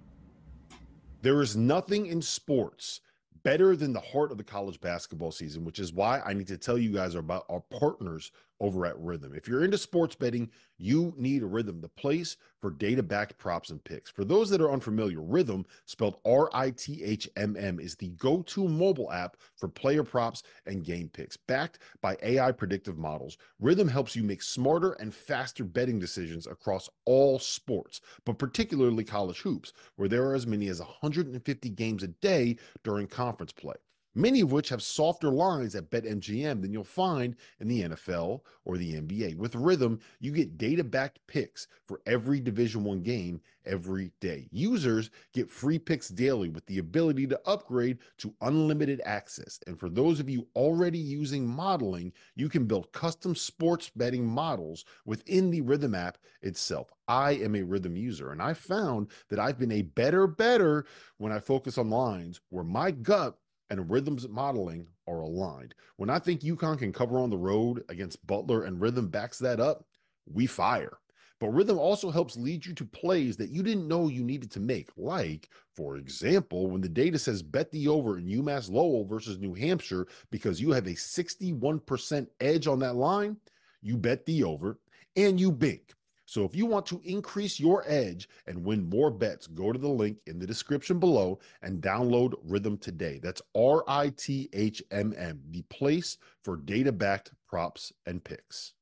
There 1.21 1.41
is 1.41 1.57
nothing 1.57 2.07
in 2.07 2.21
sports 2.21 3.01
better 3.45 3.77
than 3.77 3.93
the 3.93 4.01
heart 4.01 4.33
of 4.33 4.39
the 4.39 4.45
college 4.45 4.81
basketball 4.81 5.33
season, 5.33 5.65
which 5.65 5.79
is 5.79 5.93
why 5.93 6.21
I 6.21 6.33
need 6.33 6.49
to 6.49 6.57
tell 6.57 6.79
you 6.79 6.93
guys 6.93 7.15
about 7.15 7.45
our 7.49 7.61
partners 7.61 8.33
over 8.63 8.87
at 8.87 8.97
Rithmm. 8.97 9.37
If 9.37 9.49
you're 9.49 9.65
into 9.65 9.77
sports 9.77 10.15
betting, 10.15 10.49
you 10.79 11.13
need 11.19 11.43
Rithmm, 11.43 11.83
the 11.83 11.89
place 11.89 12.37
for 12.61 12.71
data 12.71 13.03
backed 13.03 13.37
props 13.37 13.71
and 13.71 13.83
picks. 13.83 14.11
For 14.11 14.25
those 14.25 14.49
that 14.51 14.61
are 14.61 14.71
unfamiliar, 14.71 15.19
Rithmm, 15.19 15.65
spelled 15.85 16.21
R 16.25 16.49
I 16.55 16.71
T 16.71 17.03
H 17.03 17.29
M 17.37 17.57
M, 17.59 17.81
is 17.81 17.97
the 17.97 18.11
go 18.11 18.41
to 18.43 18.69
mobile 18.69 19.11
app 19.11 19.37
for 19.57 19.69
player 19.69 20.05
props 20.05 20.45
and 20.67 20.85
game 20.85 21.11
picks. 21.13 21.37
Backed 21.37 21.81
by 22.01 22.17
AI 22.23 22.53
predictive 22.53 22.97
models, 22.97 23.37
Rithmm 23.61 23.91
helps 23.91 24.15
you 24.15 24.23
make 24.23 24.43
smarter 24.43 24.93
and 24.93 25.13
faster 25.13 25.65
betting 25.65 25.99
decisions 25.99 26.47
across 26.47 26.89
all 27.05 27.41
sports, 27.41 28.01
but 28.25 28.39
particularly 28.39 29.03
college 29.03 29.41
hoops, 29.41 29.73
where 29.97 30.09
there 30.09 30.25
are 30.25 30.35
as 30.35 30.47
many 30.47 30.69
as 30.69 30.79
150 30.79 31.69
games 31.71 32.05
a 32.05 32.09
day 32.09 32.57
during 32.85 33.09
conference 33.09 33.53
play 33.53 33.75
many 34.15 34.41
of 34.41 34.53
which 34.53 34.69
have 34.69 34.83
softer 34.83 35.31
lines 35.31 35.75
at 35.75 35.91
BetMGM 35.91 36.61
than 36.61 36.73
you'll 36.73 36.85
find 36.85 37.37
in 37.61 37.69
the 37.69 37.83
NFL 37.83 38.41
or 38.65 38.77
the 38.77 38.95
NBA. 38.95 39.37
With 39.37 39.55
Rithmm, 39.55 40.01
you 40.21 40.33
get 40.33 40.59
data-backed 40.59 41.19
picks 41.27 41.67
for 41.87 42.01
every 42.07 42.41
Division 42.41 42.85
1 42.85 43.03
game 43.03 43.41
every 43.65 44.13
day. 44.21 44.49
Users 44.51 45.11
get 45.33 45.51
free 45.51 45.79
picks 45.79 46.09
daily 46.09 46.49
with 46.49 46.67
the 46.67 46.79
ability 46.79 47.27
to 47.29 47.41
upgrade 47.47 47.99
to 48.19 48.35
unlimited 48.41 49.01
access. 49.05 49.61
And 49.67 49.79
for 49.79 49.89
those 49.89 50.21
of 50.21 50.29
you 50.29 50.47
already 50.55 50.99
using 50.99 51.47
modeling, 51.47 52.13
you 52.35 52.49
can 52.49 52.67
build 52.67 52.93
custom 52.93 53.35
sports 53.35 53.91
betting 53.95 54.27
models 54.27 54.85
within 55.05 55.51
the 55.51 55.63
Rithmm 55.63 55.97
app 55.97 56.19
itself. 56.43 56.93
I 57.09 57.33
am 57.33 57.55
a 57.55 57.61
Rithmm 57.61 57.99
user 57.99 58.33
and 58.33 58.43
I 58.43 58.55
found 58.55 59.09
that 59.29 59.39
I've 59.39 59.59
been 59.59 59.73
a 59.73 59.83
better 59.83 60.27
better 60.27 60.87
when 61.19 61.33
I 61.33 61.39
focus 61.39 61.79
on 61.79 61.91
lines 61.91 62.41
where 62.51 62.65
my 62.65 62.91
gut 62.91 63.37
and 63.73 63.89
Rithmm's 63.89 64.29
modeling 64.29 64.87
are 65.09 65.23
aligned. 65.23 65.75
When 65.97 66.11
I 66.11 66.19
think 66.19 66.43
UConn 66.43 66.79
can 66.79 66.93
cover 66.93 67.19
on 67.19 67.31
the 67.31 67.39
road 67.39 67.83
against 67.89 68.25
Butler 68.27 68.65
and 68.65 68.79
Rithmm 68.79 69.11
backs 69.11 69.39
that 69.39 69.61
up, 69.61 69.87
we 70.31 70.47
fire. 70.47 70.99
But 71.41 71.53
Rithmm 71.53 71.79
also 71.79 72.11
helps 72.11 72.37
lead 72.37 72.67
you 72.67 72.75
to 72.75 72.85
plays 72.85 73.39
that 73.39 73.49
you 73.49 73.63
didn't 73.63 73.89
know 73.89 74.09
you 74.09 74.23
needed 74.25 74.51
to 74.53 74.61
make. 74.61 74.91
Like, 74.99 75.49
for 75.75 75.97
example, 75.97 76.69
when 76.69 76.83
the 76.83 76.89
data 76.89 77.19
says 77.19 77.43
bet 77.43 77.71
the 77.71 77.89
over 77.89 78.19
in 78.19 78.27
UMass 78.27 78.71
Lowell 78.71 79.07
versus 79.07 79.39
New 79.39 79.55
Hampshire 79.55 80.07
because 80.31 80.61
you 80.61 80.71
have 80.73 80.87
a 80.87 80.91
61% 80.91 82.27
edge 82.41 82.67
on 82.67 82.79
that 82.81 82.97
line, 82.97 83.39
you 83.81 83.97
bet 83.97 84.27
the 84.27 84.45
over 84.45 84.79
and 85.17 85.41
you 85.41 85.51
bink. 85.51 85.95
So 86.33 86.47
if 86.47 86.57
you 86.57 86.65
want 86.65 86.87
to 86.87 86.99
increase 87.05 87.61
your 87.61 87.85
edge 87.87 88.27
and 88.47 88.65
win 88.65 88.89
more 88.89 89.11
bets, 89.11 89.47
go 89.47 89.71
to 89.71 89.79
the 89.79 89.87
link 89.87 90.17
in 90.27 90.39
the 90.39 90.47
description 90.47 90.99
below 90.99 91.41
and 91.61 91.83
download 91.83 92.33
Rithmm 92.49 92.81
today. 92.81 93.21
That's 93.23 93.43
R 93.55 93.85
I 93.87 94.15
T 94.17 94.49
H 94.55 94.83
M 94.91 95.13
M, 95.15 95.43
the 95.51 95.61
place 95.69 96.17
for 96.43 96.57
data 96.57 96.91
backed 96.91 97.33
props 97.47 97.93
and 98.07 98.25
picks. 98.25 98.73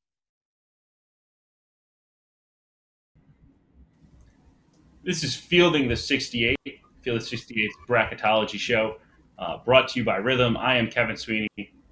This 5.03 5.21
is 5.21 5.35
Fielding 5.35 5.89
the 5.89 5.97
68, 5.97 6.57
Field 7.01 7.19
the 7.19 7.25
68 7.25 7.69
bracketology 7.85 8.59
show, 8.59 8.95
uh, 9.39 9.57
brought 9.57 9.89
to 9.89 9.99
you 9.99 10.05
by 10.05 10.19
Rithmm. 10.19 10.55
I 10.55 10.77
am 10.77 10.89
Kevin 10.89 11.17
Sweeney, 11.17 11.49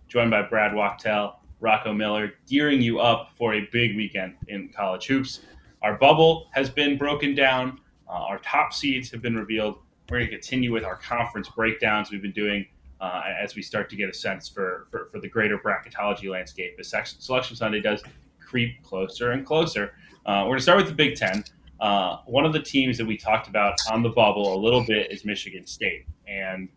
joined 0.07 0.31
by 0.31 0.41
Brad 0.41 0.73
Wachtel. 0.73 1.38
Rocco 1.59 1.93
Miller, 1.93 2.33
gearing 2.47 2.81
you 2.81 2.99
up 2.99 3.31
for 3.37 3.53
a 3.53 3.67
big 3.71 3.95
weekend 3.95 4.35
in 4.47 4.69
college 4.69 5.07
hoops. 5.07 5.41
Our 5.81 5.97
bubble 5.97 6.49
has 6.53 6.69
been 6.69 6.97
broken 6.97 7.35
down. 7.35 7.79
Uh, 8.07 8.13
our 8.13 8.39
top 8.39 8.73
seeds 8.73 9.11
have 9.11 9.21
been 9.21 9.35
revealed. 9.35 9.75
We're 10.09 10.19
going 10.19 10.29
to 10.29 10.35
continue 10.35 10.71
with 10.71 10.83
our 10.83 10.95
conference 10.95 11.49
breakdowns 11.49 12.11
we've 12.11 12.21
been 12.21 12.31
doing 12.31 12.65
uh, 13.01 13.21
as 13.41 13.55
we 13.55 13.61
start 13.61 13.89
to 13.89 13.95
get 13.95 14.09
a 14.09 14.13
sense 14.13 14.49
for, 14.49 14.87
for, 14.91 15.05
for 15.11 15.19
the 15.19 15.27
greater 15.27 15.57
bracketology 15.57 16.29
landscape 16.29 16.75
as 16.79 16.93
Selection 17.19 17.55
Sunday 17.55 17.81
does 17.81 18.03
creep 18.39 18.81
closer 18.83 19.31
and 19.31 19.45
closer. 19.45 19.93
Uh, 20.25 20.41
we're 20.43 20.51
going 20.51 20.57
to 20.57 20.63
start 20.63 20.77
with 20.77 20.87
the 20.87 20.93
Big 20.93 21.15
Ten. 21.15 21.43
Uh, 21.79 22.17
one 22.25 22.45
of 22.45 22.51
the 22.51 22.61
teams 22.61 22.97
that 22.97 23.05
we 23.05 23.15
talked 23.15 23.47
about 23.47 23.75
on 23.91 24.03
the 24.03 24.09
bubble 24.09 24.53
a 24.53 24.59
little 24.59 24.83
bit 24.83 25.11
is 25.11 25.23
Michigan 25.23 25.65
State. 25.65 26.05
And 26.27 26.67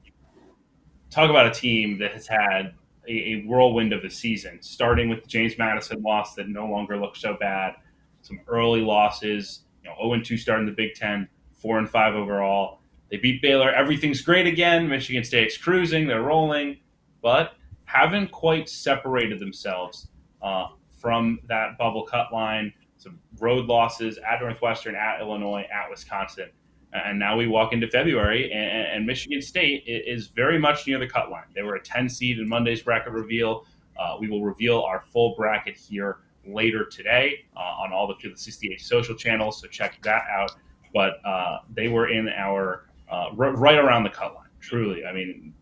talk 1.11 1.29
about 1.29 1.47
a 1.47 1.51
team 1.51 1.99
that 1.99 2.13
has 2.13 2.27
had 2.27 2.75
a, 3.09 3.13
a, 3.13 3.45
whirlwind 3.47 3.93
of 3.93 4.05
a 4.05 4.11
season, 4.11 4.59
starting 4.61 5.09
with 5.09 5.23
the 5.23 5.29
James 5.29 5.59
Madison 5.59 6.03
loss 6.03 6.35
that 6.35 6.49
no 6.49 6.67
longer 6.67 6.97
looks 6.97 7.21
so 7.21 7.37
bad, 7.39 7.75
some 8.23 8.41
early 8.49 8.81
losses, 8.81 9.63
you 9.83 9.91
know, 9.91 9.97
0 10.01 10.23
2 10.23 10.37
starting 10.37 10.67
the 10.67 10.73
Big 10.73 10.95
Ten, 10.95 11.29
4 11.55 11.79
and 11.79 11.91
5 11.91 12.15
overall. 12.15 12.81
They 13.11 13.17
beat 13.19 13.43
Baylor. 13.43 13.71
Everything's 13.71 14.23
great 14.23 14.47
again. 14.47 14.89
Michigan 14.89 15.25
State's 15.25 15.57
cruising, 15.57 16.07
they're 16.07 16.23
rolling, 16.23 16.79
but 17.21 17.55
haven't 17.85 18.31
quite 18.31 18.69
separated 18.69 19.39
themselves 19.39 20.09
uh, 20.41 20.69
from 20.99 21.41
that 21.49 21.77
bubble 21.79 22.05
cut 22.05 22.33
line. 22.33 22.73
Some 22.97 23.19
road 23.41 23.67
losses 23.67 24.19
at 24.19 24.41
Northwestern, 24.41 24.95
at 24.95 25.21
Illinois, 25.21 25.67
at 25.73 25.91
Wisconsin. 25.91 26.51
And 26.93 27.19
now 27.19 27.37
we 27.37 27.47
walk 27.47 27.73
into 27.73 27.89
February, 27.89 28.53
and, 28.53 28.87
and, 28.89 29.07
Michigan 29.07 29.41
State 29.41 29.85
is 29.87 30.27
very 30.27 30.59
much 30.59 30.87
near 30.87 30.99
the 30.99 31.07
cut 31.07 31.31
line. 31.31 31.47
They 31.55 31.63
were 31.63 31.77
a 31.77 31.83
10 31.83 32.07
seed 32.09 32.39
in 32.39 32.47
Monday's 32.47 32.83
bracket 32.83 33.13
reveal. 33.13 33.65
Uh, 33.99 34.17
we 34.21 34.29
will 34.29 34.45
reveal 34.45 34.83
our 34.83 35.01
full 35.01 35.35
bracket 35.35 35.75
here 35.77 36.19
later 36.47 36.85
today 36.85 37.47
uh, 37.57 37.61
on 37.61 37.93
all 37.93 38.07
the 38.07 38.15
Field 38.17 38.39
68 38.39 38.81
social 38.81 39.15
channels, 39.15 39.61
so 39.61 39.69
check 39.69 40.03
that 40.03 40.25
out. 40.31 40.53
But 40.93 41.25
uh, 41.25 41.61
they 41.73 41.89
were 41.89 42.09
in 42.09 42.29
our 42.29 42.87
uh, 43.11 43.31
r- 43.39 43.57
right 43.57 43.79
around 43.79 44.05
the 44.05 44.11
cut 44.11 44.35
line, 44.35 44.49
truly. 44.61 45.07
I 45.07 45.13
mean, 45.13 45.55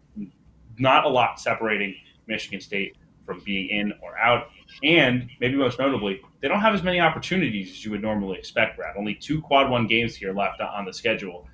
not 0.79 1.05
a 1.05 1.09
lot 1.09 1.39
separating 1.39 1.95
Michigan 2.27 2.61
State 2.61 2.97
from 3.25 3.41
being 3.45 3.69
in 3.69 3.93
or 4.03 4.19
out. 4.19 4.51
And 4.83 5.29
maybe 5.41 5.57
most 5.57 5.79
notably, 5.79 6.21
they 6.41 6.49
don't 6.49 6.61
have 6.61 6.75
as 6.75 6.83
many 6.83 7.01
opportunities 7.01 7.71
as 7.71 7.85
you 7.85 7.91
would 7.91 8.03
normally 8.03 8.39
expect, 8.39 8.77
Brad. 8.77 8.97
Only 8.97 9.15
two 9.15 9.41
quad 9.43 9.71
one 9.71 9.87
games 9.87 10.17
here 10.17 10.33
left 10.33 10.61
on 10.61 10.85
the 10.85 10.93
schedule. 10.93 11.47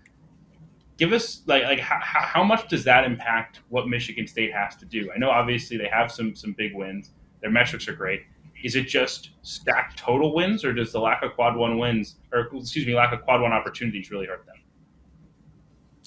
Give 0.97 1.12
us 1.12 1.43
like 1.47 1.64
like 1.64 1.79
how, 1.79 1.99
how 2.01 2.45
much 2.45 2.69
does 2.69 2.85
that 2.85 3.05
impact 3.05 3.61
what 3.69 3.89
Michigan 3.89 4.27
State 4.27 4.53
has 4.53 4.77
to 4.77 4.87
do? 4.87 5.11
I 5.14 5.19
know 5.19 5.31
obviously 5.31 5.77
they 5.77 5.89
have 5.89 6.11
some 6.11 6.35
some 6.35 6.53
big 6.53 6.75
wins. 6.75 7.11
Their 7.43 7.51
metrics 7.51 7.87
are 7.89 7.95
great. 7.95 8.23
Is 8.64 8.77
it 8.77 8.85
just 8.85 9.31
stacked 9.43 9.99
total 9.99 10.35
wins, 10.35 10.64
or 10.64 10.73
does 10.73 10.93
the 10.93 10.99
lack 10.99 11.23
of 11.23 11.35
quad 11.35 11.57
one 11.57 11.79
wins, 11.79 12.17
or 12.33 12.49
excuse 12.55 12.87
me, 12.87 12.95
lack 12.95 13.12
of 13.12 13.23
quad 13.23 13.43
one 13.43 13.53
opportunities 13.53 14.11
really 14.11 14.27
hurt 14.27 14.47
them? 14.47 14.57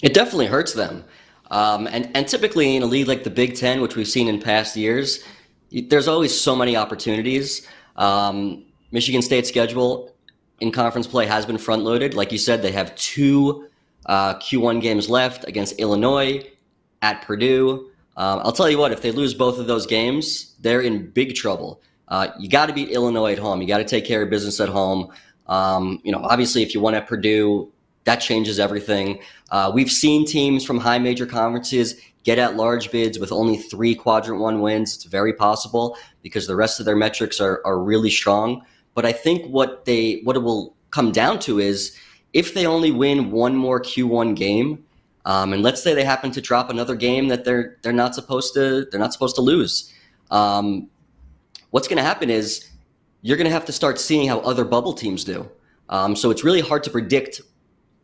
It 0.01 0.13
definitely 0.13 0.47
hurts 0.47 0.73
them. 0.73 1.03
Um, 1.51 1.87
and, 1.87 2.09
and 2.15 2.27
typically 2.27 2.75
in 2.75 2.83
a 2.83 2.85
league 2.85 3.07
like 3.07 3.23
the 3.23 3.29
Big 3.29 3.55
Ten, 3.55 3.81
which 3.81 3.95
we've 3.95 4.07
seen 4.07 4.27
in 4.27 4.39
past 4.39 4.75
years, 4.75 5.23
there's 5.71 6.07
always 6.07 6.39
so 6.39 6.55
many 6.55 6.75
opportunities. 6.75 7.67
Um, 7.95 8.65
Michigan 8.91 9.21
State's 9.21 9.49
schedule 9.49 10.15
in 10.59 10.71
conference 10.71 11.07
play 11.07 11.25
has 11.25 11.45
been 11.45 11.57
front 11.57 11.83
loaded. 11.83 12.13
Like 12.13 12.31
you 12.31 12.37
said, 12.37 12.61
they 12.61 12.71
have 12.71 12.95
two 12.95 13.67
uh, 14.05 14.35
Q1 14.35 14.81
games 14.81 15.09
left 15.09 15.47
against 15.47 15.79
Illinois, 15.79 16.43
at 17.01 17.21
Purdue. 17.21 17.89
Um, 18.17 18.41
I'll 18.43 18.51
tell 18.51 18.69
you 18.69 18.77
what, 18.77 18.91
if 18.91 19.01
they 19.01 19.11
lose 19.11 19.33
both 19.33 19.59
of 19.59 19.67
those 19.67 19.85
games, 19.85 20.55
they're 20.59 20.81
in 20.81 21.09
big 21.09 21.35
trouble. 21.35 21.81
Uh, 22.07 22.29
you 22.39 22.49
got 22.49 22.65
to 22.65 22.73
beat 22.73 22.89
Illinois 22.89 23.33
at 23.33 23.39
home. 23.39 23.61
You 23.61 23.67
got 23.67 23.77
to 23.77 23.85
take 23.85 24.05
care 24.05 24.21
of 24.21 24.29
business 24.29 24.59
at 24.59 24.69
home. 24.69 25.11
Um, 25.47 26.01
you 26.03 26.11
know, 26.11 26.19
obviously, 26.23 26.63
if 26.63 26.73
you 26.73 26.81
won 26.81 26.95
at 26.95 27.07
Purdue, 27.07 27.71
that 28.03 28.17
changes 28.17 28.59
everything. 28.59 29.21
Uh, 29.51 29.71
we've 29.73 29.91
seen 29.91 30.25
teams 30.25 30.65
from 30.65 30.79
high 30.79 30.99
major 30.99 31.25
conferences 31.25 31.95
get 32.23 32.39
at 32.39 32.55
large 32.55 32.91
bids 32.91 33.19
with 33.19 33.31
only 33.31 33.57
three 33.57 33.95
quadrant 33.95 34.41
one 34.41 34.61
wins. 34.61 34.95
It's 34.95 35.05
very 35.05 35.33
possible 35.33 35.97
because 36.21 36.47
the 36.47 36.55
rest 36.55 36.79
of 36.79 36.85
their 36.85 36.95
metrics 36.95 37.39
are, 37.39 37.61
are 37.65 37.79
really 37.79 38.09
strong. 38.09 38.63
But 38.93 39.05
I 39.05 39.11
think 39.11 39.45
what 39.49 39.85
they 39.85 40.21
what 40.23 40.35
it 40.35 40.39
will 40.39 40.75
come 40.91 41.11
down 41.11 41.39
to 41.39 41.59
is 41.59 41.95
if 42.33 42.53
they 42.53 42.65
only 42.65 42.91
win 42.91 43.31
one 43.31 43.55
more 43.55 43.79
Q1 43.79 44.35
game, 44.35 44.83
um, 45.25 45.53
and 45.53 45.63
let's 45.63 45.81
say 45.81 45.93
they 45.93 46.03
happen 46.03 46.31
to 46.31 46.41
drop 46.41 46.69
another 46.69 46.95
game 46.95 47.27
that 47.29 47.45
they're 47.45 47.77
they're 47.81 47.93
not 47.93 48.15
supposed 48.15 48.53
to 48.55 48.85
they're 48.91 48.99
not 48.99 49.13
supposed 49.13 49.35
to 49.35 49.41
lose. 49.41 49.93
Um, 50.31 50.89
what's 51.71 51.87
going 51.87 51.97
to 51.97 52.03
happen 52.03 52.29
is 52.29 52.69
you're 53.21 53.37
going 53.37 53.45
to 53.45 53.53
have 53.53 53.65
to 53.65 53.71
start 53.71 53.99
seeing 53.99 54.27
how 54.27 54.39
other 54.39 54.63
bubble 54.63 54.93
teams 54.93 55.23
do. 55.23 55.49
Um, 55.89 56.15
so 56.15 56.29
it's 56.29 56.43
really 56.43 56.61
hard 56.61 56.83
to 56.83 56.89
predict 56.89 57.41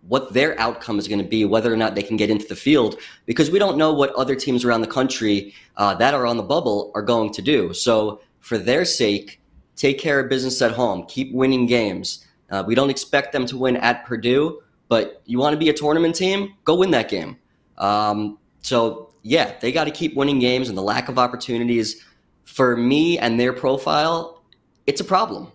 what 0.08 0.34
their 0.34 0.60
outcome 0.60 1.00
is 1.00 1.08
going 1.08 1.20
to 1.20 1.28
be, 1.28 1.46
whether 1.46 1.74
or 1.74 1.78
not 1.78 1.96
they 1.96 2.04
can 2.04 2.18
get 2.18 2.30
into 2.30 2.46
the 2.48 2.56
field, 2.56 3.00
because 3.26 3.50
we 3.50 3.60
don't 3.60 3.78
know 3.78 3.94
what 3.94 4.14
other 4.14 4.36
teams 4.36 4.64
around 4.64 4.82
the 4.82 4.88
country 4.88 5.54
uh, 5.78 5.96
that 5.96 6.14
are 6.14 6.26
on 6.28 6.38
the 6.38 6.44
bubble 6.44 6.92
are 6.96 7.02
going 7.02 7.32
to 7.34 7.42
do. 7.42 7.74
So, 7.74 8.22
for 8.40 8.58
their 8.60 8.86
sake, 8.86 9.42
take 9.76 9.98
care 9.98 10.20
of 10.20 10.30
business 10.30 10.62
at 10.62 10.72
home, 10.72 11.06
keep 11.08 11.34
winning 11.34 11.66
games. 11.66 12.26
Uh, 12.52 12.64
we 12.66 12.76
don't 12.76 12.92
expect 12.92 13.34
them 13.34 13.48
to 13.48 13.58
win 13.58 13.76
at 13.78 14.06
Purdue, 14.06 14.62
but 14.88 15.24
you 15.26 15.40
want 15.40 15.54
to 15.54 15.58
be 15.58 15.70
a 15.70 15.74
tournament 15.74 16.16
team, 16.16 16.54
go 16.64 16.76
win 16.76 16.92
that 16.92 17.10
game. 17.10 17.38
Um, 17.80 18.38
so, 18.62 19.10
yeah, 19.24 19.56
they 19.60 19.72
got 19.72 19.86
to 19.86 19.92
keep 19.92 20.16
winning 20.16 20.38
games, 20.38 20.70
and 20.70 20.78
the 20.78 20.84
lack 20.84 21.10
of 21.10 21.18
opportunities 21.18 22.06
for 22.44 22.78
me 22.78 23.18
and 23.18 23.40
their 23.40 23.54
profile, 23.54 24.44
it's 24.86 25.02
a 25.02 25.04
problem. 25.04 25.52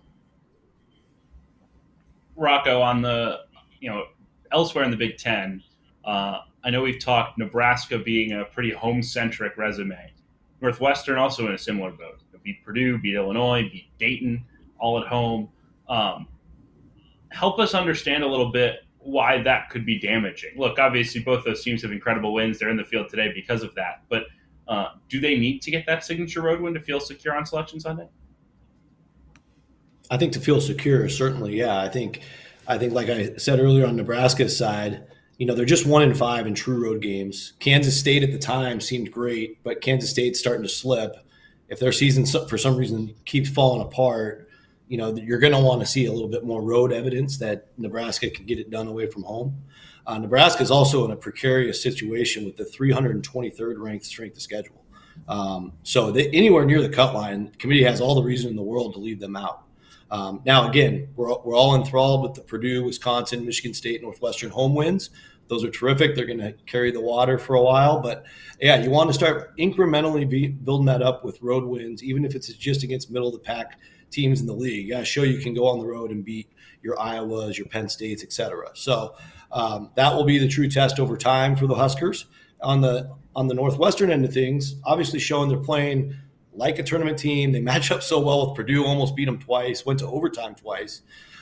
Rocco, 2.35 2.81
on 2.81 3.01
the 3.01 3.41
you 3.79 3.89
know 3.89 4.05
elsewhere 4.51 4.83
in 4.83 4.91
the 4.91 4.97
Big 4.97 5.17
Ten, 5.17 5.63
uh, 6.05 6.39
I 6.63 6.69
know 6.69 6.81
we've 6.81 6.99
talked 6.99 7.37
Nebraska 7.37 7.97
being 7.97 8.33
a 8.33 8.45
pretty 8.45 8.71
home 8.71 9.01
centric 9.01 9.57
resume. 9.57 10.11
Northwestern 10.61 11.17
also 11.17 11.47
in 11.47 11.53
a 11.53 11.57
similar 11.57 11.91
boat. 11.91 12.19
beat 12.43 12.63
Purdue, 12.63 12.97
beat 12.99 13.15
Illinois, 13.15 13.63
beat 13.71 13.89
Dayton, 13.97 14.43
all 14.79 15.01
at 15.01 15.07
home. 15.07 15.49
Um, 15.89 16.27
help 17.29 17.59
us 17.59 17.73
understand 17.73 18.23
a 18.23 18.27
little 18.27 18.51
bit 18.51 18.81
why 18.99 19.41
that 19.41 19.69
could 19.69 19.85
be 19.85 19.99
damaging. 19.99 20.51
Look, 20.55 20.77
obviously, 20.77 21.21
both 21.21 21.43
those 21.43 21.63
teams 21.63 21.81
have 21.81 21.91
incredible 21.91 22.33
wins. 22.33 22.59
They're 22.59 22.69
in 22.69 22.77
the 22.77 22.83
field 22.83 23.09
today 23.09 23.31
because 23.33 23.63
of 23.63 23.73
that. 23.75 24.03
But 24.09 24.25
uh, 24.67 24.89
do 25.09 25.19
they 25.19 25.37
need 25.37 25.61
to 25.63 25.71
get 25.71 25.85
that 25.87 26.03
signature 26.03 26.41
road 26.41 26.61
win 26.61 26.73
to 26.75 26.79
feel 26.79 26.99
secure 26.99 27.35
on 27.35 27.45
Selection 27.45 27.79
Sunday? 27.79 28.07
I 30.11 30.17
think 30.17 30.33
to 30.33 30.39
feel 30.39 30.61
secure, 30.61 31.09
certainly, 31.09 31.57
yeah. 31.57 31.79
I 31.79 31.89
think, 31.89 32.21
I 32.71 32.77
think, 32.77 32.93
like 32.93 33.09
I 33.09 33.35
said 33.35 33.59
earlier 33.59 33.85
on 33.85 33.97
Nebraska's 33.97 34.57
side, 34.57 35.03
you 35.37 35.45
know, 35.45 35.53
they're 35.53 35.65
just 35.65 35.85
one 35.85 36.03
in 36.03 36.13
five 36.13 36.47
in 36.47 36.55
true 36.55 36.81
road 36.81 37.01
games. 37.01 37.51
Kansas 37.59 37.99
State 37.99 38.23
at 38.23 38.31
the 38.31 38.39
time 38.39 38.79
seemed 38.79 39.11
great, 39.11 39.61
but 39.61 39.81
Kansas 39.81 40.09
State's 40.09 40.39
starting 40.39 40.63
to 40.63 40.69
slip. 40.69 41.17
If 41.67 41.79
their 41.79 41.91
season 41.91 42.25
for 42.47 42.57
some 42.57 42.77
reason 42.77 43.13
keeps 43.25 43.49
falling 43.49 43.81
apart, 43.81 44.47
you 44.87 44.97
know, 44.97 45.13
you're 45.15 45.39
going 45.39 45.51
to 45.51 45.59
want 45.59 45.81
to 45.81 45.85
see 45.85 46.05
a 46.05 46.13
little 46.13 46.29
bit 46.29 46.45
more 46.45 46.61
road 46.61 46.93
evidence 46.93 47.37
that 47.39 47.67
Nebraska 47.77 48.29
can 48.29 48.45
get 48.45 48.57
it 48.57 48.69
done 48.69 48.87
away 48.87 49.07
from 49.07 49.23
home. 49.23 49.61
Uh, 50.07 50.17
Nebraska 50.17 50.63
is 50.63 50.71
also 50.71 51.03
in 51.03 51.11
a 51.11 51.15
precarious 51.17 51.83
situation 51.83 52.45
with 52.45 52.55
the 52.55 52.63
323rd 52.63 53.79
ranked 53.79 54.05
strength 54.05 54.37
of 54.37 54.41
schedule. 54.41 54.85
Um, 55.27 55.73
so 55.83 56.09
they, 56.11 56.29
anywhere 56.29 56.65
near 56.65 56.81
the 56.81 56.89
cut 56.89 57.13
line, 57.13 57.51
committee 57.59 57.83
has 57.83 57.99
all 57.99 58.15
the 58.15 58.23
reason 58.23 58.49
in 58.49 58.55
the 58.55 58.63
world 58.63 58.93
to 58.93 58.99
leave 58.99 59.19
them 59.19 59.35
out. 59.35 59.65
Um, 60.11 60.41
now, 60.45 60.69
again, 60.69 61.07
we're, 61.15 61.33
we're 61.43 61.55
all 61.55 61.75
enthralled 61.75 62.23
with 62.23 62.33
the 62.33 62.41
Purdue, 62.41 62.83
Wisconsin, 62.83 63.45
Michigan 63.45 63.73
State, 63.73 64.01
Northwestern 64.01 64.49
home 64.49 64.75
wins. 64.75 65.09
Those 65.47 65.63
are 65.63 65.69
terrific. 65.69 66.15
They're 66.15 66.25
going 66.25 66.39
to 66.39 66.53
carry 66.65 66.91
the 66.91 67.01
water 67.01 67.37
for 67.37 67.55
a 67.55 67.61
while. 67.61 67.99
But 67.99 68.25
yeah, 68.59 68.81
you 68.83 68.89
want 68.89 69.09
to 69.09 69.13
start 69.13 69.57
incrementally 69.57 70.29
be, 70.29 70.47
building 70.47 70.85
that 70.85 71.01
up 71.01 71.25
with 71.25 71.41
road 71.41 71.63
wins, 71.63 72.03
even 72.03 72.25
if 72.25 72.35
it's 72.35 72.47
just 72.53 72.83
against 72.83 73.09
middle 73.09 73.27
of 73.27 73.33
the 73.33 73.39
pack 73.39 73.79
teams 74.11 74.41
in 74.41 74.47
the 74.47 74.53
league. 74.53 74.93
Show 75.05 75.23
you 75.23 75.39
can 75.39 75.53
go 75.53 75.67
on 75.67 75.79
the 75.79 75.87
road 75.87 76.11
and 76.11 76.23
beat 76.23 76.49
your 76.81 76.95
Iowas, 76.97 77.57
your 77.57 77.67
Penn 77.67 77.89
States, 77.89 78.23
et 78.23 78.31
cetera. 78.31 78.69
So 78.73 79.15
um, 79.51 79.91
that 79.95 80.13
will 80.13 80.25
be 80.25 80.37
the 80.37 80.47
true 80.47 80.69
test 80.69 80.99
over 80.99 81.17
time 81.17 81.55
for 81.55 81.67
the 81.67 81.75
Huskers. 81.75 82.25
On 82.61 82.79
the 82.79 83.09
on 83.35 83.47
the 83.47 83.53
Northwestern 83.53 84.11
end 84.11 84.23
of 84.23 84.33
things, 84.33 84.75
obviously 84.83 85.19
showing 85.19 85.49
they're 85.49 85.57
playing 85.57 86.15
like 86.53 86.79
a 86.79 86.83
tournament 86.83 87.17
team. 87.17 87.51
They 87.51 87.61
match 87.61 87.91
up 87.91 88.03
so 88.03 88.19
well 88.19 88.47
with 88.47 88.55
Purdue, 88.55 88.85
almost 88.85 89.15
beat 89.15 89.25
them 89.25 89.39
twice, 89.39 89.85
went 89.85 89.99
to 89.99 90.07
overtime 90.07 90.55
twice. 90.55 91.01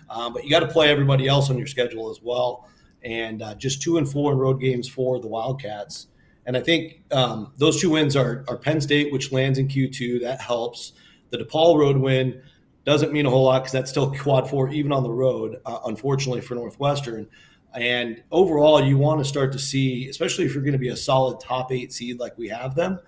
Um, 0.09 0.33
but 0.33 0.43
you 0.43 0.49
got 0.49 0.61
to 0.61 0.67
play 0.67 0.89
everybody 0.89 1.27
else 1.27 1.49
on 1.49 1.57
your 1.57 1.67
schedule 1.67 2.09
as 2.09 2.21
well. 2.21 2.67
And 3.03 3.41
uh, 3.41 3.55
just 3.55 3.81
two 3.81 3.97
and 3.97 4.09
four 4.09 4.31
in 4.31 4.37
road 4.37 4.59
games 4.59 4.87
for 4.87 5.19
the 5.19 5.27
Wildcats. 5.27 6.07
And 6.45 6.57
I 6.57 6.61
think 6.61 7.01
um, 7.11 7.53
those 7.57 7.79
two 7.79 7.91
wins 7.91 8.15
are, 8.15 8.43
are 8.47 8.57
Penn 8.57 8.81
State, 8.81 9.13
which 9.13 9.31
lands 9.31 9.59
in 9.59 9.67
Q2. 9.67 10.21
That 10.21 10.41
helps. 10.41 10.93
The 11.29 11.37
DePaul 11.37 11.77
road 11.77 11.97
win 11.97 12.41
doesn't 12.85 13.13
mean 13.13 13.25
a 13.25 13.29
whole 13.29 13.43
lot 13.43 13.59
because 13.59 13.71
that's 13.71 13.91
still 13.91 14.11
quad 14.11 14.49
four, 14.49 14.69
even 14.71 14.91
on 14.91 15.03
the 15.03 15.11
road, 15.11 15.57
uh, 15.65 15.79
unfortunately 15.85 16.41
for 16.41 16.55
Northwestern. 16.55 17.27
And 17.75 18.23
overall, 18.31 18.83
you 18.83 18.97
want 18.97 19.19
to 19.19 19.25
start 19.25 19.51
to 19.51 19.59
see, 19.59 20.09
especially 20.09 20.45
if 20.45 20.55
you're 20.55 20.63
going 20.63 20.73
to 20.73 20.79
be 20.79 20.89
a 20.89 20.95
solid 20.95 21.39
top 21.39 21.71
eight 21.71 21.93
seed 21.93 22.19
like 22.19 22.35
we 22.37 22.47
have 22.47 22.73
them, 22.73 22.99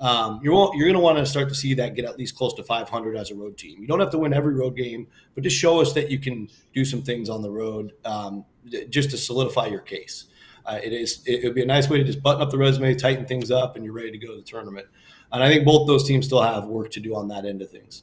um, 0.00 0.40
you're, 0.42 0.70
you're 0.74 0.86
going 0.86 0.94
to 0.94 1.00
want 1.00 1.18
to 1.18 1.26
start 1.26 1.48
to 1.48 1.54
see 1.54 1.74
that 1.74 1.94
get 1.94 2.04
at 2.04 2.18
least 2.18 2.36
close 2.36 2.54
to 2.54 2.62
500 2.62 3.16
as 3.16 3.30
a 3.30 3.34
road 3.34 3.58
team. 3.58 3.80
You 3.80 3.86
don't 3.86 4.00
have 4.00 4.10
to 4.10 4.18
win 4.18 4.32
every 4.32 4.54
road 4.54 4.76
game, 4.76 5.06
but 5.34 5.42
just 5.42 5.56
show 5.56 5.80
us 5.80 5.92
that 5.94 6.10
you 6.10 6.18
can 6.18 6.48
do 6.74 6.84
some 6.84 7.02
things 7.02 7.28
on 7.28 7.42
the 7.42 7.50
road 7.50 7.92
um, 8.04 8.44
just 8.90 9.10
to 9.10 9.18
solidify 9.18 9.66
your 9.66 9.80
case. 9.80 10.26
Uh, 10.66 10.78
it 10.82 10.92
is 10.92 11.22
it 11.24 11.42
would 11.44 11.54
be 11.54 11.62
a 11.62 11.66
nice 11.66 11.88
way 11.88 11.96
to 11.96 12.04
just 12.04 12.22
button 12.22 12.42
up 12.42 12.50
the 12.50 12.58
resume, 12.58 12.94
tighten 12.94 13.24
things 13.24 13.50
up, 13.50 13.76
and 13.76 13.84
you're 13.84 13.94
ready 13.94 14.10
to 14.10 14.18
go 14.18 14.28
to 14.28 14.36
the 14.36 14.42
tournament. 14.42 14.86
And 15.32 15.42
I 15.42 15.48
think 15.48 15.64
both 15.64 15.86
those 15.86 16.06
teams 16.06 16.26
still 16.26 16.42
have 16.42 16.66
work 16.66 16.90
to 16.90 17.00
do 17.00 17.14
on 17.14 17.28
that 17.28 17.46
end 17.46 17.62
of 17.62 17.70
things 17.70 18.02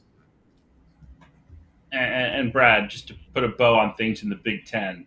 and, 1.96 2.34
and 2.40 2.52
Brad, 2.52 2.90
just 2.90 3.08
to 3.08 3.14
put 3.34 3.44
a 3.44 3.48
bow 3.48 3.78
on 3.78 3.94
things 3.94 4.22
in 4.22 4.28
the 4.28 4.36
Big 4.36 4.64
Ten, 4.66 5.06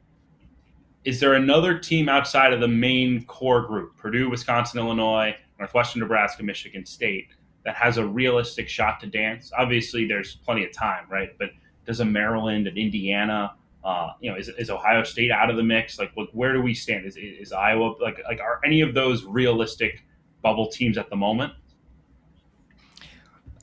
is 1.06 1.20
there 1.20 1.34
another 1.34 1.78
team 1.78 2.10
outside 2.10 2.54
of 2.54 2.60
the 2.60 2.68
main 2.68 3.26
core 3.26 3.62
group, 3.62 3.98
Purdue, 3.98 4.30
Wisconsin, 4.30 4.80
Illinois, 4.80 5.36
Northwestern, 5.60 6.00
Nebraska, 6.00 6.44
Michigan 6.44 6.86
State, 6.86 7.28
that 7.66 7.76
has 7.76 7.98
a 7.98 8.06
realistic 8.06 8.70
shot 8.70 9.00
to 9.02 9.08
dance? 9.08 9.52
Obviously, 9.58 10.08
there's 10.08 10.38
plenty 10.38 10.66
of 10.66 10.72
time, 10.72 11.06
right? 11.10 11.38
But 11.38 11.50
does 11.86 12.00
a 12.00 12.06
Maryland 12.06 12.68
and 12.68 12.78
Indiana, 12.78 13.54
uh, 13.84 14.12
you 14.22 14.32
know, 14.32 14.38
is, 14.38 14.50
is 14.50 14.70
Ohio 14.70 15.04
State 15.04 15.32
out 15.32 15.50
of 15.50 15.58
the 15.58 15.64
mix? 15.64 16.00
Like, 16.00 16.12
what, 16.16 16.34
where 16.34 16.54
do 16.54 16.62
we 16.62 16.74
stand? 16.74 17.06
Is, 17.06 17.18
is 17.18 17.52
Iowa 17.52 17.96
like 18.02 18.22
like 18.28 18.40
are 18.40 18.62
any 18.66 18.82
of 18.82 18.94
those 18.94 19.26
realistic 19.26 20.04
bubble 20.42 20.68
teams 20.68 20.98
at 20.98 21.10
the 21.10 21.16
moment? 21.16 21.54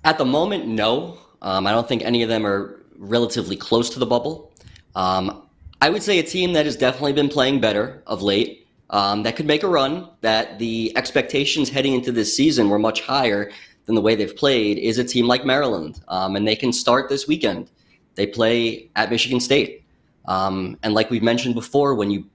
At 0.05 0.19
the 0.19 0.25
moment, 0.25 0.67
no. 0.67 1.19
Um, 1.43 1.67
I 1.67 1.73
don't 1.73 1.89
think 1.89 2.03
any 2.03 2.23
of 2.23 2.29
them 2.29 2.47
are 2.47 2.81
relatively 2.97 3.57
close 3.57 3.91
to 3.91 3.99
the 3.99 4.07
bubble. 4.07 4.53
Um, 4.95 5.43
I 5.81 5.91
would 5.91 6.03
say 6.03 6.19
a 6.19 6.23
team 6.23 6.53
that 6.55 6.65
has 6.65 6.77
definitely 6.77 7.13
been 7.13 7.29
playing 7.29 7.61
better 7.61 8.03
of 8.07 8.23
late, 8.23 8.66
um, 8.91 9.23
that 9.25 9.37
could 9.37 9.47
make 9.47 9.63
a 9.63 9.69
run, 9.69 10.09
that 10.21 10.59
the 10.59 10.93
expectations 10.97 11.69
heading 11.69 11.95
into 11.95 12.13
this 12.13 12.37
season 12.37 12.69
were 12.69 12.79
much 12.79 13.01
higher 13.01 13.51
than 13.87 13.95
the 13.95 14.01
way 14.01 14.15
they've 14.15 14.37
played, 14.37 14.79
is 14.79 14.99
a 14.99 15.05
team 15.05 15.27
like 15.27 15.45
Maryland. 15.45 16.01
Um, 16.09 16.37
and 16.37 16.47
they 16.47 16.57
can 16.57 16.73
start 16.73 17.09
this 17.09 17.27
weekend. 17.27 17.71
They 18.15 18.27
play 18.27 18.91
at 18.97 19.11
Michigan 19.11 19.41
State. 19.41 19.85
Um, 20.27 20.79
and 20.83 20.95
like 20.95 21.11
we've 21.11 21.23
mentioned 21.23 21.55
before, 21.55 21.95
when 21.95 22.11
you 22.11 22.27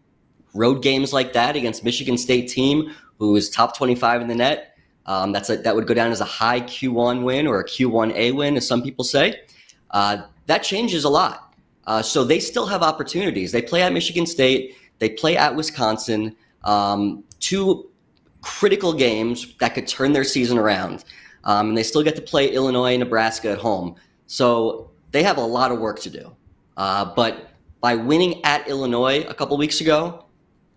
road 0.54 0.82
games 0.82 1.14
like 1.14 1.34
that 1.34 1.56
against 1.56 1.84
Michigan 1.84 2.18
State 2.18 2.50
team 2.50 2.92
who 3.18 3.36
is 3.36 3.50
top 3.50 3.78
25 3.78 4.22
in 4.22 4.28
the 4.28 4.36
net, 4.36 4.78
um, 5.06 5.32
that's 5.32 5.50
a, 5.50 5.58
that 5.58 5.76
would 5.76 5.88
go 5.88 5.94
down 5.94 6.12
as 6.12 6.22
a 6.22 6.26
high 6.26 6.62
Q1 6.62 7.24
win 7.24 7.48
or 7.48 7.60
a 7.60 7.66
Q1A 7.66 8.34
win, 8.34 8.58
as 8.58 8.68
some 8.68 8.82
people 8.82 9.04
say. 9.04 9.42
Uh, 9.90 10.24
that 10.46 10.64
changes 10.64 11.04
a 11.04 11.10
lot. 11.10 11.54
Uh, 11.88 12.02
so 12.02 12.24
they 12.24 12.40
still 12.40 12.68
have 12.68 12.84
opportunities. 12.84 13.52
They 13.52 13.62
play 13.62 13.82
at 13.82 13.92
Michigan 13.92 14.26
State, 14.26 14.76
they 15.02 15.10
play 15.10 15.36
at 15.36 15.56
Wisconsin, 15.56 16.36
um, 16.64 17.24
two 17.40 17.90
critical 18.42 18.94
games 18.94 19.56
that 19.60 19.74
could 19.74 19.88
turn 19.88 20.14
their 20.14 20.24
season 20.24 20.60
around. 20.60 21.04
Um, 21.44 21.70
and 21.70 21.78
they 21.78 21.82
still 21.82 22.04
get 22.04 22.16
to 22.18 22.22
play 22.22 22.52
Illinois 22.52 22.92
and 22.94 23.00
Nebraska 23.00 23.50
at 23.50 23.58
home. 23.58 23.96
So 24.28 24.92
they 25.10 25.24
have 25.24 25.38
a 25.38 25.42
lot 25.42 25.72
of 25.72 25.80
work 25.80 26.00
to 26.02 26.12
do. 26.12 26.36
Uh, 26.78 27.14
but 27.16 27.50
by 27.82 27.96
winning 27.96 28.46
at 28.46 28.68
Illinois 28.68 29.26
a 29.28 29.34
couple 29.34 29.58
weeks 29.58 29.82
ago, 29.82 30.26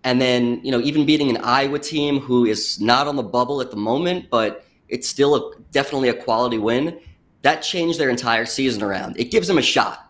and 0.04 0.18
then 0.18 0.58
you 0.64 0.70
know 0.70 0.80
even 0.80 1.04
beating 1.04 1.28
an 1.28 1.36
Iowa 1.44 1.78
team 1.78 2.18
who 2.18 2.46
is 2.46 2.80
not 2.80 3.06
on 3.06 3.16
the 3.16 3.22
bubble 3.22 3.60
at 3.60 3.70
the 3.70 3.76
moment, 3.76 4.30
but 4.30 4.64
it's 4.88 5.06
still 5.06 5.34
a, 5.36 5.52
definitely 5.70 6.08
a 6.08 6.14
quality 6.14 6.56
win 6.56 6.98
that 7.42 7.60
changed 7.60 8.00
their 8.00 8.08
entire 8.08 8.46
season 8.46 8.82
around. 8.82 9.18
It 9.18 9.30
gives 9.30 9.48
them 9.48 9.58
a 9.58 9.62
shot, 9.62 10.03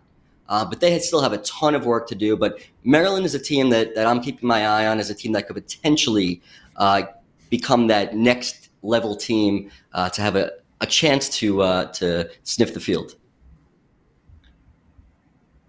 uh, 0.49 0.65
but 0.65 0.81
they 0.81 0.99
still 0.99 1.23
have 1.23 1.33
a 1.33 1.39
ton 1.39 1.75
of 1.75 1.87
work 1.87 2.07
to 2.09 2.15
do. 2.15 2.37
But 2.37 2.59
Maryland 2.85 3.25
is 3.25 3.35
a 3.35 3.39
team 3.39 3.71
that, 3.71 3.95
that 3.95 4.07
I'm 4.07 4.21
keeping 4.21 4.47
my 4.47 4.67
eye 4.67 4.87
on 4.87 4.99
as 4.99 5.11
a 5.11 5.15
team 5.15 5.33
that 5.33 5.47
could 5.47 5.57
potentially 5.57 6.43
uh, 6.77 7.03
become 7.51 7.87
that 7.89 8.17
next 8.17 8.71
level 8.83 9.17
team 9.17 9.71
uh, 9.93 10.09
to 10.11 10.23
have 10.23 10.37
a, 10.37 10.53
a 10.81 10.87
chance 10.87 11.29
to 11.29 11.63
uh, 11.63 11.87
to 11.93 12.31
sniff 12.43 12.75
the 12.75 12.81
field. 12.81 13.17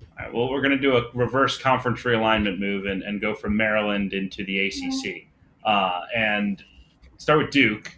All 0.01 0.25
right, 0.25 0.33
well, 0.33 0.49
we're 0.49 0.61
going 0.61 0.71
to 0.71 0.77
do 0.77 0.97
a 0.97 1.03
reverse 1.13 1.57
conference 1.57 2.01
realignment 2.01 2.59
move 2.59 2.85
and, 2.85 3.03
and 3.03 3.19
go 3.19 3.35
from 3.35 3.55
Maryland 3.55 4.13
into 4.13 4.45
the 4.45 4.67
ACC 4.67 5.27
uh, 5.65 6.01
and 6.15 6.63
start 7.17 7.39
with 7.39 7.51
Duke. 7.51 7.97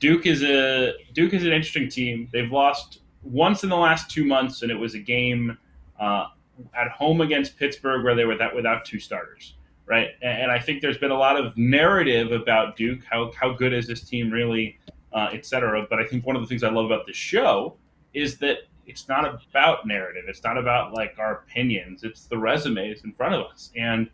Duke 0.00 0.26
is 0.26 0.42
a 0.42 0.92
Duke 1.12 1.34
is 1.34 1.44
an 1.44 1.52
interesting 1.52 1.88
team. 1.88 2.28
They've 2.32 2.50
lost 2.50 3.00
once 3.22 3.64
in 3.64 3.70
the 3.70 3.76
last 3.76 4.10
two 4.10 4.24
months, 4.24 4.62
and 4.62 4.70
it 4.70 4.76
was 4.76 4.94
a 4.94 4.98
game 4.98 5.58
uh, 5.98 6.26
at 6.74 6.88
home 6.90 7.20
against 7.20 7.58
Pittsburgh 7.58 8.04
where 8.04 8.14
they 8.14 8.24
were 8.24 8.36
that 8.36 8.54
without 8.54 8.84
two 8.84 8.98
starters, 8.98 9.54
right? 9.86 10.10
And, 10.22 10.42
and, 10.42 10.50
I 10.50 10.58
think 10.58 10.82
there's 10.82 10.98
been 10.98 11.10
a 11.10 11.18
lot 11.18 11.38
of 11.38 11.56
narrative 11.56 12.32
about 12.32 12.76
Duke, 12.76 13.00
how 13.08 13.32
how 13.38 13.52
good 13.52 13.72
is 13.72 13.86
this 13.86 14.02
team 14.02 14.30
really, 14.30 14.78
uh, 15.12 15.30
et 15.32 15.46
cetera. 15.46 15.86
But 15.88 15.98
I 15.98 16.06
think 16.06 16.26
one 16.26 16.36
of 16.36 16.42
the 16.42 16.48
things 16.48 16.62
I 16.62 16.70
love 16.70 16.86
about 16.86 17.06
this 17.06 17.16
show 17.16 17.76
is 18.14 18.38
that 18.38 18.58
it's 18.86 19.06
not 19.08 19.42
about 19.50 19.86
narrative. 19.86 20.24
It's 20.28 20.42
not 20.42 20.56
about 20.56 20.94
like 20.94 21.16
our 21.18 21.40
opinions. 21.40 22.04
It's 22.04 22.24
the 22.24 22.38
resumes 22.38 23.04
in 23.04 23.12
front 23.12 23.34
of 23.34 23.46
us. 23.46 23.70
And 23.76 24.08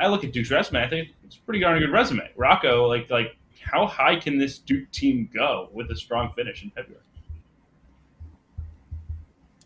I 0.00 0.08
look 0.08 0.24
at 0.24 0.32
Duke's 0.32 0.50
resume. 0.50 0.82
I 0.82 0.88
think 0.88 1.08
it's 1.24 1.36
pretty 1.36 1.60
darn 1.60 1.78
good 1.78 1.92
resume. 1.92 2.30
Rocco, 2.36 2.86
like 2.86 3.10
like 3.10 3.36
how 3.60 3.86
high 3.86 4.18
can 4.18 4.38
this 4.38 4.58
Duke 4.58 4.90
team 4.90 5.28
go 5.32 5.68
with 5.72 5.90
a 5.90 5.96
strong 5.96 6.32
finish 6.34 6.62
in 6.62 6.70
February? 6.70 7.02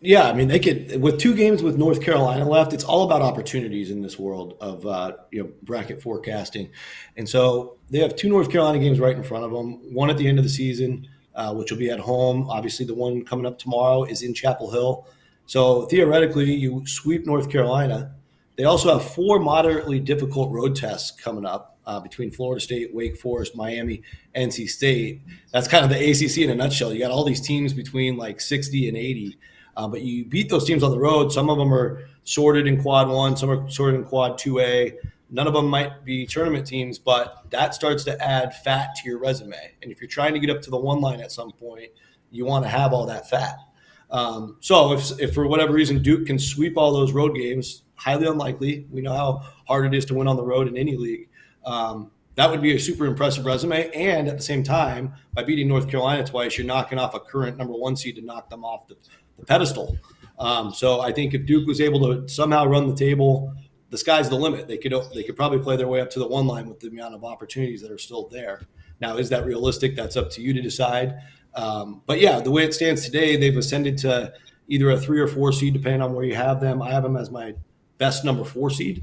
Yeah, 0.04 0.24
I 0.28 0.32
mean 0.32 0.48
they 0.48 0.58
could 0.58 1.00
with 1.00 1.20
two 1.20 1.36
games 1.36 1.62
with 1.62 1.76
North 1.78 2.02
Carolina 2.02 2.48
left. 2.48 2.72
It's 2.72 2.82
all 2.82 3.04
about 3.04 3.22
opportunities 3.22 3.88
in 3.92 4.02
this 4.02 4.18
world 4.18 4.56
of 4.60 4.84
uh, 4.84 5.12
you 5.30 5.44
know 5.44 5.50
bracket 5.62 6.02
forecasting, 6.02 6.70
and 7.16 7.28
so 7.28 7.76
they 7.88 8.00
have 8.00 8.16
two 8.16 8.28
North 8.28 8.50
Carolina 8.50 8.80
games 8.80 8.98
right 8.98 9.14
in 9.16 9.22
front 9.22 9.44
of 9.44 9.52
them. 9.52 9.94
One 9.94 10.10
at 10.10 10.18
the 10.18 10.26
end 10.26 10.38
of 10.38 10.44
the 10.44 10.50
season, 10.50 11.06
uh, 11.36 11.54
which 11.54 11.70
will 11.70 11.78
be 11.78 11.88
at 11.88 12.00
home. 12.00 12.50
Obviously, 12.50 12.84
the 12.84 12.94
one 12.94 13.24
coming 13.24 13.46
up 13.46 13.60
tomorrow 13.60 14.02
is 14.02 14.22
in 14.22 14.34
Chapel 14.34 14.72
Hill. 14.72 15.06
So 15.46 15.86
theoretically, 15.86 16.52
you 16.52 16.84
sweep 16.84 17.24
North 17.24 17.48
Carolina, 17.48 18.12
They 18.56 18.64
also 18.64 18.92
have 18.98 19.08
four 19.14 19.38
moderately 19.38 20.00
difficult 20.00 20.50
road 20.50 20.74
tests 20.74 21.12
coming 21.12 21.46
up 21.46 21.78
uh, 21.86 22.00
between 22.00 22.30
Florida 22.32 22.60
State, 22.60 22.94
Wake 22.94 23.16
Forest, 23.16 23.56
Miami, 23.56 24.02
NC 24.34 24.68
State. 24.68 25.22
That's 25.52 25.68
kind 25.68 25.84
of 25.84 25.90
the 25.90 26.10
ACC 26.10 26.38
in 26.38 26.50
a 26.50 26.54
nutshell. 26.54 26.92
You 26.92 27.00
got 27.00 27.12
all 27.12 27.24
these 27.24 27.40
teams 27.40 27.72
between 27.72 28.16
like 28.16 28.40
60 28.40 28.88
and 28.88 28.96
80, 28.96 29.38
uh, 29.76 29.88
but 29.88 30.02
you 30.02 30.24
beat 30.24 30.48
those 30.48 30.64
teams 30.64 30.82
on 30.82 30.90
the 30.90 30.98
road. 30.98 31.32
Some 31.32 31.50
of 31.50 31.58
them 31.58 31.72
are 31.72 32.06
sorted 32.24 32.66
in 32.66 32.80
quad 32.80 33.08
one, 33.08 33.36
some 33.36 33.50
are 33.50 33.68
sorted 33.70 34.00
in 34.00 34.06
quad 34.06 34.38
2A. 34.38 34.94
None 35.30 35.46
of 35.46 35.54
them 35.54 35.66
might 35.66 36.04
be 36.04 36.26
tournament 36.26 36.66
teams, 36.66 36.98
but 36.98 37.50
that 37.50 37.74
starts 37.74 38.04
to 38.04 38.22
add 38.22 38.54
fat 38.56 38.94
to 38.96 39.08
your 39.08 39.18
resume. 39.18 39.56
And 39.82 39.90
if 39.90 40.00
you're 40.00 40.08
trying 40.08 40.34
to 40.34 40.40
get 40.40 40.50
up 40.50 40.60
to 40.62 40.70
the 40.70 40.76
one 40.76 41.00
line 41.00 41.20
at 41.20 41.32
some 41.32 41.52
point, 41.52 41.88
you 42.30 42.44
want 42.44 42.64
to 42.64 42.68
have 42.68 42.92
all 42.92 43.06
that 43.06 43.30
fat. 43.30 43.56
Um, 44.10 44.58
so 44.60 44.92
if, 44.92 45.18
if 45.18 45.34
for 45.34 45.46
whatever 45.46 45.72
reason 45.72 46.02
Duke 46.02 46.26
can 46.26 46.38
sweep 46.38 46.76
all 46.76 46.92
those 46.92 47.12
road 47.12 47.34
games, 47.34 47.82
highly 47.94 48.26
unlikely. 48.26 48.86
We 48.90 49.00
know 49.00 49.14
how 49.14 49.42
hard 49.66 49.86
it 49.86 49.96
is 49.96 50.04
to 50.06 50.14
win 50.14 50.28
on 50.28 50.36
the 50.36 50.44
road 50.44 50.68
in 50.68 50.76
any 50.76 50.96
league. 50.96 51.28
Um, 51.64 52.10
that 52.34 52.50
would 52.50 52.60
be 52.60 52.74
a 52.74 52.78
super 52.78 53.06
impressive 53.06 53.46
resume. 53.46 53.90
And 53.90 54.28
at 54.28 54.36
the 54.36 54.42
same 54.42 54.62
time, 54.62 55.14
by 55.34 55.44
beating 55.44 55.68
North 55.68 55.88
Carolina 55.88 56.24
twice, 56.24 56.58
you're 56.58 56.66
knocking 56.66 56.98
off 56.98 57.14
a 57.14 57.20
current 57.20 57.58
number 57.58 57.74
one 57.74 57.96
seed 57.96 58.16
to 58.16 58.22
knock 58.22 58.50
them 58.50 58.64
off 58.64 58.88
the, 58.88 58.96
the 59.42 59.46
pedestal. 59.46 59.98
Um, 60.38 60.72
so 60.72 61.00
I 61.00 61.12
think 61.12 61.34
if 61.34 61.46
Duke 61.46 61.66
was 61.66 61.80
able 61.80 62.00
to 62.00 62.28
somehow 62.28 62.64
run 62.64 62.88
the 62.88 62.96
table, 62.96 63.52
the 63.90 63.98
sky's 63.98 64.28
the 64.28 64.36
limit. 64.36 64.68
They 64.68 64.78
could 64.78 64.94
they 65.14 65.22
could 65.22 65.36
probably 65.36 65.58
play 65.58 65.76
their 65.76 65.88
way 65.88 66.00
up 66.00 66.10
to 66.10 66.18
the 66.18 66.26
one 66.26 66.46
line 66.46 66.68
with 66.68 66.80
the 66.80 66.88
amount 66.88 67.14
of 67.14 67.24
opportunities 67.24 67.82
that 67.82 67.90
are 67.90 67.98
still 67.98 68.28
there. 68.28 68.62
Now, 69.00 69.16
is 69.16 69.28
that 69.30 69.44
realistic? 69.44 69.96
That's 69.96 70.16
up 70.16 70.30
to 70.30 70.42
you 70.42 70.52
to 70.54 70.62
decide. 70.62 71.18
Um, 71.54 72.02
but 72.06 72.20
yeah, 72.20 72.40
the 72.40 72.50
way 72.50 72.64
it 72.64 72.72
stands 72.72 73.04
today, 73.04 73.36
they've 73.36 73.56
ascended 73.56 73.98
to 73.98 74.32
either 74.68 74.90
a 74.90 74.98
three 74.98 75.20
or 75.20 75.28
four 75.28 75.52
seed, 75.52 75.74
depending 75.74 76.00
on 76.00 76.14
where 76.14 76.24
you 76.24 76.34
have 76.34 76.60
them. 76.60 76.80
I 76.80 76.90
have 76.90 77.02
them 77.02 77.16
as 77.16 77.30
my 77.30 77.54
best 77.98 78.24
number 78.24 78.44
four 78.44 78.70
seed. 78.70 79.02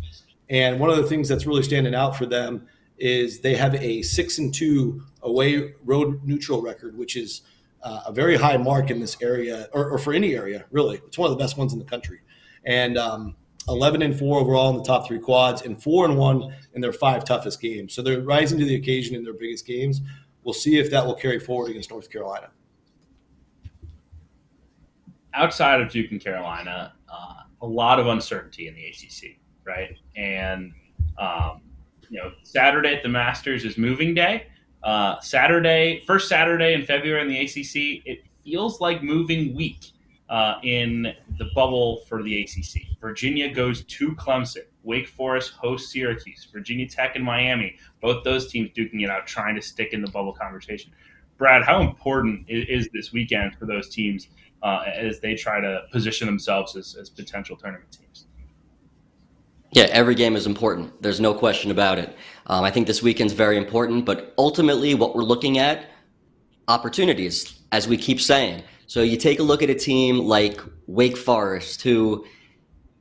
And 0.49 0.79
one 0.79 0.89
of 0.89 0.97
the 0.97 1.03
things 1.03 1.27
that's 1.27 1.45
really 1.45 1.63
standing 1.63 1.93
out 1.93 2.17
for 2.17 2.25
them 2.25 2.67
is 2.97 3.41
they 3.41 3.55
have 3.55 3.75
a 3.75 4.01
six 4.01 4.39
and 4.39 4.53
two 4.53 5.03
away 5.21 5.73
road 5.85 6.21
neutral 6.23 6.61
record, 6.61 6.97
which 6.97 7.15
is 7.15 7.41
uh, 7.83 8.01
a 8.07 8.11
very 8.11 8.35
high 8.35 8.57
mark 8.57 8.91
in 8.91 8.99
this 8.99 9.17
area, 9.21 9.67
or, 9.73 9.91
or, 9.91 9.97
for 9.97 10.13
any 10.13 10.35
area, 10.35 10.65
really. 10.71 11.01
It's 11.07 11.17
one 11.17 11.31
of 11.31 11.37
the 11.37 11.41
best 11.41 11.57
ones 11.57 11.73
in 11.73 11.79
the 11.79 11.85
country. 11.85 12.19
And 12.65 12.97
um, 12.97 13.35
11 13.69 14.01
and 14.01 14.17
four 14.17 14.39
overall 14.39 14.69
in 14.71 14.77
the 14.77 14.83
top 14.83 15.07
three 15.07 15.19
quads, 15.19 15.61
and 15.61 15.81
four 15.81 16.05
and 16.05 16.17
one 16.17 16.53
in 16.73 16.81
their 16.81 16.93
five 16.93 17.23
toughest 17.23 17.61
games. 17.61 17.93
So 17.93 18.01
they're 18.01 18.21
rising 18.21 18.59
to 18.59 18.65
the 18.65 18.75
occasion 18.75 19.15
in 19.15 19.23
their 19.23 19.33
biggest 19.33 19.65
games. 19.65 20.01
We'll 20.43 20.53
see 20.53 20.77
if 20.77 20.89
that 20.91 21.05
will 21.05 21.15
carry 21.15 21.39
forward 21.39 21.69
against 21.69 21.91
North 21.91 22.09
Carolina. 22.09 22.49
Outside 25.33 25.81
of 25.81 25.91
Duke 25.91 26.11
and 26.11 26.19
Carolina, 26.19 26.93
uh, 27.11 27.43
a 27.61 27.67
lot 27.67 27.99
of 27.99 28.07
uncertainty 28.07 28.67
in 28.67 28.73
the 28.73 28.85
ACC, 28.87 29.37
right? 29.63 29.95
And 30.15 30.73
um, 31.17 31.61
you 32.09 32.17
know, 32.17 32.31
Saturday 32.43 32.95
at 32.95 33.03
the 33.03 33.09
Masters 33.09 33.65
is 33.65 33.77
moving 33.77 34.13
day. 34.13 34.47
Uh, 34.83 35.19
Saturday, 35.19 36.03
first 36.07 36.29
Saturday 36.29 36.73
in 36.73 36.85
February 36.85 37.21
in 37.21 37.27
the 37.27 37.39
ACC, 37.39 38.01
it 38.05 38.23
feels 38.43 38.79
like 38.79 39.03
moving 39.03 39.55
week 39.55 39.91
uh, 40.29 40.55
in 40.63 41.13
the 41.37 41.45
bubble 41.55 42.01
for 42.07 42.23
the 42.23 42.41
ACC. 42.41 42.83
Virginia 43.01 43.53
goes 43.53 43.83
to 43.85 44.11
Clemson. 44.15 44.63
Wake 44.83 45.07
Forest 45.07 45.51
hosts 45.51 45.91
Syracuse. 45.91 46.47
Virginia 46.51 46.87
Tech 46.87 47.15
and 47.15 47.23
Miami, 47.23 47.75
both 48.01 48.23
those 48.23 48.49
teams 48.49 48.69
duking 48.71 49.03
it 49.03 49.09
out, 49.09 49.27
trying 49.27 49.55
to 49.55 49.61
stick 49.61 49.93
in 49.93 50.01
the 50.01 50.09
bubble 50.11 50.33
conversation. 50.33 50.91
Brad, 51.37 51.63
how 51.63 51.81
important 51.81 52.45
is, 52.49 52.89
this 52.93 53.11
weekend 53.11 53.55
for 53.55 53.65
those 53.65 53.89
teams 53.89 54.27
uh, 54.61 54.83
as 54.93 55.19
they 55.19 55.35
try 55.35 55.59
to 55.59 55.83
position 55.91 56.25
themselves 56.25 56.75
as, 56.75 56.95
as 56.95 57.09
potential 57.09 57.55
tournament 57.55 57.91
teams? 57.91 58.08
Yeah, 59.71 59.83
every 59.91 60.15
game 60.15 60.35
is 60.35 60.47
important. 60.47 60.99
There's 61.01 61.19
no 61.19 61.33
question 61.33 61.69
about 61.69 61.99
it. 61.99 62.15
Um, 62.47 62.63
I 62.63 62.71
think 62.71 62.87
this 62.87 63.03
weekend's 63.03 63.33
very 63.33 63.57
important, 63.57 64.03
but 64.03 64.33
ultimately, 64.37 64.95
what 64.95 65.15
we're 65.15 65.23
looking 65.23 65.59
at 65.59 65.85
opportunities, 66.67 67.59
as 67.71 67.87
we 67.87 67.97
keep 67.97 68.19
saying. 68.19 68.63
So 68.87 69.01
you 69.01 69.17
take 69.17 69.39
a 69.39 69.43
look 69.43 69.61
at 69.61 69.69
a 69.69 69.75
team 69.75 70.19
like 70.19 70.59
Wake 70.87 71.17
Forest, 71.17 71.83
who, 71.83 72.25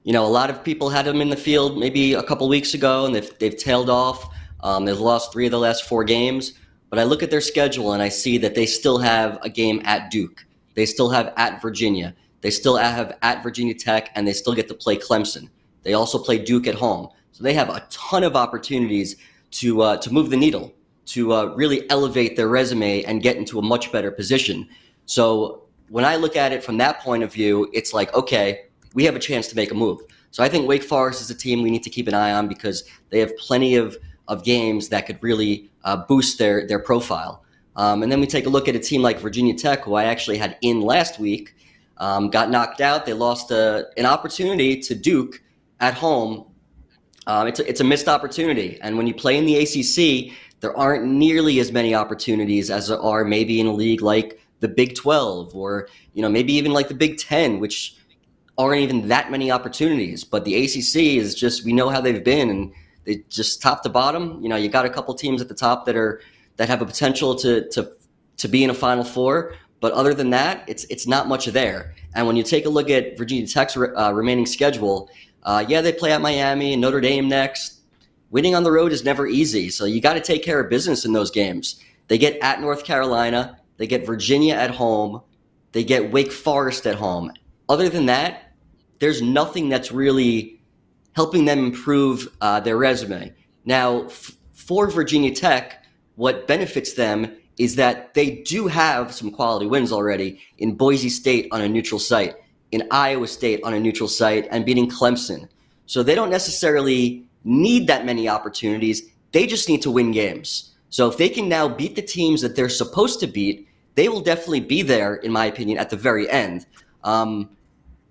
you 0.05 0.13
know, 0.13 0.27
a 0.27 0.29
lot 0.29 0.51
of 0.51 0.63
people 0.63 0.91
had 0.91 1.07
them 1.07 1.23
in 1.23 1.31
the 1.31 1.37
field 1.37 1.79
maybe 1.79 2.13
a 2.13 2.23
couple 2.23 2.47
weeks 2.49 2.75
ago, 2.75 3.07
and 3.07 3.15
they've, 3.15 3.39
they've 3.39 3.57
tailed 3.57 3.89
off. 3.89 4.35
Um, 4.61 4.85
they've 4.85 4.99
lost 4.99 5.33
three 5.33 5.47
of 5.47 5.53
the 5.53 5.59
last 5.59 5.85
four 5.85 6.05
games. 6.05 6.53
But 6.91 6.99
I 6.99 7.05
look 7.05 7.23
at 7.23 7.31
their 7.31 7.41
schedule 7.41 7.93
and 7.93 8.03
I 8.03 8.09
see 8.09 8.39
that 8.39 8.55
they 8.55 8.67
still 8.67 8.99
have 8.99 9.39
a 9.43 9.49
game 9.49 9.83
at 9.85 10.11
Duke. 10.11 10.45
They 10.75 10.87
still 10.87 11.11
have 11.11 11.33
at 11.37 11.61
Virginia. 11.61 12.15
They 12.41 12.51
still 12.51 12.77
have 12.77 13.17
at 13.23 13.43
Virginia 13.43 13.75
Tech, 13.75 14.11
and 14.15 14.27
they 14.27 14.33
still 14.33 14.55
get 14.55 14.69
to 14.69 14.75
play 14.75 14.97
Clemson. 14.97 15.49
They 15.83 15.95
also 15.95 16.19
play 16.19 16.39
Duke 16.39 16.67
at 16.67 16.75
home. 16.75 17.09
So 17.33 17.45
they 17.45 17.55
have 17.55 17.69
a 17.69 17.87
ton 17.91 18.25
of 18.25 18.37
opportunities 18.37 19.17
to, 19.53 19.83
uh, 19.83 19.97
to 19.99 20.13
move 20.13 20.31
the 20.31 20.37
needle, 20.37 20.75
to 21.07 21.33
uh, 21.33 21.45
really 21.55 21.89
elevate 21.91 22.37
their 22.37 22.49
resume 22.49 23.03
and 23.05 23.23
get 23.23 23.37
into 23.37 23.59
a 23.59 23.63
much 23.63 23.93
better 23.93 24.11
position. 24.11 24.69
So 25.07 25.63
when 25.89 26.05
I 26.05 26.17
look 26.17 26.37
at 26.37 26.53
it 26.53 26.63
from 26.63 26.79
that 26.79 27.01
point 27.01 27.23
of 27.23 27.33
view, 27.33 27.69
it's 27.73 27.95
like, 27.95 28.13
okay, 28.15 28.67
we 28.95 29.05
have 29.05 29.17
a 29.17 29.21
chance 29.21 29.49
to 29.49 29.57
make 29.57 29.71
a 29.71 29.75
move. 29.75 30.01
So 30.31 30.43
I 30.43 30.49
think 30.49 30.69
Wake 30.69 30.83
Forest 30.83 31.21
is 31.21 31.31
a 31.31 31.35
team 31.35 31.63
we 31.63 31.71
need 31.71 31.83
to 31.85 31.91
keep 31.91 32.09
an 32.09 32.15
eye 32.15 32.33
on 32.33 32.49
because 32.49 32.85
they 33.11 33.21
have 33.21 33.37
plenty 33.39 33.77
of, 33.77 33.97
of 34.27 34.45
games 34.45 34.89
that 34.91 35.07
could 35.07 35.19
really 35.23 35.71
uh, 35.85 35.97
boost 35.97 36.39
their, 36.39 36.67
their 36.67 36.79
profile. 36.79 37.45
Um, 37.77 38.03
and 38.03 38.11
then 38.11 38.21
we 38.21 38.27
take 38.27 38.47
a 38.47 38.51
look 38.51 38.69
at 38.69 38.75
a 38.75 38.79
team 38.79 39.03
like 39.03 39.21
Virginia 39.21 39.55
Tech, 39.55 39.85
who 39.85 39.95
I 39.95 40.05
actually 40.05 40.37
had 40.37 40.59
in 40.61 40.81
last 40.81 41.19
week, 41.19 41.55
um, 41.99 42.29
got 42.29 42.51
knocked 42.51 42.81
out. 42.81 43.07
They 43.07 43.13
lost 43.13 43.51
a, 43.51 43.57
uh, 43.57 43.83
an 43.97 44.05
opportunity 44.05 44.81
to 44.81 44.95
Duke 44.95 45.41
at 45.81 45.95
home. 45.95 46.47
Um, 47.27 47.47
it's, 47.47 47.61
a, 47.61 47.69
it's 47.69 47.81
a 47.81 47.85
missed 47.85 48.09
opportunity. 48.09 48.79
And 48.81 48.97
when 48.97 49.07
you 49.07 49.15
play 49.15 49.37
in 49.37 49.45
the 49.45 49.57
ACC, 49.57 50.35
there 50.61 50.77
aren't 50.77 51.05
nearly 51.05 51.61
as 51.61 51.73
many 51.73 51.95
opportunities 51.95 52.71
as 52.71 52.89
there 52.89 53.01
are 53.01 53.25
maybe 53.25 53.61
in 53.61 53.67
a 53.67 53.73
league 53.73 54.03
like 54.03 54.41
the 54.61 54.69
Big 54.69 54.95
12 54.95 55.55
or 55.55 55.89
you 56.15 56.23
know 56.23 56.29
maybe 56.29 56.53
even 56.53 56.73
like 56.73 56.89
the 56.89 56.95
Big 56.95 57.19
10 57.19 57.61
which 57.61 57.97
aren't 58.57 58.81
even 58.81 59.09
that 59.09 59.31
many 59.31 59.51
opportunities 59.51 60.25
but 60.25 60.45
the 60.45 60.55
ACC 60.65 61.17
is 61.17 61.35
just 61.35 61.65
we 61.65 61.73
know 61.73 61.89
how 61.89 62.01
they've 62.01 62.25
been 62.25 62.51
and 62.51 62.73
they 63.05 63.23
just 63.29 63.63
top 63.63 63.83
to 63.83 63.89
bottom 63.89 64.41
you 64.43 64.49
know 64.49 64.57
you 64.57 64.69
got 64.69 64.85
a 64.85 64.91
couple 64.91 65.15
teams 65.15 65.41
at 65.41 65.49
the 65.49 65.55
top 65.55 65.87
that 65.87 65.97
are 65.97 66.21
that 66.57 66.69
have 66.69 66.83
a 66.83 66.87
potential 66.87 67.35
to 67.37 67.69
to 67.69 67.91
to 68.37 68.49
be 68.49 68.65
in 68.65 68.71
a 68.71 68.75
final 68.75 69.05
four 69.05 69.55
but 69.81 69.93
other 69.93 70.13
than 70.13 70.31
that 70.31 70.65
it's 70.67 70.85
it's 70.85 71.07
not 71.07 71.29
much 71.29 71.47
there 71.47 71.95
and 72.15 72.27
when 72.27 72.35
you 72.35 72.43
take 72.43 72.67
a 72.67 72.69
look 72.69 72.91
at 72.91 73.17
Virginia 73.17 73.47
Tech's 73.47 73.77
uh, 73.77 74.13
remaining 74.13 74.47
schedule 74.47 75.09
uh, 75.43 75.65
yeah 75.69 75.81
they 75.81 75.93
play 75.93 76.13
at 76.13 76.21
Miami 76.21 76.73
and 76.73 76.83
Notre 76.83 77.01
Dame 77.01 77.29
next 77.29 77.81
winning 78.31 78.55
on 78.55 78.63
the 78.63 78.73
road 78.73 78.93
is 78.93 79.05
never 79.05 79.27
easy 79.27 79.71
so 79.71 79.85
you 79.85 80.01
got 80.01 80.15
to 80.15 80.21
take 80.21 80.45
care 80.45 80.61
of 80.61 80.71
business 80.71 81.05
in 81.05 81.13
those 81.13 81.31
games 81.31 81.83
they 82.09 82.19
get 82.19 82.39
at 82.43 82.61
North 82.61 82.85
Carolina 82.85 83.59
they 83.79 83.87
get 83.87 84.05
Virginia 84.05 84.55
at 84.55 84.73
home. 84.73 85.23
They 85.73 85.85
get 85.85 86.13
Wake 86.13 86.33
Forest 86.33 86.87
at 86.87 86.97
home. 86.97 87.33
Other 87.69 87.89
than 87.89 88.07
that, 88.07 88.53
there's 88.99 89.23
nothing 89.23 89.69
that's 89.69 89.91
really 89.91 90.61
helping 91.15 91.47
them 91.47 91.61
improve 91.61 92.29
uh, 92.41 92.61
their 92.61 92.77
resume. 92.77 93.33
Now, 93.65 94.07
f- 94.07 94.37
for 94.53 94.91
Virginia 94.91 95.35
Tech, 95.35 95.85
what 96.17 96.47
benefits 96.47 96.95
them 96.95 97.37
is 97.59 97.77
that 97.77 98.15
they 98.15 98.43
do 98.43 98.67
have 98.67 99.15
some 99.15 99.31
quality 99.31 99.67
wins 99.67 99.93
already 99.93 100.41
in 100.59 100.77
Boise 100.77 101.09
State 101.09 101.49
on 101.53 101.61
a 101.61 101.69
neutral 101.69 101.99
site, 101.99 102.35
in 102.73 102.87
Iowa 102.91 103.27
State 103.27 103.61
on 103.65 103.75
a 103.75 103.81
neutral 103.81 104.09
site, 104.09 104.47
and 104.51 104.65
beating 104.65 104.91
Clemson. 104.91 105.49
So 105.87 106.03
they 106.03 106.15
don't 106.15 106.31
necessarily 106.31 107.25
need 107.45 107.87
that 107.87 108.05
many 108.05 108.29
opportunities. 108.29 109.03
They 109.33 109.47
just 109.47 109.69
need 109.69 109.83
to 109.83 109.91
win 109.91 110.13
games. 110.13 110.75
So 110.91 111.09
if 111.09 111.17
they 111.17 111.29
can 111.29 111.49
now 111.49 111.69
beat 111.69 111.97
the 111.97 112.03
teams 112.03 112.41
that 112.43 112.57
they're 112.57 112.69
supposed 112.69 113.21
to 113.21 113.27
beat, 113.27 113.69
they 113.95 114.09
will 114.09 114.21
definitely 114.21 114.61
be 114.61 114.83
there, 114.83 115.17
in 115.17 115.33
my 115.33 115.47
opinion, 115.47 115.79
at 115.79 115.91
the 115.91 115.97
very 115.97 116.29
end. 116.31 116.67
Um, 117.05 117.51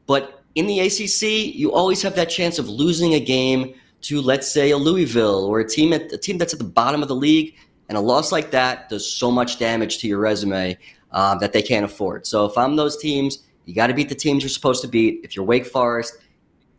but 0.06 0.44
in 0.56 0.68
the 0.68 0.80
ACC, 0.80 1.56
you 1.56 1.72
always 1.72 2.02
have 2.02 2.16
that 2.16 2.30
chance 2.30 2.60
of 2.60 2.68
losing 2.68 3.14
a 3.14 3.20
game 3.20 3.74
to, 4.02 4.22
let's 4.22 4.52
say, 4.52 4.72
a 4.72 4.78
Louisville 4.78 5.46
or 5.46 5.60
a 5.60 5.68
team 5.68 5.94
at 5.94 6.12
a 6.12 6.18
team 6.18 6.38
that's 6.38 6.54
at 6.54 6.60
the 6.60 6.66
bottom 6.66 7.02
of 7.02 7.08
the 7.08 7.16
league, 7.16 7.56
and 7.90 7.98
a 7.98 8.02
loss 8.02 8.32
like 8.32 8.52
that 8.52 8.90
does 8.90 9.10
so 9.10 9.32
much 9.32 9.60
damage 9.60 10.00
to 10.00 10.08
your 10.08 10.20
resume 10.20 10.78
uh, 11.12 11.36
that 11.36 11.54
they 11.54 11.62
can't 11.62 11.86
afford. 11.86 12.28
So 12.28 12.46
if 12.46 12.58
I'm 12.58 12.76
those 12.76 12.98
teams, 12.98 13.47
you 13.68 13.76
got 13.76 13.88
to 13.88 13.94
beat 13.94 14.08
the 14.08 14.16
teams 14.16 14.42
you're 14.44 14.50
supposed 14.50 14.82
to 14.82 14.88
beat. 14.88 15.20
If 15.24 15.36
you're 15.36 15.46
Wake 15.46 15.66
Forest, 15.66 16.18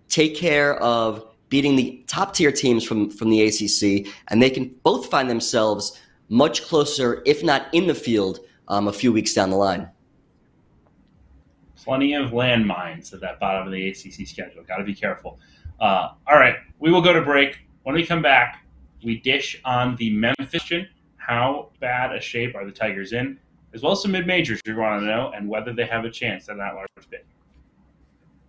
take 0.09 0.35
care 0.35 0.77
of 0.83 1.23
beating 1.51 1.77
the 1.77 2.03
top 2.07 2.35
tier 2.35 2.51
teams 2.51 2.83
from 2.83 3.11
from 3.11 3.29
the 3.29 3.43
ACC, 3.43 4.11
and 4.29 4.43
they 4.43 4.51
can 4.51 4.75
both 4.83 5.11
find 5.11 5.29
themselves 5.29 6.01
much 6.31 6.63
closer, 6.63 7.23
if 7.27 7.45
not 7.45 7.67
in 7.73 7.87
the 7.87 7.95
field, 7.95 8.41
um, 8.69 8.89
a 8.89 8.93
few 8.93 9.13
weeks 9.13 9.35
down 9.35 9.51
the 9.51 9.57
line. 9.57 9.89
Plenty 11.77 12.15
of 12.15 12.31
landmines 12.31 13.13
at 13.13 13.21
that 13.21 13.39
bottom 13.39 13.67
of 13.67 13.73
the 13.73 13.89
ACC 13.89 14.27
schedule. 14.27 14.63
Got 14.67 14.79
to 14.79 14.85
be 14.85 14.95
careful. 14.95 15.39
Uh, 15.81 16.13
all 16.27 16.39
right, 16.39 16.57
we 16.79 16.91
will 16.91 17.03
go 17.03 17.13
to 17.13 17.23
break. 17.23 17.59
When 17.83 17.95
we 17.95 18.05
come 18.05 18.23
back, 18.23 18.65
we 19.05 19.21
dish 19.21 19.61
on 19.65 19.95
the 19.97 20.11
Memphis. 20.11 20.71
How 21.17 21.69
bad 21.81 22.15
a 22.15 22.21
shape 22.21 22.55
are 22.55 22.65
the 22.65 22.73
Tigers 22.73 23.13
in, 23.13 23.39
as 23.79 23.83
well 23.83 23.93
as 23.93 24.03
some 24.03 24.11
mid 24.11 24.27
majors 24.27 24.61
you 24.67 24.75
want 24.75 25.01
to 25.01 25.07
know, 25.07 25.31
and 25.37 25.49
whether 25.49 25.73
they 25.73 25.87
have 25.87 26.05
a 26.05 26.11
chance 26.11 26.49
at 26.49 26.57
that 26.57 26.75
large 26.75 26.89
bid. 27.09 27.21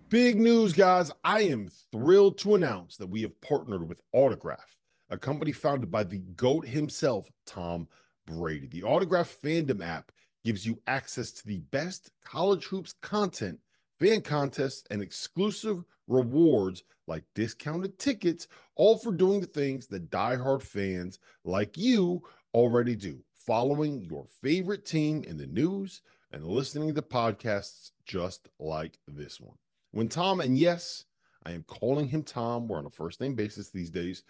Big 0.10 0.40
news, 0.40 0.74
guys. 0.74 1.12
I 1.24 1.42
am 1.42 1.70
thrilled 1.92 2.40
to 2.40 2.56
announce 2.56 2.98
that 2.98 3.06
we 3.06 3.22
have 3.22 3.40
partnered 3.42 3.88
with 3.88 4.02
Autograph, 4.12 4.76
a 5.12 5.20
company 5.20 5.52
founded 5.52 5.92
by 5.92 6.04
the 6.04 6.18
GOAT 6.36 6.66
himself, 6.66 7.30
Tom 7.46 7.88
Brady. 8.26 8.66
The 8.66 8.82
Autograph 8.82 9.38
Fandom 9.44 9.86
app 9.86 10.12
gives 10.44 10.66
you 10.66 10.82
access 10.88 11.32
to 11.34 11.46
the 11.46 11.60
best 11.60 12.10
college 12.26 12.66
hoops 12.66 12.96
content, 13.04 13.60
fan 14.00 14.22
contests, 14.22 14.84
and 14.90 15.00
exclusive 15.00 15.84
rewards 16.08 16.82
like 17.06 17.24
discounted 17.36 18.00
tickets, 18.00 18.48
all 18.76 18.98
for 18.98 19.12
doing 19.12 19.42
the 19.42 19.48
things 19.48 19.86
that 19.88 20.10
diehard 20.10 20.64
fans 20.64 21.20
like 21.44 21.78
you 21.78 22.24
already 22.56 22.96
do, 22.96 23.24
following 23.50 24.00
your 24.04 24.28
favorite 24.44 24.86
team 24.86 25.24
in 25.24 25.36
the 25.36 25.48
news 25.48 26.04
and 26.32 26.46
listening 26.46 26.94
to 26.94 27.02
podcasts 27.02 27.90
just 28.06 28.48
like 28.60 29.00
this 29.08 29.42
one. 29.42 29.58
When 29.90 30.08
Tom, 30.08 30.40
and 30.40 30.56
yes, 30.56 31.06
I 31.48 31.54
am 31.54 31.64
calling 31.64 32.08
him 32.08 32.22
Tom, 32.22 32.68
we're 32.68 32.78
on 32.78 32.86
a 32.86 32.92
first 32.92 33.20
name 33.20 33.34
basis 33.34 33.72
these 33.72 33.90
days, 33.90 34.22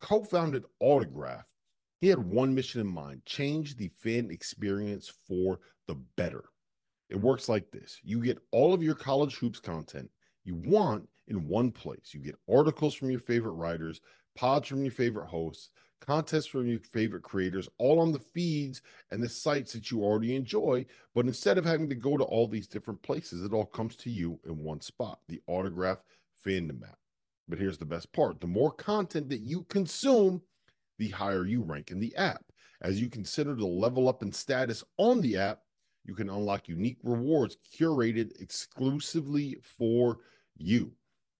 co 0.00 0.24
founded 0.24 0.64
Autograph, 0.80 1.44
he 2.00 2.08
had 2.08 2.18
one 2.18 2.54
mission 2.54 2.80
in 2.80 2.86
mind 2.86 3.20
change 3.26 3.76
the 3.76 3.88
fan 3.88 4.30
experience 4.30 5.12
for 5.28 5.60
the 5.86 5.96
better. 6.16 6.44
It 7.10 7.20
works 7.20 7.50
like 7.50 7.70
this 7.72 8.00
you 8.02 8.24
get 8.24 8.38
all 8.52 8.72
of 8.72 8.82
your 8.82 8.94
college 8.94 9.36
hoops 9.36 9.60
content 9.60 10.10
you 10.44 10.54
want 10.54 11.06
in 11.28 11.46
one 11.46 11.72
place. 11.72 12.14
You 12.14 12.20
get 12.20 12.36
articles 12.50 12.94
from 12.94 13.10
your 13.10 13.20
favorite 13.20 13.52
writers, 13.52 14.00
pods 14.34 14.66
from 14.66 14.82
your 14.82 14.92
favorite 14.92 15.26
hosts, 15.26 15.68
contests 16.02 16.46
from 16.46 16.66
your 16.66 16.80
favorite 16.80 17.22
creators, 17.22 17.68
all 17.78 18.00
on 18.00 18.12
the 18.12 18.18
feeds 18.18 18.82
and 19.10 19.22
the 19.22 19.28
sites 19.28 19.72
that 19.72 19.90
you 19.90 20.02
already 20.02 20.36
enjoy. 20.36 20.84
But 21.14 21.26
instead 21.26 21.58
of 21.58 21.64
having 21.64 21.88
to 21.88 21.94
go 21.94 22.16
to 22.16 22.24
all 22.24 22.48
these 22.48 22.66
different 22.66 23.00
places, 23.02 23.44
it 23.44 23.52
all 23.52 23.64
comes 23.64 23.96
to 23.96 24.10
you 24.10 24.38
in 24.44 24.58
one 24.58 24.80
spot 24.80 25.20
the 25.28 25.40
autograph 25.46 25.98
fandom 26.44 26.82
app. 26.82 26.98
But 27.48 27.58
here's 27.58 27.78
the 27.78 27.84
best 27.84 28.12
part 28.12 28.40
the 28.40 28.46
more 28.46 28.72
content 28.72 29.28
that 29.28 29.40
you 29.40 29.64
consume, 29.64 30.42
the 30.98 31.08
higher 31.08 31.46
you 31.46 31.62
rank 31.62 31.90
in 31.90 32.00
the 32.00 32.14
app. 32.16 32.44
As 32.82 33.00
you 33.00 33.08
consider 33.08 33.54
the 33.54 33.66
level 33.66 34.08
up 34.08 34.22
in 34.22 34.32
status 34.32 34.82
on 34.98 35.20
the 35.20 35.36
app, 35.36 35.60
you 36.04 36.14
can 36.14 36.28
unlock 36.28 36.68
unique 36.68 36.98
rewards 37.04 37.56
curated 37.78 38.40
exclusively 38.40 39.56
for 39.62 40.18
you. 40.56 40.92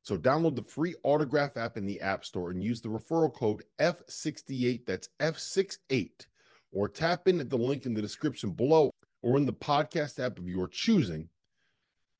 So 0.02 0.16
download 0.18 0.56
the 0.56 0.64
free 0.64 0.94
autograph 1.04 1.56
app 1.56 1.76
in 1.76 1.86
the 1.86 2.00
App 2.00 2.24
Store 2.24 2.50
and 2.50 2.62
use 2.62 2.80
the 2.80 2.88
referral 2.88 3.32
code 3.32 3.62
F68, 3.78 4.84
that's 4.84 5.08
F68, 5.20 6.26
or 6.72 6.88
tap 6.88 7.28
in 7.28 7.40
at 7.40 7.50
the 7.50 7.56
link 7.58 7.86
in 7.86 7.94
the 7.94 8.02
description 8.02 8.50
below 8.50 8.90
or 9.22 9.36
in 9.36 9.46
the 9.46 9.52
podcast 9.52 10.18
app 10.18 10.38
of 10.38 10.48
your 10.48 10.66
choosing 10.66 11.28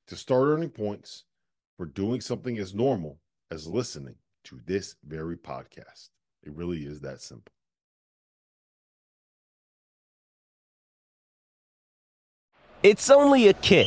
to 0.07 0.15
start 0.15 0.47
earning 0.47 0.71
points 0.71 1.25
for 1.77 1.87
doing 1.87 2.21
something 2.21 2.59
as 2.59 2.75
normal 2.75 3.19
as 3.51 3.67
listening 3.67 4.15
to 4.45 4.61
this 4.67 4.95
very 5.05 5.37
podcast. 5.37 6.11
It 6.45 6.53
really 6.53 6.85
is 6.87 7.01
that 7.01 7.21
simple. 7.21 7.53
It's 12.83 13.11
only 13.11 13.47
a 13.47 13.55
kick, 13.55 13.87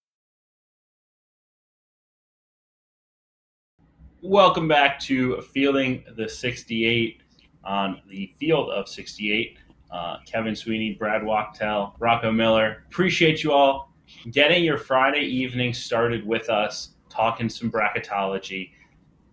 Welcome 4.23 4.67
back 4.67 4.99
to 4.99 5.41
Fielding 5.41 6.03
the 6.15 6.29
68 6.29 7.23
on 7.63 8.03
the 8.07 8.31
field 8.39 8.69
of 8.69 8.87
68. 8.87 9.57
Uh, 9.89 10.17
Kevin 10.27 10.55
Sweeney, 10.55 10.93
Brad 10.93 11.23
Wachtel, 11.23 11.95
Rocco 11.97 12.31
Miller. 12.31 12.83
Appreciate 12.91 13.43
you 13.43 13.51
all 13.51 13.91
getting 14.29 14.63
your 14.63 14.77
Friday 14.77 15.21
evening 15.21 15.73
started 15.73 16.23
with 16.23 16.51
us, 16.51 16.89
talking 17.09 17.49
some 17.49 17.71
bracketology. 17.71 18.69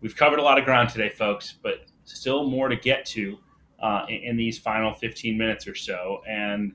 We've 0.00 0.16
covered 0.16 0.38
a 0.38 0.42
lot 0.42 0.58
of 0.58 0.64
ground 0.64 0.88
today, 0.88 1.10
folks, 1.10 1.56
but 1.62 1.84
still 2.04 2.48
more 2.48 2.70
to 2.70 2.76
get 2.76 3.04
to 3.08 3.36
uh, 3.82 4.06
in, 4.08 4.22
in, 4.22 4.36
these 4.38 4.58
final 4.58 4.94
15 4.94 5.36
minutes 5.36 5.68
or 5.68 5.74
so. 5.74 6.22
And 6.26 6.72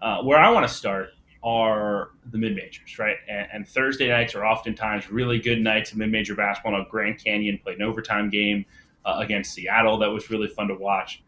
uh, 0.00 0.22
where 0.22 0.38
I 0.38 0.50
want 0.50 0.68
to 0.68 0.72
start 0.72 1.08
are 1.46 2.10
the 2.32 2.38
mid 2.38 2.56
majors, 2.56 2.98
right? 2.98 3.18
And, 3.28 3.46
and, 3.52 3.68
Thursday 3.68 4.08
nights 4.08 4.34
are 4.34 4.44
oftentimes 4.44 5.12
really 5.12 5.38
good 5.38 5.60
nights 5.60 5.92
of 5.92 5.98
mid 5.98 6.10
major 6.10 6.34
basketball. 6.34 6.72
Now, 6.72 6.84
Grand 6.90 7.22
Canyon 7.22 7.60
played 7.62 7.76
an 7.76 7.84
overtime 7.84 8.28
game 8.28 8.66
uh, 9.04 9.18
against 9.20 9.54
Seattle 9.54 9.96
that 9.98 10.08
was 10.08 10.28
really 10.28 10.48
fun 10.48 10.66
to 10.66 10.74
watch. 10.74 11.22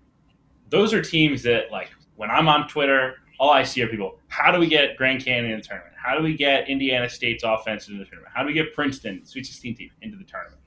Those 0.70 0.92
are 0.92 1.00
teams 1.00 1.44
that, 1.44 1.70
like, 1.70 1.90
when 2.16 2.32
I'm 2.32 2.48
on 2.48 2.66
Twitter, 2.66 3.18
all 3.38 3.50
I 3.50 3.62
see 3.62 3.80
are 3.82 3.86
people, 3.86 4.18
how 4.26 4.50
do 4.50 4.58
we 4.58 4.66
get 4.66 4.96
Grand 4.96 5.24
Canyon 5.24 5.52
in 5.52 5.60
the 5.60 5.64
tournament? 5.64 5.94
How 5.96 6.16
do 6.16 6.24
we 6.24 6.36
get 6.36 6.68
Indiana 6.68 7.08
State's 7.08 7.44
offense 7.44 7.86
into 7.86 8.00
the 8.00 8.04
tournament? 8.04 8.32
How 8.34 8.42
do 8.42 8.48
we 8.48 8.54
get 8.54 8.74
Princeton, 8.74 9.24
Sweet 9.24 9.46
16 9.46 9.76
team, 9.76 9.90
into 10.02 10.16
the 10.16 10.24
tournament? 10.24 10.60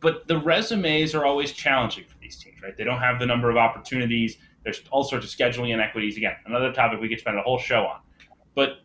But 0.00 0.26
the 0.26 0.38
resumes 0.38 1.14
are 1.14 1.24
always 1.24 1.52
challenging 1.52 2.04
for 2.04 2.18
these 2.20 2.36
teams, 2.36 2.60
right? 2.62 2.76
They 2.76 2.84
don't 2.84 2.98
have 2.98 3.20
the 3.20 3.26
number 3.26 3.48
of 3.48 3.56
opportunities 3.56 4.38
there's 4.66 4.82
all 4.90 5.04
sorts 5.04 5.24
of 5.24 5.30
scheduling 5.30 5.72
inequities. 5.72 6.16
Again, 6.16 6.34
another 6.44 6.72
topic 6.72 7.00
we 7.00 7.08
could 7.08 7.20
spend 7.20 7.38
a 7.38 7.42
whole 7.42 7.56
show 7.56 7.84
on. 7.84 8.00
But 8.56 8.80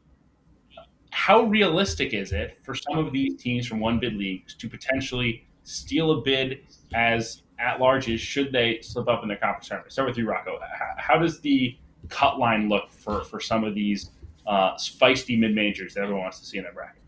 how 1.10 1.42
realistic 1.42 2.14
is 2.14 2.34
it 2.34 2.60
for 2.62 2.76
some 2.76 3.00
of 3.00 3.12
these 3.12 3.42
teams 3.42 3.66
from 3.66 3.80
one 3.80 4.00
bid 4.00 4.14
leagues 4.14 4.54
to 4.54 4.70
potentially 4.70 5.48
steal 5.64 6.12
a 6.12 6.22
bid 6.22 6.60
as 6.94 7.42
at 7.58 7.80
larges 7.80 8.20
should 8.20 8.52
they 8.52 8.80
slip 8.82 9.08
up 9.08 9.24
in 9.24 9.28
their 9.28 9.38
conference 9.38 9.70
tournament? 9.70 9.92
Start 9.92 10.08
with 10.08 10.20
you, 10.20 10.30
Rocco. 10.30 10.60
How, 10.98 11.18
does 11.18 11.40
the 11.40 11.76
cut 12.10 12.38
line 12.38 12.70
look 12.70 12.92
for, 12.92 13.24
for 13.24 13.40
some 13.40 13.64
of 13.64 13.74
these 13.74 14.12
uh, 14.46 14.76
feisty 14.76 15.38
mid 15.38 15.56
majors 15.56 15.96
that 15.96 16.02
everyone 16.02 16.22
wants 16.22 16.40
to 16.42 16.46
see 16.46 16.60
in 16.60 16.64
their 16.64 16.74
bracket? 16.74 17.02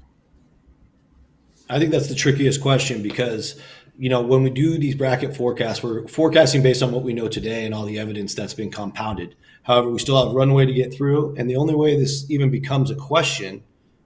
I 1.69 1.77
think 1.77 1.91
that's 1.91 2.07
the 2.07 2.15
trickiest 2.15 2.59
question 2.59 3.03
because 3.03 3.61
you 3.97 4.09
know, 4.09 4.21
when 4.21 4.43
we 4.43 4.49
do 4.49 4.77
these 4.77 4.95
bracket 4.95 5.35
forecasts, 5.35 5.83
we're 5.83 6.07
forecasting 6.07 6.63
based 6.63 6.81
on 6.81 6.91
what 6.91 7.03
we 7.03 7.13
know 7.13 7.27
today 7.27 7.65
and 7.65 7.75
all 7.75 7.85
the 7.85 7.99
evidence 7.99 8.33
that's 8.33 8.53
been 8.53 8.71
compounded. 8.71 9.35
However, 9.63 9.89
we 9.89 9.99
still 9.99 10.23
have 10.23 10.33
runway 10.33 10.65
to 10.65 10.73
get 10.73 10.93
through. 10.93 11.35
And 11.37 11.49
the 11.49 11.55
only 11.55 11.75
way 11.75 11.97
this 11.97 12.29
even 12.29 12.49
becomes 12.49 12.89
a 12.89 12.95
question 12.95 13.63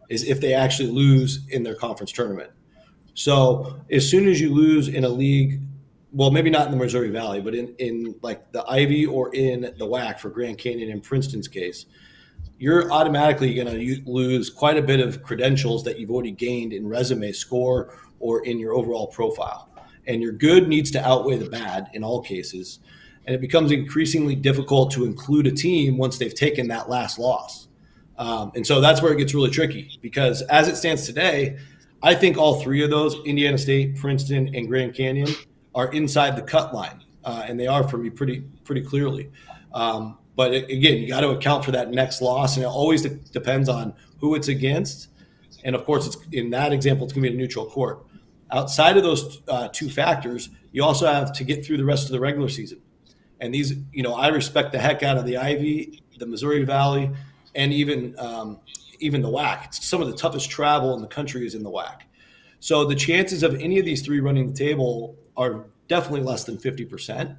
is 0.09 0.23
if 0.23 0.41
they 0.41 0.53
actually 0.53 0.91
lose 0.91 1.45
in 1.49 1.63
their 1.63 1.75
conference 1.75 2.11
tournament. 2.11 2.51
So 3.13 3.79
as 3.91 4.07
soon 4.07 4.27
as 4.27 4.39
you 4.39 4.53
lose 4.53 4.87
in 4.89 5.03
a 5.03 5.09
league, 5.09 5.61
well, 6.11 6.31
maybe 6.31 6.49
not 6.49 6.65
in 6.65 6.71
the 6.71 6.77
Missouri 6.77 7.09
Valley, 7.09 7.41
but 7.41 7.55
in, 7.55 7.73
in 7.79 8.15
like 8.21 8.51
the 8.51 8.63
Ivy 8.69 9.05
or 9.05 9.33
in 9.33 9.61
the 9.61 9.87
WAC 9.87 10.19
for 10.19 10.29
Grand 10.29 10.57
Canyon 10.57 10.91
and 10.91 11.01
Princeton's 11.01 11.47
case, 11.47 11.85
you're 12.59 12.91
automatically 12.91 13.53
going 13.53 13.67
to 13.67 14.01
lose 14.05 14.49
quite 14.49 14.77
a 14.77 14.81
bit 14.81 14.99
of 14.99 15.23
credentials 15.23 15.83
that 15.85 15.99
you've 15.99 16.11
already 16.11 16.31
gained 16.31 16.73
in 16.73 16.87
resume 16.87 17.31
score 17.31 17.97
or 18.19 18.45
in 18.45 18.59
your 18.59 18.73
overall 18.73 19.07
profile 19.07 19.66
and 20.07 20.21
your 20.21 20.31
good 20.31 20.67
needs 20.67 20.91
to 20.91 21.05
outweigh 21.05 21.37
the 21.37 21.49
bad 21.49 21.89
in 21.93 22.03
all 22.03 22.21
cases. 22.21 22.79
And 23.25 23.35
it 23.35 23.41
becomes 23.41 23.71
increasingly 23.71 24.35
difficult 24.35 24.91
to 24.91 25.05
include 25.05 25.47
a 25.47 25.51
team 25.51 25.97
once 25.97 26.17
they've 26.17 26.33
taken 26.33 26.67
that 26.69 26.89
last 26.89 27.19
loss. 27.19 27.67
Um, 28.17 28.51
and 28.55 28.65
so 28.65 28.81
that's 28.81 29.01
where 29.01 29.13
it 29.13 29.17
gets 29.17 29.33
really 29.33 29.51
tricky 29.51 29.99
because 30.01 30.41
as 30.43 30.67
it 30.67 30.75
stands 30.75 31.05
today, 31.05 31.57
I 32.01 32.15
think 32.15 32.37
all 32.37 32.61
three 32.61 32.83
of 32.83 32.89
those 32.89 33.15
Indiana 33.25 33.57
State, 33.57 33.95
Princeton, 33.97 34.53
and 34.55 34.67
Grand 34.67 34.93
Canyon 34.93 35.29
are 35.75 35.91
inside 35.91 36.35
the 36.35 36.41
cut 36.41 36.73
line, 36.73 37.03
uh, 37.23 37.43
and 37.47 37.59
they 37.59 37.67
are 37.67 37.87
for 37.87 37.97
me 37.97 38.09
pretty 38.09 38.41
pretty 38.63 38.81
clearly. 38.81 39.31
Um, 39.73 40.17
but 40.35 40.53
again, 40.53 40.97
you 40.97 41.07
got 41.07 41.21
to 41.21 41.29
account 41.29 41.65
for 41.65 41.71
that 41.71 41.89
next 41.89 42.21
loss, 42.21 42.55
and 42.55 42.63
it 42.63 42.67
always 42.67 43.01
de- 43.01 43.09
depends 43.09 43.69
on 43.69 43.93
who 44.19 44.35
it's 44.35 44.47
against. 44.47 45.09
And 45.63 45.75
of 45.75 45.85
course, 45.85 46.05
it's 46.05 46.17
in 46.31 46.51
that 46.51 46.71
example, 46.71 47.05
it's 47.05 47.13
going 47.13 47.23
to 47.23 47.29
be 47.29 47.35
a 47.35 47.37
neutral 47.37 47.65
court. 47.65 48.05
Outside 48.51 48.97
of 48.97 49.03
those 49.03 49.41
uh, 49.47 49.67
two 49.71 49.89
factors, 49.89 50.49
you 50.71 50.83
also 50.83 51.07
have 51.07 51.33
to 51.33 51.43
get 51.43 51.65
through 51.65 51.77
the 51.77 51.85
rest 51.85 52.05
of 52.05 52.11
the 52.11 52.19
regular 52.19 52.49
season. 52.49 52.81
And 53.39 53.53
these, 53.53 53.73
you 53.91 54.03
know, 54.03 54.13
I 54.13 54.29
respect 54.29 54.71
the 54.71 54.79
heck 54.79 55.03
out 55.03 55.17
of 55.17 55.25
the 55.25 55.37
Ivy, 55.37 56.01
the 56.17 56.25
Missouri 56.25 56.63
Valley, 56.63 57.11
and 57.55 57.73
even 57.73 58.17
um, 58.17 58.59
even 58.99 59.21
the 59.21 59.29
WAC. 59.29 59.73
Some 59.73 60.01
of 60.01 60.07
the 60.07 60.15
toughest 60.15 60.49
travel 60.49 60.95
in 60.95 61.01
the 61.01 61.07
country 61.07 61.45
is 61.45 61.55
in 61.55 61.63
the 61.63 61.69
WAC. 61.69 62.01
So 62.59 62.85
the 62.85 62.95
chances 62.95 63.43
of 63.43 63.55
any 63.55 63.79
of 63.79 63.85
these 63.85 64.01
three 64.01 64.19
running 64.19 64.47
the 64.47 64.53
table 64.53 65.15
are 65.35 65.65
definitely 65.87 66.21
less 66.21 66.43
than 66.43 66.57
50%. 66.57 67.37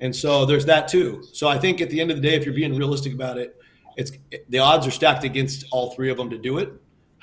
And 0.00 0.14
so 0.14 0.44
there's 0.44 0.64
that 0.66 0.88
too. 0.88 1.22
So 1.32 1.48
I 1.48 1.58
think 1.58 1.80
at 1.80 1.90
the 1.90 2.00
end 2.00 2.10
of 2.10 2.16
the 2.16 2.22
day, 2.22 2.34
if 2.34 2.44
you're 2.44 2.54
being 2.54 2.76
realistic 2.76 3.12
about 3.12 3.38
it, 3.38 3.60
it's 3.96 4.12
the 4.48 4.58
odds 4.58 4.86
are 4.86 4.90
stacked 4.90 5.24
against 5.24 5.66
all 5.70 5.90
three 5.90 6.10
of 6.10 6.16
them 6.16 6.30
to 6.30 6.38
do 6.38 6.58
it. 6.58 6.72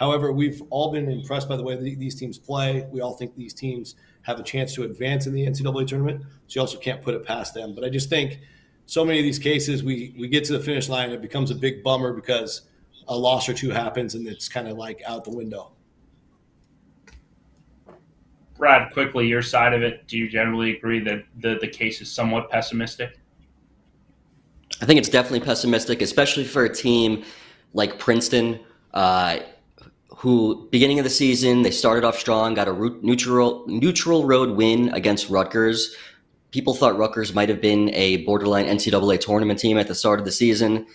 However, 0.02 0.32
we've 0.32 0.64
all 0.72 0.92
been 0.92 1.08
impressed 1.12 1.48
by 1.48 1.56
the 1.56 1.62
way 1.62 1.76
these 1.76 2.16
teams 2.16 2.40
play. 2.40 2.88
We 2.92 3.02
all 3.02 3.14
think 3.14 3.36
these 3.36 3.54
teams 3.54 3.94
have 4.24 4.40
a 4.40 4.44
chance 4.44 4.74
to 4.74 4.84
advance 4.84 5.28
in 5.28 5.34
the 5.34 5.46
NCAA 5.46 5.86
tournament. 5.86 6.24
So 6.48 6.58
you 6.58 6.62
also 6.62 6.80
can't 6.80 7.04
put 7.04 7.14
it 7.14 7.24
past 7.24 7.54
them. 7.54 7.76
But 7.76 7.84
I 7.84 7.90
just 7.90 8.10
think 8.10 8.40
so 8.88 9.06
many 9.06 9.20
of 9.20 9.24
these 9.24 9.38
cases, 9.38 9.84
we 9.84 10.16
we 10.18 10.28
get 10.28 10.44
to 10.46 10.54
the 10.54 10.60
finish 10.60 10.90
line, 10.90 11.12
it 11.12 11.22
becomes 11.22 11.52
a 11.52 11.56
big 11.56 11.84
bummer 11.84 12.14
because 12.14 12.64
a 13.10 13.16
loss 13.16 13.48
or 13.48 13.54
two 13.54 13.70
happens, 13.70 14.16
and 14.16 14.28
it's 14.28 14.50
kind 14.50 14.68
of 14.68 14.76
like 14.76 15.04
out 15.06 15.24
the 15.24 15.30
window. 15.30 15.72
Brad, 18.58 18.92
quickly, 18.94 19.28
your 19.28 19.44
side 19.44 19.74
of 19.74 19.84
it. 19.84 20.08
Do 20.08 20.18
you 20.18 20.28
generally 20.28 20.76
agree 20.76 21.00
that 21.02 21.26
the 21.42 21.60
the 21.62 21.68
case 21.68 22.02
is 22.02 22.12
somewhat 22.12 22.50
pessimistic? 22.50 23.20
I 24.82 24.86
think 24.88 24.98
it's 24.98 25.10
definitely 25.10 25.42
pessimistic, 25.42 26.02
especially 26.02 26.46
for 26.46 26.66
a 26.66 26.74
team 26.74 27.24
like 27.74 28.00
Princeton. 28.00 28.60
Uh, 28.96 29.42
who 30.18 30.68
beginning 30.72 31.00
of 31.00 31.04
the 31.04 31.10
season 31.10 31.62
they 31.62 31.72
started 31.72 32.04
off 32.04 32.18
strong, 32.18 32.54
got 32.54 32.68
a 32.68 32.74
neutral 33.02 33.66
neutral 33.68 34.26
road 34.26 34.52
win 34.52 34.90
against 34.90 35.30
Rutgers. 35.30 35.96
People 36.52 36.74
thought 36.74 36.98
Rutgers 36.98 37.34
might 37.34 37.50
have 37.50 37.62
been 37.62 37.90
a 37.94 38.18
borderline 38.18 38.66
NCAA 38.66 39.20
tournament 39.20 39.60
team 39.60 39.78
at 39.78 39.88
the 39.88 39.96
start 39.96 40.20
of 40.20 40.26
the 40.26 40.32
season. 40.32 40.86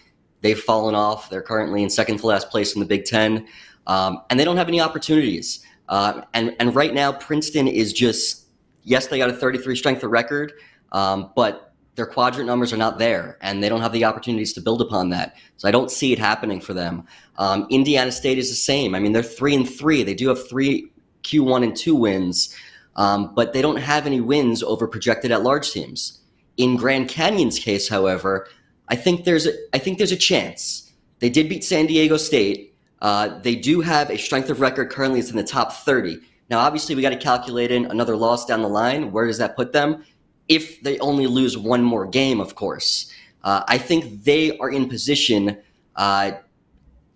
They've 0.42 0.58
fallen 0.58 0.94
off. 0.94 1.30
They're 1.30 1.42
currently 1.42 1.82
in 1.82 1.90
second 1.90 2.18
to 2.18 2.26
last 2.26 2.50
place 2.50 2.74
in 2.74 2.80
the 2.80 2.86
Big 2.86 3.04
Ten, 3.04 3.46
um, 3.86 4.22
and 4.28 4.38
they 4.38 4.44
don't 4.44 4.58
have 4.58 4.68
any 4.68 4.80
opportunities. 4.80 5.64
Uh, 5.88 6.22
and 6.34 6.54
and 6.60 6.74
right 6.74 6.92
now, 6.92 7.12
Princeton 7.12 7.66
is 7.66 7.92
just 7.92 8.46
yes, 8.82 9.08
they 9.08 9.18
got 9.18 9.30
a 9.30 9.34
33 9.34 9.76
strength 9.76 10.02
of 10.04 10.10
record, 10.10 10.52
um, 10.92 11.30
but 11.34 11.65
their 11.96 12.06
quadrant 12.06 12.46
numbers 12.46 12.72
are 12.72 12.76
not 12.76 12.98
there, 12.98 13.38
and 13.40 13.62
they 13.62 13.68
don't 13.68 13.80
have 13.80 13.92
the 13.92 14.04
opportunities 14.04 14.52
to 14.52 14.60
build 14.60 14.80
upon 14.80 15.08
that. 15.10 15.34
So 15.56 15.66
I 15.66 15.70
don't 15.70 15.90
see 15.90 16.12
it 16.12 16.18
happening 16.18 16.60
for 16.60 16.74
them. 16.74 17.04
Um, 17.38 17.66
Indiana 17.70 18.12
State 18.12 18.38
is 18.38 18.50
the 18.50 18.54
same. 18.54 18.94
I 18.94 19.00
mean, 19.00 19.12
they're 19.12 19.22
three 19.22 19.54
and 19.54 19.68
three. 19.68 20.02
They 20.02 20.14
do 20.14 20.28
have 20.28 20.48
three 20.48 20.90
Q1 21.24 21.64
and 21.64 21.74
two 21.74 21.94
wins, 21.94 22.54
um, 22.96 23.34
but 23.34 23.52
they 23.52 23.62
don't 23.62 23.78
have 23.78 24.06
any 24.06 24.20
wins 24.20 24.62
over 24.62 24.86
projected 24.86 25.32
at 25.32 25.42
large 25.42 25.72
teams. 25.72 26.20
In 26.58 26.76
Grand 26.76 27.08
Canyon's 27.08 27.58
case, 27.58 27.88
however, 27.88 28.46
I 28.88 28.96
think 28.96 29.24
there's 29.24 29.46
a, 29.46 29.52
I 29.74 29.78
think 29.78 29.98
there's 29.98 30.12
a 30.12 30.16
chance. 30.16 30.92
They 31.18 31.30
did 31.30 31.48
beat 31.48 31.64
San 31.64 31.86
Diego 31.86 32.18
State. 32.18 32.74
Uh, 33.00 33.38
they 33.40 33.54
do 33.56 33.80
have 33.80 34.10
a 34.10 34.18
strength 34.18 34.50
of 34.50 34.60
record 34.60 34.90
currently 34.90 35.20
it's 35.20 35.30
in 35.30 35.36
the 35.36 35.44
top 35.44 35.72
30. 35.72 36.18
Now, 36.48 36.60
obviously, 36.60 36.94
we 36.94 37.02
got 37.02 37.10
to 37.10 37.16
calculate 37.16 37.72
in 37.72 37.86
another 37.86 38.16
loss 38.16 38.46
down 38.46 38.62
the 38.62 38.68
line. 38.68 39.10
Where 39.12 39.26
does 39.26 39.38
that 39.38 39.56
put 39.56 39.72
them? 39.72 40.04
If 40.48 40.80
they 40.82 40.98
only 40.98 41.26
lose 41.26 41.58
one 41.58 41.82
more 41.82 42.06
game, 42.06 42.40
of 42.40 42.54
course. 42.54 43.12
Uh, 43.42 43.62
I 43.68 43.78
think 43.78 44.24
they 44.24 44.56
are 44.58 44.70
in 44.70 44.88
position, 44.88 45.58
uh, 45.96 46.32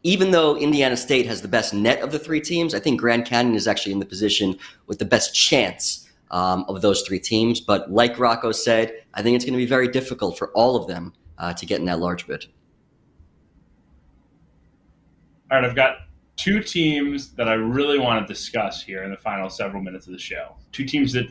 even 0.02 0.30
though 0.30 0.56
Indiana 0.56 0.96
State 0.96 1.26
has 1.26 1.42
the 1.42 1.48
best 1.48 1.74
net 1.74 2.00
of 2.00 2.12
the 2.12 2.18
three 2.18 2.40
teams, 2.40 2.74
I 2.74 2.80
think 2.80 3.00
Grand 3.00 3.26
Canyon 3.26 3.54
is 3.54 3.66
actually 3.66 3.92
in 3.92 3.98
the 3.98 4.06
position 4.06 4.56
with 4.86 4.98
the 4.98 5.04
best 5.04 5.34
chance 5.34 6.08
um, 6.30 6.64
of 6.68 6.80
those 6.82 7.02
three 7.02 7.18
teams. 7.18 7.60
But 7.60 7.90
like 7.90 8.18
Rocco 8.18 8.52
said, 8.52 9.02
I 9.14 9.22
think 9.22 9.36
it's 9.36 9.44
going 9.44 9.54
to 9.54 9.58
be 9.58 9.66
very 9.66 9.88
difficult 9.88 10.38
for 10.38 10.50
all 10.52 10.76
of 10.76 10.86
them 10.86 11.12
uh, 11.38 11.52
to 11.54 11.66
get 11.66 11.80
in 11.80 11.86
that 11.86 11.98
large 11.98 12.26
bid. 12.26 12.46
All 15.50 15.60
right, 15.60 15.68
I've 15.68 15.74
got 15.74 15.96
two 16.36 16.62
teams 16.62 17.32
that 17.32 17.48
I 17.48 17.54
really 17.54 17.98
want 17.98 18.26
to 18.26 18.32
discuss 18.32 18.82
here 18.82 19.02
in 19.02 19.10
the 19.10 19.16
final 19.16 19.50
several 19.50 19.82
minutes 19.82 20.06
of 20.06 20.12
the 20.12 20.18
show. 20.18 20.56
Two 20.72 20.84
teams 20.84 21.12
that 21.12 21.26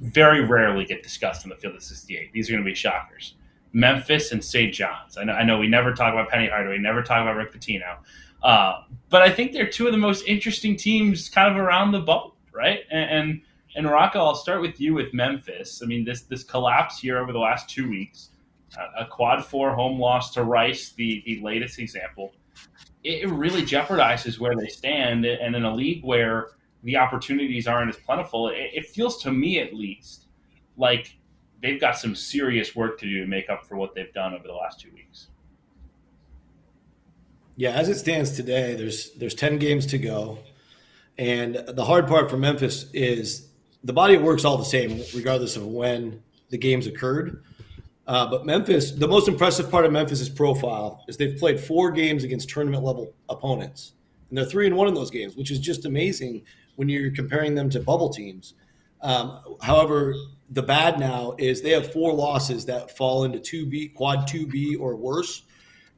very 0.00 0.44
rarely 0.44 0.84
get 0.84 1.02
discussed 1.02 1.44
in 1.44 1.50
the 1.50 1.56
field 1.56 1.74
of 1.74 1.82
68. 1.82 2.32
These 2.32 2.48
are 2.48 2.52
going 2.52 2.64
to 2.64 2.70
be 2.70 2.74
shockers. 2.74 3.34
Memphis 3.72 4.32
and 4.32 4.42
St. 4.42 4.72
John's. 4.72 5.18
I 5.18 5.24
know, 5.24 5.32
I 5.32 5.44
know 5.44 5.58
we 5.58 5.68
never 5.68 5.92
talk 5.92 6.12
about 6.12 6.28
Penny 6.30 6.48
Hardaway, 6.48 6.78
never 6.78 7.02
talk 7.02 7.20
about 7.20 7.36
Rick 7.36 7.52
Pitino, 7.52 7.98
uh, 8.42 8.82
but 9.10 9.22
I 9.22 9.30
think 9.30 9.52
they're 9.52 9.68
two 9.68 9.86
of 9.86 9.92
the 9.92 9.98
most 9.98 10.24
interesting 10.26 10.76
teams 10.76 11.28
kind 11.28 11.50
of 11.50 11.62
around 11.62 11.92
the 11.92 12.00
bubble, 12.00 12.36
right? 12.52 12.80
And, 12.90 13.10
and 13.10 13.40
and 13.76 13.88
Rocco, 13.88 14.18
I'll 14.18 14.34
start 14.34 14.60
with 14.60 14.80
you 14.80 14.94
with 14.94 15.12
Memphis. 15.12 15.82
I 15.82 15.86
mean, 15.86 16.04
this 16.04 16.22
this 16.22 16.42
collapse 16.42 16.98
here 16.98 17.18
over 17.18 17.32
the 17.32 17.38
last 17.38 17.68
two 17.68 17.88
weeks, 17.88 18.30
uh, 18.78 19.04
a 19.04 19.06
quad 19.06 19.44
four 19.44 19.74
home 19.74 20.00
loss 20.00 20.32
to 20.34 20.44
Rice, 20.44 20.90
the 20.90 21.22
the 21.26 21.40
latest 21.42 21.78
example, 21.78 22.32
it 23.04 23.28
really 23.28 23.62
jeopardizes 23.62 24.38
where 24.38 24.56
they 24.56 24.68
stand. 24.68 25.24
And 25.24 25.54
in 25.54 25.64
a 25.64 25.74
league 25.74 26.04
where 26.04 26.48
the 26.82 26.96
opportunities 26.96 27.66
aren't 27.66 27.88
as 27.90 27.96
plentiful, 27.96 28.48
it, 28.48 28.70
it 28.74 28.86
feels 28.86 29.22
to 29.22 29.32
me 29.32 29.60
at 29.60 29.74
least 29.74 30.26
like 30.76 31.16
they've 31.62 31.80
got 31.80 31.98
some 31.98 32.14
serious 32.14 32.76
work 32.76 32.98
to 33.00 33.06
do 33.06 33.20
to 33.20 33.26
make 33.26 33.50
up 33.50 33.66
for 33.66 33.76
what 33.76 33.94
they've 33.94 34.12
done 34.12 34.34
over 34.34 34.46
the 34.46 34.54
last 34.54 34.80
two 34.80 34.90
weeks. 34.94 35.28
Yeah, 37.56 37.70
as 37.70 37.88
it 37.88 37.98
stands 37.98 38.30
today, 38.36 38.74
there's 38.74 39.10
there's 39.14 39.34
ten 39.34 39.58
games 39.58 39.86
to 39.86 39.98
go, 39.98 40.38
and 41.18 41.56
the 41.56 41.84
hard 41.84 42.06
part 42.06 42.30
for 42.30 42.36
Memphis 42.36 42.86
is 42.92 43.48
the 43.82 43.92
body 43.92 44.14
of 44.14 44.22
work's 44.22 44.44
all 44.44 44.56
the 44.56 44.64
same 44.64 45.02
regardless 45.14 45.56
of 45.56 45.66
when 45.66 46.22
the 46.50 46.58
games 46.58 46.86
occurred. 46.86 47.42
Uh, 48.06 48.30
but 48.30 48.46
Memphis, 48.46 48.92
the 48.92 49.08
most 49.08 49.28
impressive 49.28 49.70
part 49.70 49.84
of 49.84 49.92
Memphis's 49.92 50.30
profile 50.30 51.04
is 51.08 51.16
they've 51.16 51.36
played 51.36 51.60
four 51.60 51.90
games 51.90 52.24
against 52.24 52.48
tournament 52.48 52.84
level 52.84 53.12
opponents, 53.28 53.92
and 54.28 54.38
they're 54.38 54.46
three 54.46 54.66
and 54.66 54.76
one 54.76 54.86
in 54.86 54.94
those 54.94 55.10
games, 55.10 55.36
which 55.36 55.50
is 55.50 55.58
just 55.58 55.84
amazing 55.84 56.42
when 56.78 56.88
you're 56.88 57.10
comparing 57.10 57.56
them 57.56 57.68
to 57.68 57.80
bubble 57.80 58.08
teams. 58.08 58.54
Um, 59.00 59.40
however, 59.60 60.14
the 60.48 60.62
bad 60.62 61.00
now 61.00 61.34
is 61.36 61.60
they 61.60 61.72
have 61.72 61.92
four 61.92 62.14
losses 62.14 62.66
that 62.66 62.96
fall 62.96 63.24
into 63.24 63.40
2B, 63.40 63.94
quad 63.94 64.28
2B 64.28 64.78
or 64.78 64.94
worse. 64.94 65.42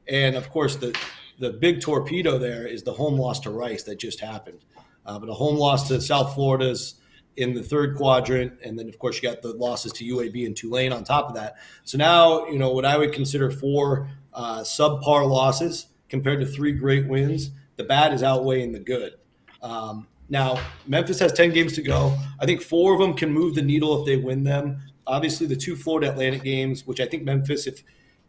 And 0.07 0.35
of 0.35 0.49
course, 0.49 0.77
the, 0.77 0.97
the 1.37 1.51
big 1.51 1.81
torpedo 1.81 2.39
there 2.39 2.65
is 2.65 2.81
the 2.81 2.93
home 2.93 3.19
loss 3.19 3.39
to 3.41 3.51
Rice 3.51 3.83
that 3.83 3.99
just 3.99 4.21
happened. 4.21 4.65
Uh, 5.05 5.19
but 5.19 5.29
a 5.29 5.33
home 5.33 5.55
loss 5.55 5.87
to 5.89 6.01
South 6.01 6.33
Florida's 6.33 6.95
in 7.37 7.53
the 7.53 7.61
third 7.61 7.95
quadrant. 7.95 8.53
And 8.65 8.77
then, 8.77 8.89
of 8.89 8.97
course, 8.97 9.21
you 9.21 9.29
got 9.29 9.43
the 9.43 9.53
losses 9.53 9.91
to 9.93 10.03
UAB 10.03 10.47
and 10.47 10.57
Tulane 10.57 10.93
on 10.93 11.03
top 11.03 11.29
of 11.29 11.35
that. 11.35 11.57
So 11.83 11.99
now, 11.99 12.47
you 12.47 12.57
know, 12.57 12.71
what 12.71 12.85
I 12.85 12.97
would 12.97 13.13
consider 13.13 13.51
four 13.51 14.09
uh, 14.33 14.61
subpar 14.61 15.29
losses 15.29 15.89
compared 16.09 16.39
to 16.39 16.47
three 16.47 16.71
great 16.71 17.07
wins, 17.07 17.51
the 17.75 17.83
bad 17.83 18.13
is 18.13 18.23
outweighing 18.23 18.71
the 18.71 18.79
good. 18.79 19.13
Um, 19.61 20.07
now, 20.31 20.57
Memphis 20.87 21.19
has 21.19 21.33
10 21.33 21.51
games 21.51 21.73
to 21.73 21.81
go. 21.81 22.17
I 22.39 22.45
think 22.45 22.61
four 22.61 22.93
of 22.93 23.01
them 23.01 23.13
can 23.13 23.29
move 23.29 23.53
the 23.53 23.61
needle 23.61 23.99
if 23.99 24.05
they 24.05 24.15
win 24.15 24.45
them. 24.45 24.81
Obviously, 25.05 25.45
the 25.45 25.57
two 25.57 25.75
Florida 25.75 26.09
Atlantic 26.09 26.41
games, 26.41 26.87
which 26.87 27.01
I 27.01 27.05
think 27.05 27.23
Memphis, 27.23 27.67
if 27.67 27.83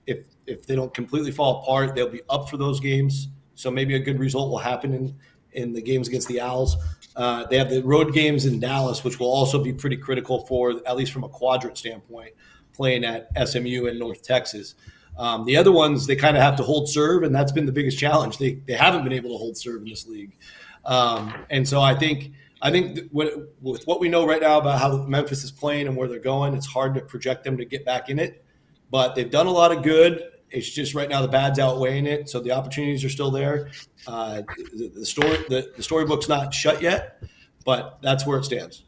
if 0.09 0.25
if 0.47 0.67
they 0.67 0.75
don't 0.75 0.93
completely 0.93 1.31
fall 1.31 1.63
apart, 1.63 1.95
they'll 1.95 2.09
be 2.09 2.23
up 2.29 2.51
for 2.51 2.57
those 2.57 2.81
games. 2.81 3.29
So 3.55 3.71
maybe 3.71 3.95
a 3.95 4.01
good 4.01 4.19
result 4.19 4.51
will 4.51 4.59
happen 4.59 4.93
in 4.93 5.17
in 5.53 5.73
the 5.73 5.81
games 5.81 6.09
against 6.09 6.27
the 6.27 6.41
Owls. 6.41 6.77
Uh, 7.15 7.47
they 7.47 7.57
have 7.57 7.71
the 7.71 7.83
road 7.83 8.13
games 8.13 8.47
in 8.47 8.59
Dallas, 8.59 9.05
which 9.05 9.21
will 9.21 9.31
also 9.31 9.63
be 9.63 9.73
pretty 9.73 9.97
critical 9.97 10.45
for 10.47 10.81
at 10.85 10.97
least 10.97 11.13
from 11.13 11.23
a 11.23 11.29
quadrant 11.29 11.79
standpoint, 11.79 12.33
playing 12.73 13.05
at 13.05 13.29
SMU 13.47 13.87
and 13.87 13.97
North 13.97 14.23
Texas. 14.23 14.75
Um, 15.17 15.45
the 15.45 15.57
other 15.57 15.71
ones 15.71 16.09
they 16.09 16.17
kind 16.17 16.37
of 16.37 16.43
have 16.43 16.57
to 16.57 16.65
hold 16.65 16.89
serve, 16.89 17.23
and 17.23 17.33
that's 17.33 17.53
been 17.53 17.67
the 17.67 17.71
biggest 17.71 17.97
challenge. 17.97 18.39
They 18.39 18.55
they 18.67 18.73
haven't 18.73 19.05
been 19.05 19.13
able 19.13 19.31
to 19.31 19.37
hold 19.37 19.57
serve 19.57 19.83
in 19.83 19.89
this 19.89 20.09
league. 20.09 20.37
Um, 20.85 21.33
and 21.51 21.69
so 21.69 21.81
I 21.81 21.95
think 21.95 22.33
I 22.63 22.71
think 22.71 23.11
what, 23.11 23.33
with 23.61 23.85
what 23.87 24.01
we 24.01 24.09
know 24.09 24.25
right 24.25 24.41
now 24.41 24.59
about 24.59 24.79
how 24.79 24.97
Memphis 25.03 25.43
is 25.43 25.51
playing 25.51 25.89
and 25.89 25.97
where 25.97 26.07
they're 26.07 26.21
going, 26.21 26.55
it's 26.55 26.67
hard 26.67 26.95
to 26.95 27.01
project 27.01 27.43
them 27.43 27.57
to 27.59 27.65
get 27.65 27.85
back 27.85 28.09
in 28.09 28.21
it. 28.21 28.45
But 28.89 29.17
they've 29.17 29.31
done 29.31 29.47
a 29.47 29.51
lot 29.51 29.73
of 29.73 29.83
good. 29.83 30.23
It's 30.49 30.71
just 30.71 30.95
right 30.95 31.09
now 31.09 31.23
the 31.23 31.29
bad's 31.29 31.59
outweighing 31.59 32.07
it, 32.07 32.29
so 32.29 32.39
the 32.39 32.53
opportunities 32.53 33.05
are 33.05 33.09
still 33.09 33.31
there. 33.31 33.71
Uh, 34.07 34.43
the, 34.75 34.93
the, 34.95 35.07
story 35.07 35.39
the, 35.49 35.73
the 35.77 35.83
storybook's 35.83 36.29
not 36.29 36.55
shut 36.55 36.81
yet, 36.81 37.23
but 37.65 37.99
that's 38.01 38.27
where 38.27 38.39
it 38.39 38.45
stands. 38.45 38.85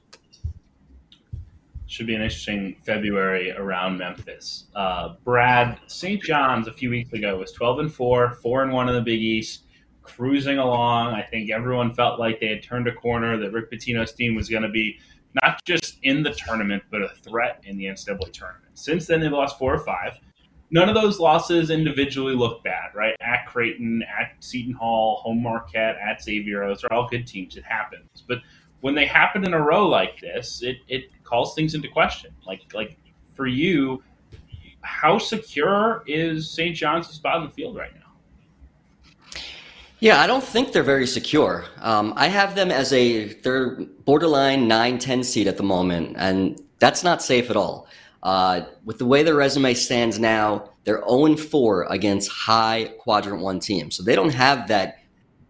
Should 1.86 2.06
be 2.06 2.14
an 2.14 2.22
interesting 2.22 2.76
February 2.84 3.52
around 3.52 3.98
Memphis. 3.98 4.64
Uh, 4.74 5.14
Brad 5.24 5.80
St. 5.86 6.22
John's 6.22 6.68
a 6.68 6.72
few 6.72 6.90
weeks 6.90 7.12
ago 7.12 7.38
was 7.38 7.50
twelve 7.52 7.78
and 7.78 7.92
four, 7.92 8.34
four 8.42 8.62
and 8.62 8.72
one 8.72 8.88
in 8.88 8.94
the 8.94 9.00
Big 9.00 9.20
East 9.20 9.64
cruising 10.04 10.58
along. 10.58 11.14
I 11.14 11.22
think 11.22 11.50
everyone 11.50 11.92
felt 11.92 12.20
like 12.20 12.38
they 12.38 12.48
had 12.48 12.62
turned 12.62 12.86
a 12.86 12.94
corner, 12.94 13.36
that 13.38 13.52
Rick 13.52 13.72
Pitino's 13.72 14.12
team 14.12 14.36
was 14.36 14.48
going 14.48 14.62
to 14.62 14.68
be 14.68 14.98
not 15.42 15.64
just 15.64 15.98
in 16.02 16.22
the 16.22 16.30
tournament, 16.30 16.82
but 16.90 17.02
a 17.02 17.08
threat 17.08 17.60
in 17.64 17.76
the 17.76 17.86
NCAA 17.86 18.32
tournament. 18.32 18.70
Since 18.74 19.06
then, 19.06 19.20
they've 19.20 19.32
lost 19.32 19.58
four 19.58 19.74
or 19.74 19.80
five. 19.80 20.12
None 20.70 20.88
of 20.88 20.94
those 20.94 21.18
losses 21.18 21.70
individually 21.70 22.34
look 22.34 22.62
bad, 22.64 22.94
right? 22.94 23.16
At 23.20 23.46
Creighton, 23.46 24.02
at 24.02 24.32
Seton 24.40 24.72
Hall, 24.72 25.20
home 25.22 25.42
Marquette, 25.42 25.96
at 25.96 26.22
Xavier, 26.22 26.66
those 26.66 26.84
are 26.84 26.92
all 26.92 27.08
good 27.08 27.26
teams. 27.26 27.56
It 27.56 27.64
happens. 27.64 28.24
But 28.26 28.38
when 28.80 28.94
they 28.94 29.06
happen 29.06 29.44
in 29.44 29.54
a 29.54 29.60
row 29.60 29.88
like 29.88 30.20
this, 30.20 30.62
it, 30.62 30.78
it 30.88 31.10
calls 31.22 31.54
things 31.54 31.74
into 31.74 31.88
question. 31.88 32.32
Like 32.46 32.62
like 32.74 32.98
for 33.34 33.46
you, 33.46 34.02
how 34.82 35.18
secure 35.18 36.02
is 36.06 36.50
St. 36.50 36.76
John's 36.76 37.08
spot 37.08 37.38
in 37.38 37.44
the 37.44 37.52
field 37.52 37.76
right 37.76 37.94
now? 37.94 38.03
Yeah, 40.04 40.20
I 40.20 40.26
don't 40.26 40.44
think 40.44 40.72
they're 40.72 40.82
very 40.82 41.06
secure. 41.06 41.64
Um, 41.80 42.12
I 42.14 42.28
have 42.28 42.54
them 42.54 42.70
as 42.70 42.92
a 42.92 43.32
they're 43.40 43.76
borderline 44.04 44.68
9-10 44.68 45.24
seed 45.24 45.48
at 45.48 45.56
the 45.56 45.62
moment, 45.62 46.16
and 46.18 46.60
that's 46.78 47.02
not 47.02 47.22
safe 47.22 47.48
at 47.48 47.56
all. 47.56 47.88
Uh, 48.22 48.66
with 48.84 48.98
the 48.98 49.06
way 49.06 49.22
their 49.22 49.34
resume 49.34 49.72
stands 49.72 50.18
now, 50.18 50.68
they're 50.84 51.00
0-4 51.00 51.86
against 51.88 52.30
high 52.30 52.92
quadrant 52.98 53.40
one 53.40 53.60
teams, 53.60 53.96
so 53.96 54.02
they 54.02 54.14
don't 54.14 54.34
have 54.34 54.68
that 54.68 54.98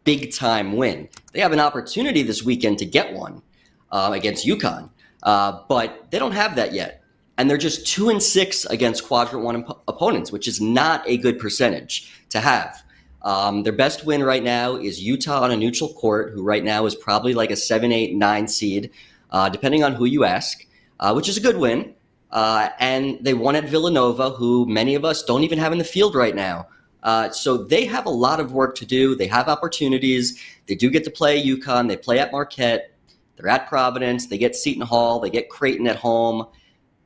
big 0.05 0.33
time 0.33 0.77
win. 0.77 1.09
They 1.33 1.41
have 1.41 1.51
an 1.51 1.59
opportunity 1.59 2.23
this 2.23 2.45
weekend 2.45 2.79
to 2.79 2.87
get 2.87 3.13
one 3.13 3.43
uh, 3.91 4.13
against 4.15 4.47
UConn, 4.47 4.89
uh, 5.25 5.63
but 5.69 6.13
they 6.13 6.21
don't 6.21 6.31
have 6.31 6.55
that 6.55 6.73
yet. 6.73 7.03
And 7.39 7.51
they're 7.51 7.59
just 7.59 7.89
two 7.89 8.09
and 8.09 8.23
six 8.23 8.67
against 8.67 9.05
quadrant 9.05 9.45
one 9.45 9.65
op- 9.65 9.83
opponents, 9.89 10.31
which 10.31 10.47
is 10.47 10.61
not 10.61 11.03
a 11.09 11.17
good 11.17 11.41
percentage 11.41 12.25
to 12.29 12.39
have. 12.39 12.84
Um, 13.25 13.63
their 13.63 13.73
best 13.73 14.05
win 14.05 14.23
right 14.23 14.43
now 14.43 14.77
is 14.77 15.03
Utah 15.03 15.43
on 15.43 15.51
a 15.51 15.57
neutral 15.57 15.93
court, 15.95 16.33
who 16.35 16.43
right 16.43 16.63
now 16.63 16.85
is 16.85 16.95
probably 16.95 17.33
like 17.33 17.51
a 17.51 17.57
seven, 17.57 17.91
eight, 17.91 18.15
nine 18.15 18.47
seed, 18.47 18.91
uh, 19.31 19.49
depending 19.49 19.83
on 19.83 19.95
who 19.95 20.05
you 20.05 20.25
ask, 20.25 20.67
uh, 21.01 21.13
which 21.15 21.29
is 21.29 21.39
a 21.39 21.41
good 21.41 21.57
win. 21.57 21.95
Uh, 22.31 22.69
and 22.79 23.19
they 23.23 23.33
won 23.33 23.57
at 23.57 23.65
Villanova, 23.65 24.31
who 24.31 24.67
many 24.67 24.95
of 24.95 25.05
us 25.05 25.23
don't 25.23 25.43
even 25.43 25.59
have 25.59 25.73
in 25.73 25.79
the 25.79 25.85
field 25.85 26.15
right 26.15 26.35
now. 26.35 26.67
Uh, 27.03 27.31
so 27.31 27.57
they 27.57 27.87
have 27.87 28.07
a 28.07 28.11
lot 28.11 28.41
of 28.41 28.53
work 28.53 28.75
to 28.75 28.85
do. 28.85 29.15
They 29.15 29.27
have 29.27 29.49
opportunities. 29.49 30.39
They 30.67 30.75
do 30.75 30.91
get 30.91 31.05
to 31.05 31.11
play 31.11 31.43
UConn. 31.43 31.89
They 31.89 31.97
play 31.97 32.19
at 32.19 32.33
Marquette. 32.33 32.93
They're 33.37 33.49
at 33.49 33.69
Providence. 33.69 34.27
They 34.27 34.39
get 34.39 34.55
Seton 34.55 34.87
Hall. 34.87 35.21
They 35.21 35.31
get 35.31 35.49
Creighton 35.49 35.87
at 35.87 35.97
home, 35.97 36.47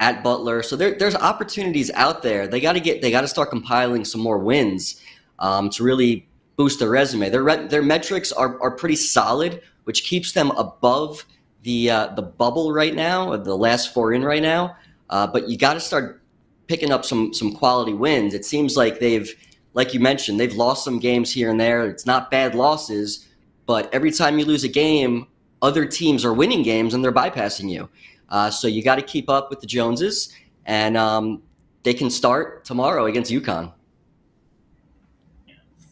at 0.00 0.22
Butler. 0.24 0.62
So 0.62 0.76
there, 0.76 0.96
there's 0.98 1.14
opportunities 1.14 1.90
out 1.92 2.22
there. 2.22 2.46
They 2.46 2.60
got 2.60 2.74
to 2.74 2.80
get. 2.80 3.02
They 3.02 3.10
got 3.10 3.22
to 3.22 3.28
start 3.28 3.50
compiling 3.50 4.04
some 4.04 4.20
more 4.20 4.38
wins 4.38 5.00
um, 5.39 5.70
to 5.70 5.82
really 5.82 6.28
boost 6.57 6.80
their 6.80 6.91
resume. 6.91 7.30
Their 7.30 7.43
re- 7.43 7.66
their 7.68 7.82
metrics 7.82 8.32
are, 8.32 8.61
are 8.61 8.72
pretty 8.72 8.97
solid, 8.97 9.62
which 9.84 10.05
keeps 10.05 10.32
them 10.32 10.51
above 10.53 11.24
the 11.62 11.91
uh, 11.91 12.07
the 12.09 12.22
bubble 12.22 12.72
right 12.72 12.95
now, 12.95 13.34
the 13.36 13.57
last 13.57 13.95
four 13.95 14.12
in 14.12 14.22
right 14.22 14.43
now. 14.43 14.76
Uh, 15.09 15.26
but 15.26 15.49
you 15.49 15.57
got 15.57 15.74
to 15.74 15.80
start 15.80 16.22
picking 16.66 16.91
up 16.91 17.05
some 17.05 17.32
some 17.32 17.55
quality 17.55 17.95
wins. 17.95 18.34
It 18.34 18.45
seems 18.45 18.76
like 18.76 18.99
they've, 18.99 19.32
like 19.72 19.95
you 19.95 20.01
mentioned, 20.01 20.39
they've 20.39 20.55
lost 20.55 20.84
some 20.84 20.99
games 20.99 21.32
here 21.32 21.51
and 21.51 21.59
there. 21.59 21.86
It's 21.86 22.05
not 22.05 22.30
bad 22.30 22.55
losses, 22.55 23.26
but 23.64 23.93
every 23.95 24.11
time 24.11 24.39
you 24.39 24.45
lose 24.45 24.64
a 24.64 24.68
game, 24.68 25.26
other 25.62 25.86
teams 25.86 26.24
are 26.24 26.34
winning 26.34 26.62
games 26.62 26.93
and 26.93 27.03
they're 27.03 27.12
bypassing 27.12 27.70
you. 27.70 27.89
Uh, 28.28 28.51
so 28.51 28.68
you 28.68 28.82
got 28.82 28.97
to 28.97 29.03
keep 29.03 29.30
up 29.30 29.49
with 29.49 29.61
the 29.61 29.66
Joneses, 29.66 30.34
and 30.66 30.97
um, 30.99 31.43
they 31.84 31.95
can 31.95 32.11
start 32.11 32.64
tomorrow 32.64 33.07
against 33.07 33.30
UConn 33.30 33.72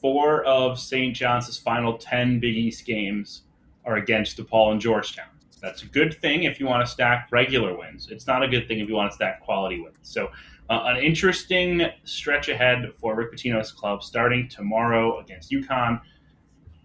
four 0.06 0.44
of 0.44 0.78
St. 0.78 1.16
John's 1.16 1.58
final 1.58 1.98
10 1.98 2.38
Big 2.38 2.56
East 2.56 2.86
games 2.86 3.42
are 3.84 3.96
against 3.96 4.36
DePaul 4.36 4.70
and 4.70 4.80
Georgetown. 4.80 5.26
That's 5.60 5.82
a 5.82 5.86
good 5.86 6.20
thing 6.20 6.44
if 6.44 6.60
you 6.60 6.66
want 6.66 6.86
to 6.86 6.92
stack 6.92 7.26
regular 7.32 7.76
wins. 7.76 8.06
It's 8.12 8.24
not 8.24 8.44
a 8.44 8.46
good 8.46 8.68
thing 8.68 8.78
if 8.78 8.88
you 8.88 8.94
want 8.94 9.10
to 9.10 9.16
stack 9.16 9.40
quality 9.40 9.80
wins. 9.80 9.96
So, 10.02 10.30
uh, 10.70 10.84
an 10.84 10.98
interesting 10.98 11.88
stretch 12.04 12.48
ahead 12.48 12.92
for 13.00 13.16
Rick 13.16 13.32
Pitino's 13.32 13.72
club 13.72 14.04
starting 14.04 14.48
tomorrow 14.48 15.18
against 15.18 15.50
UConn. 15.50 16.00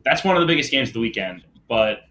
That's 0.03 0.24
one 0.24 0.36
of 0.36 0.41
the 0.41 0.47
biggest 0.47 0.72
games 0.72 0.89
of 0.89 0.95
the 0.95 0.99
weekend, 1.01 1.43
but 1.67 2.05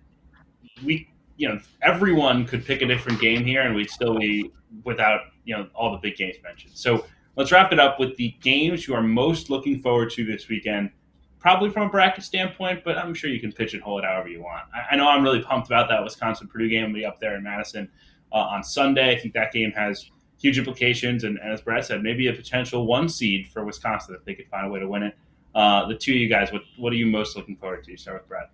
we, 0.84 1.10
you 1.38 1.48
know, 1.48 1.58
everyone 1.82 2.46
could 2.46 2.64
pick 2.64 2.82
a 2.82 2.86
different 2.86 3.20
game 3.20 3.44
here 3.44 3.62
and 3.62 3.74
we'd 3.74 3.90
still 3.90 4.16
be 4.16 4.52
without, 4.84 5.22
you 5.44 5.56
know, 5.56 5.66
all 5.74 5.90
the 5.90 5.98
big 5.98 6.14
games 6.14 6.36
mentioned. 6.44 6.70
So, 6.76 7.04
let's 7.34 7.50
wrap 7.50 7.72
it 7.72 7.80
up 7.80 7.98
with 7.98 8.16
the 8.16 8.36
games 8.42 8.86
you 8.86 8.94
are 8.94 9.02
most 9.02 9.50
looking 9.50 9.80
forward 9.80 10.10
to 10.10 10.24
this 10.24 10.48
weekend. 10.48 10.92
Probably 11.40 11.70
from 11.70 11.84
a 11.84 11.88
bracket 11.88 12.22
standpoint, 12.22 12.84
but 12.84 12.98
I'm 12.98 13.14
sure 13.14 13.30
you 13.30 13.40
can 13.40 13.50
pigeonhole 13.50 13.98
it 13.98 14.04
however 14.04 14.28
you 14.28 14.42
want. 14.42 14.64
I, 14.74 14.94
I 14.94 14.96
know 14.96 15.08
I'm 15.08 15.22
really 15.22 15.40
pumped 15.40 15.68
about 15.68 15.88
that 15.88 16.04
Wisconsin 16.04 16.48
Purdue 16.48 16.68
game. 16.68 16.92
We'll 16.92 17.00
be 17.00 17.06
up 17.06 17.18
there 17.18 17.34
in 17.34 17.42
Madison 17.42 17.88
uh, 18.30 18.36
on 18.36 18.62
Sunday. 18.62 19.14
I 19.14 19.18
think 19.18 19.32
that 19.34 19.50
game 19.52 19.72
has 19.72 20.10
huge 20.38 20.58
implications, 20.58 21.24
and, 21.24 21.38
and, 21.38 21.52
as 21.52 21.62
Brad 21.62 21.84
said, 21.84 22.02
maybe 22.02 22.28
a 22.28 22.32
potential 22.32 22.86
one 22.86 23.08
seed 23.08 23.48
for 23.48 23.64
Wisconsin 23.64 24.14
if 24.14 24.24
they 24.24 24.34
could 24.34 24.48
find 24.48 24.66
a 24.66 24.70
way 24.70 24.80
to 24.80 24.88
win 24.88 25.02
it. 25.02 25.16
Uh, 25.54 25.86
the 25.86 25.94
two 25.94 26.12
of 26.12 26.18
you 26.18 26.28
guys, 26.28 26.52
what 26.52 26.62
what 26.76 26.92
are 26.92 26.96
you 26.96 27.06
most 27.06 27.36
looking 27.36 27.56
forward 27.56 27.82
to? 27.84 27.96
Start 27.96 28.20
with 28.20 28.28
Brad. 28.28 28.48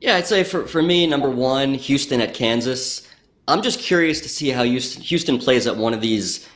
Yeah, 0.00 0.16
I'd 0.16 0.26
say 0.26 0.42
for, 0.42 0.66
for 0.66 0.82
me, 0.82 1.06
number 1.06 1.30
one, 1.30 1.74
Houston 1.74 2.20
at 2.20 2.34
Kansas. 2.34 3.08
I'm 3.46 3.62
just 3.62 3.78
curious 3.78 4.20
to 4.22 4.28
see 4.28 4.48
how 4.48 4.64
Houston 4.64 5.38
plays 5.38 5.68
at 5.68 5.76
one 5.76 5.94
of 5.94 6.00
these 6.00 6.48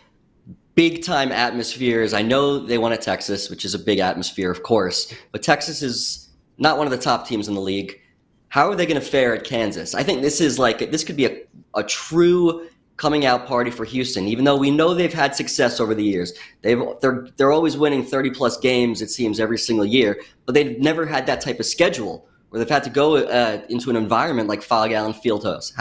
big 0.76 1.02
time 1.02 1.32
atmospheres. 1.32 2.12
I 2.14 2.22
know 2.22 2.58
they 2.58 2.78
won 2.78 2.92
at 2.92 3.02
Texas, 3.02 3.50
which 3.50 3.64
is 3.64 3.74
a 3.74 3.78
big 3.78 3.98
atmosphere, 3.98 4.50
of 4.50 4.62
course, 4.62 5.12
but 5.32 5.42
Texas 5.42 5.82
is 5.82 6.28
not 6.58 6.78
one 6.78 6.86
of 6.86 6.92
the 6.92 6.98
top 6.98 7.26
teams 7.26 7.48
in 7.48 7.54
the 7.54 7.60
league. 7.60 8.00
How 8.48 8.70
are 8.70 8.76
they 8.76 8.86
going 8.86 9.00
to 9.00 9.06
fare 9.06 9.34
at 9.34 9.44
Kansas? 9.44 9.94
I 9.94 10.04
think 10.04 10.22
this 10.22 10.40
is 10.40 10.58
like 10.58 10.78
this 10.92 11.02
could 11.02 11.16
be 11.16 11.26
a, 11.26 11.42
a 11.74 11.82
true 11.82 12.68
coming 12.96 13.26
out 13.26 13.46
party 13.46 13.70
for 13.70 13.84
Houston. 13.84 14.26
Even 14.28 14.44
though 14.44 14.56
we 14.56 14.70
know 14.70 14.94
they've 14.94 15.12
had 15.12 15.34
success 15.34 15.80
over 15.80 15.94
the 15.94 16.04
years, 16.04 16.32
they've 16.62 16.82
they're 17.00 17.26
they're 17.36 17.52
always 17.52 17.76
winning 17.76 18.04
thirty 18.04 18.30
plus 18.30 18.56
games 18.58 19.02
it 19.02 19.10
seems 19.10 19.40
every 19.40 19.58
single 19.58 19.84
year, 19.84 20.20
but 20.44 20.54
they've 20.54 20.78
never 20.78 21.06
had 21.06 21.26
that 21.26 21.40
type 21.40 21.58
of 21.58 21.66
schedule 21.66 22.28
where 22.50 22.60
they've 22.60 22.70
had 22.70 22.84
to 22.84 22.90
go 22.90 23.16
uh, 23.16 23.60
into 23.68 23.90
an 23.90 23.96
environment 23.96 24.48
like 24.48 24.62
Phog 24.62 24.92
Allen 24.92 25.12
Fieldhouse. 25.12 25.72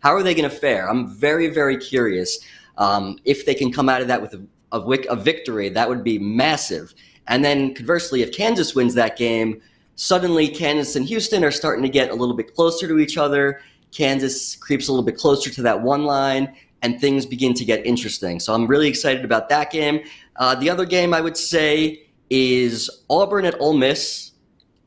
How 0.00 0.14
are 0.14 0.22
they 0.22 0.34
going 0.34 0.48
to 0.48 0.54
fare? 0.54 0.88
I'm 0.90 1.08
very 1.08 1.48
very 1.48 1.76
curious. 1.76 2.38
Um, 2.82 3.18
if 3.24 3.46
they 3.46 3.54
can 3.54 3.70
come 3.72 3.88
out 3.88 4.02
of 4.02 4.08
that 4.08 4.20
with 4.20 4.34
a, 4.34 4.42
a, 4.72 4.80
a 5.14 5.16
victory, 5.16 5.68
that 5.68 5.88
would 5.88 6.02
be 6.02 6.18
massive. 6.18 6.94
And 7.28 7.44
then 7.44 7.74
conversely, 7.74 8.22
if 8.22 8.36
Kansas 8.36 8.74
wins 8.74 8.94
that 8.94 9.16
game, 9.16 9.60
suddenly 9.94 10.48
Kansas 10.48 10.96
and 10.96 11.06
Houston 11.06 11.44
are 11.44 11.52
starting 11.52 11.84
to 11.84 11.88
get 11.88 12.10
a 12.10 12.14
little 12.14 12.34
bit 12.34 12.54
closer 12.56 12.88
to 12.88 12.98
each 12.98 13.16
other. 13.16 13.60
Kansas 13.92 14.56
creeps 14.56 14.88
a 14.88 14.92
little 14.92 15.04
bit 15.04 15.16
closer 15.16 15.48
to 15.50 15.62
that 15.62 15.80
one 15.80 16.04
line, 16.04 16.56
and 16.82 17.00
things 17.00 17.24
begin 17.24 17.54
to 17.54 17.64
get 17.64 17.86
interesting. 17.86 18.40
So 18.40 18.52
I'm 18.52 18.66
really 18.66 18.88
excited 18.88 19.24
about 19.24 19.48
that 19.50 19.70
game. 19.70 20.00
Uh, 20.36 20.56
the 20.56 20.68
other 20.68 20.86
game 20.86 21.14
I 21.14 21.20
would 21.20 21.36
say 21.36 22.06
is 22.30 22.90
Auburn 23.08 23.44
at 23.44 23.60
Ole 23.60 23.74
Miss. 23.74 24.32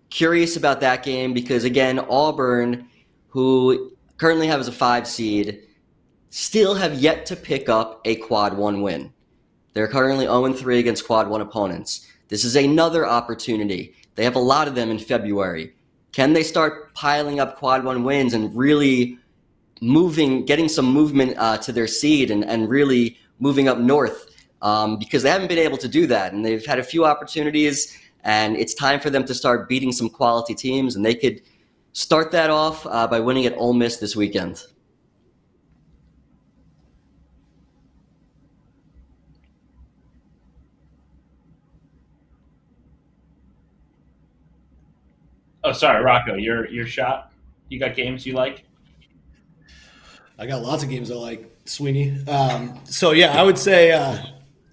Curious 0.09 0.57
about 0.57 0.81
that 0.81 1.03
game 1.03 1.33
because, 1.33 1.63
again, 1.63 1.99
Auburn, 2.09 2.89
who 3.29 3.91
currently 4.17 4.47
has 4.47 4.67
a 4.67 4.71
five 4.71 5.07
seed, 5.07 5.61
still 6.36 6.75
have 6.75 6.95
yet 6.95 7.25
to 7.25 7.33
pick 7.33 7.69
up 7.69 8.01
a 8.03 8.17
quad 8.17 8.57
one 8.57 8.81
win. 8.81 9.09
They're 9.71 9.88
currently 9.88 10.25
0 10.25 10.51
3 10.51 10.79
against 10.79 11.07
quad 11.07 11.29
one 11.29 11.39
opponents. 11.39 12.05
This 12.27 12.43
is 12.43 12.57
another 12.57 13.07
opportunity. 13.07 13.95
They 14.15 14.25
have 14.25 14.36
a 14.36 14.39
lot 14.39 14.67
of 14.67 14.75
them 14.75 14.91
in 14.91 14.99
February. 14.99 15.73
Can 16.11 16.33
they 16.33 16.43
start 16.43 16.93
piling 16.93 17.39
up 17.39 17.57
quad 17.57 17.86
one 17.86 18.03
wins 18.03 18.33
and 18.33 18.53
really 18.53 19.17
moving, 19.79 20.43
getting 20.43 20.67
some 20.67 20.86
movement 20.86 21.36
uh, 21.38 21.57
to 21.59 21.71
their 21.71 21.88
seed 21.88 22.29
and, 22.29 22.43
and 22.43 22.69
really 22.69 23.17
moving 23.39 23.69
up 23.69 23.77
north? 23.77 24.25
Um, 24.61 24.99
because 24.99 25.23
they 25.23 25.29
haven't 25.29 25.47
been 25.47 25.57
able 25.57 25.77
to 25.77 25.88
do 25.88 26.05
that. 26.07 26.33
And 26.33 26.45
they've 26.45 26.65
had 26.65 26.79
a 26.79 26.83
few 26.83 27.05
opportunities, 27.05 27.97
and 28.25 28.57
it's 28.57 28.73
time 28.73 28.99
for 28.99 29.09
them 29.09 29.23
to 29.23 29.33
start 29.33 29.69
beating 29.69 29.93
some 29.93 30.09
quality 30.09 30.53
teams. 30.53 30.97
And 30.97 31.05
they 31.05 31.15
could 31.15 31.41
start 31.93 32.31
that 32.31 32.49
off 32.49 32.86
uh, 32.88 33.07
by 33.07 33.21
winning 33.21 33.45
at 33.45 33.53
Ole 33.55 33.73
Miss 33.73 33.97
this 33.97 34.17
weekend. 34.17 34.65
Oh, 45.66 45.72
sorry, 45.72 46.03
Rocco. 46.03 46.36
Your 46.36 46.70
your 46.70 46.86
shot. 46.86 47.32
You 47.70 47.80
got 47.80 47.95
games 47.95 48.24
you 48.24 48.34
like? 48.34 48.66
I 50.38 50.45
got 50.45 50.61
lots 50.61 50.84
of 50.84 50.91
games 50.91 51.09
I 51.09 51.16
like, 51.16 51.51
Sweeney. 51.66 52.24
Um, 52.28 52.80
so 52.84 53.11
yeah, 53.13 53.32
I 53.32 53.41
would 53.41 53.57
say 53.57 53.91
uh, 53.91 54.24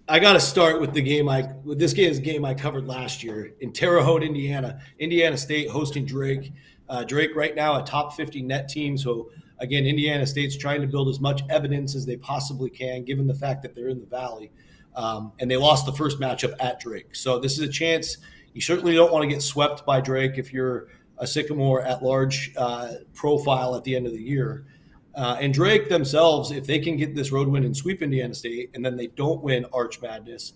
I 0.07 0.18
got 0.18 0.34
to 0.34 0.40
start 0.40 0.82
with 0.82 0.93
the 0.93 1.01
game. 1.01 1.30
I 1.30 1.51
with 1.64 1.78
this 1.78 1.95
game 1.95 2.11
is 2.11 2.18
game 2.18 2.45
I 2.45 2.53
covered 2.53 2.86
last 2.86 3.24
year 3.24 3.55
in 3.61 3.72
Terre 3.72 4.03
Haute, 4.03 4.22
Indiana. 4.22 4.80
Indiana 4.99 5.38
State 5.38 5.70
hosting 5.70 6.05
Drake. 6.05 6.53
Uh, 6.90 7.05
Drake 7.05 7.34
right 7.34 7.57
now 7.57 7.80
a 7.80 7.84
top 7.86 8.12
50 8.12 8.43
net 8.43 8.68
team. 8.68 8.99
So 8.99 9.30
again, 9.61 9.86
Indiana 9.86 10.26
State's 10.26 10.59
trying 10.59 10.82
to 10.82 10.86
build 10.86 11.09
as 11.09 11.20
much 11.20 11.40
evidence 11.49 11.95
as 11.95 12.05
they 12.05 12.18
possibly 12.18 12.68
can, 12.68 13.03
given 13.05 13.26
the 13.26 13.34
fact 13.34 13.62
that 13.62 13.74
they're 13.74 13.88
in 13.88 13.99
the 13.99 14.07
Valley. 14.07 14.51
Um, 14.95 15.32
and 15.38 15.51
they 15.51 15.57
lost 15.57 15.86
the 15.86 15.93
first 15.93 16.20
matchup 16.20 16.53
at 16.61 16.80
Drake. 16.80 17.16
So 17.16 17.38
this 17.38 17.55
is 17.59 17.61
a 17.66 17.72
chance 17.72 18.18
you 18.53 18.61
certainly 18.61 18.94
don't 18.94 19.12
want 19.12 19.22
to 19.22 19.28
get 19.28 19.42
swept 19.42 19.84
by 19.86 20.00
Drake 20.00 20.32
if 20.36 20.53
you're 20.53 20.88
a 21.18 21.26
Sycamore 21.26 21.82
at 21.82 22.03
large 22.03 22.53
uh, 22.57 22.94
profile 23.14 23.76
at 23.76 23.84
the 23.84 23.94
end 23.94 24.07
of 24.07 24.12
the 24.12 24.22
year. 24.22 24.66
Uh, 25.14 25.36
and 25.40 25.53
Drake 25.53 25.88
themselves, 25.88 26.50
if 26.50 26.66
they 26.66 26.78
can 26.78 26.96
get 26.96 27.14
this 27.14 27.30
road 27.30 27.48
win 27.48 27.64
and 27.64 27.76
sweep 27.76 28.03
Indiana 28.03 28.34
State, 28.34 28.70
and 28.74 28.84
then 28.84 28.96
they 28.96 29.09
don't 29.09 29.42
win 29.42 29.66
Arch 29.72 30.00
Madness, 30.00 30.55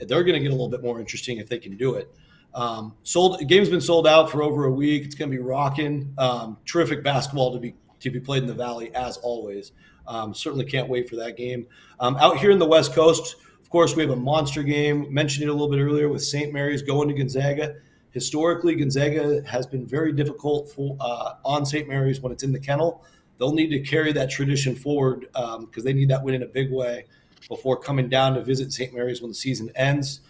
they're 0.00 0.22
going 0.22 0.34
to 0.34 0.40
get 0.40 0.48
a 0.48 0.54
little 0.54 0.68
bit 0.68 0.82
more 0.82 1.00
interesting 1.00 1.38
if 1.38 1.48
they 1.48 1.58
can 1.58 1.76
do 1.76 1.94
it. 1.94 2.14
Um, 2.54 2.94
sold 3.02 3.46
game's 3.48 3.68
been 3.68 3.80
sold 3.80 4.06
out 4.06 4.30
for 4.30 4.42
over 4.42 4.66
a 4.66 4.70
week. 4.70 5.04
It's 5.04 5.14
going 5.14 5.30
to 5.30 5.36
be 5.36 5.42
rocking. 5.42 6.14
Um, 6.18 6.58
terrific 6.64 7.02
basketball 7.02 7.52
to 7.52 7.58
be 7.58 7.74
to 8.00 8.10
be 8.10 8.20
played 8.20 8.42
in 8.42 8.48
the 8.48 8.54
Valley 8.54 8.94
as 8.94 9.16
always. 9.18 9.72
Um, 10.06 10.34
certainly 10.34 10.64
can't 10.64 10.88
wait 10.88 11.08
for 11.08 11.16
that 11.16 11.36
game. 11.36 11.66
Um, 11.98 12.16
out 12.16 12.36
here 12.36 12.50
in 12.50 12.58
the 12.58 12.66
West 12.66 12.92
Coast, 12.92 13.36
course, 13.74 13.96
we 13.96 14.02
have 14.02 14.12
a 14.12 14.16
monster 14.16 14.62
game. 14.62 15.12
Mentioned 15.12 15.42
it 15.42 15.48
a 15.48 15.52
little 15.52 15.68
bit 15.68 15.80
earlier 15.80 16.08
with 16.08 16.22
St. 16.22 16.52
Mary's 16.52 16.80
going 16.80 17.08
to 17.08 17.14
Gonzaga. 17.14 17.74
Historically, 18.12 18.76
Gonzaga 18.76 19.42
has 19.48 19.66
been 19.66 19.84
very 19.84 20.12
difficult 20.12 20.70
for, 20.70 20.96
uh, 21.00 21.32
on 21.44 21.66
St. 21.66 21.88
Mary's 21.88 22.20
when 22.20 22.30
it's 22.30 22.44
in 22.44 22.52
the 22.52 22.60
kennel. 22.60 23.04
They'll 23.36 23.52
need 23.52 23.70
to 23.70 23.80
carry 23.80 24.12
that 24.12 24.30
tradition 24.30 24.76
forward 24.76 25.22
because 25.22 25.56
um, 25.56 25.82
they 25.82 25.92
need 25.92 26.08
that 26.10 26.22
win 26.22 26.36
in 26.36 26.44
a 26.44 26.46
big 26.46 26.70
way 26.70 27.06
before 27.48 27.76
coming 27.76 28.08
down 28.08 28.34
to 28.34 28.42
visit 28.42 28.72
St. 28.72 28.94
Mary's 28.94 29.20
when 29.20 29.32
the 29.32 29.34
season 29.34 29.72
ends. 29.74 30.20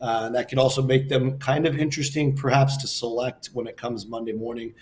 Uh, 0.00 0.28
that 0.28 0.48
can 0.48 0.60
also 0.60 0.80
make 0.80 1.08
them 1.08 1.40
kind 1.40 1.66
of 1.66 1.76
interesting, 1.76 2.36
perhaps, 2.36 2.76
to 2.76 2.86
select 2.86 3.50
when 3.52 3.66
it 3.66 3.76
comes 3.76 4.06
Monday 4.06 4.32
morning. 4.32 4.74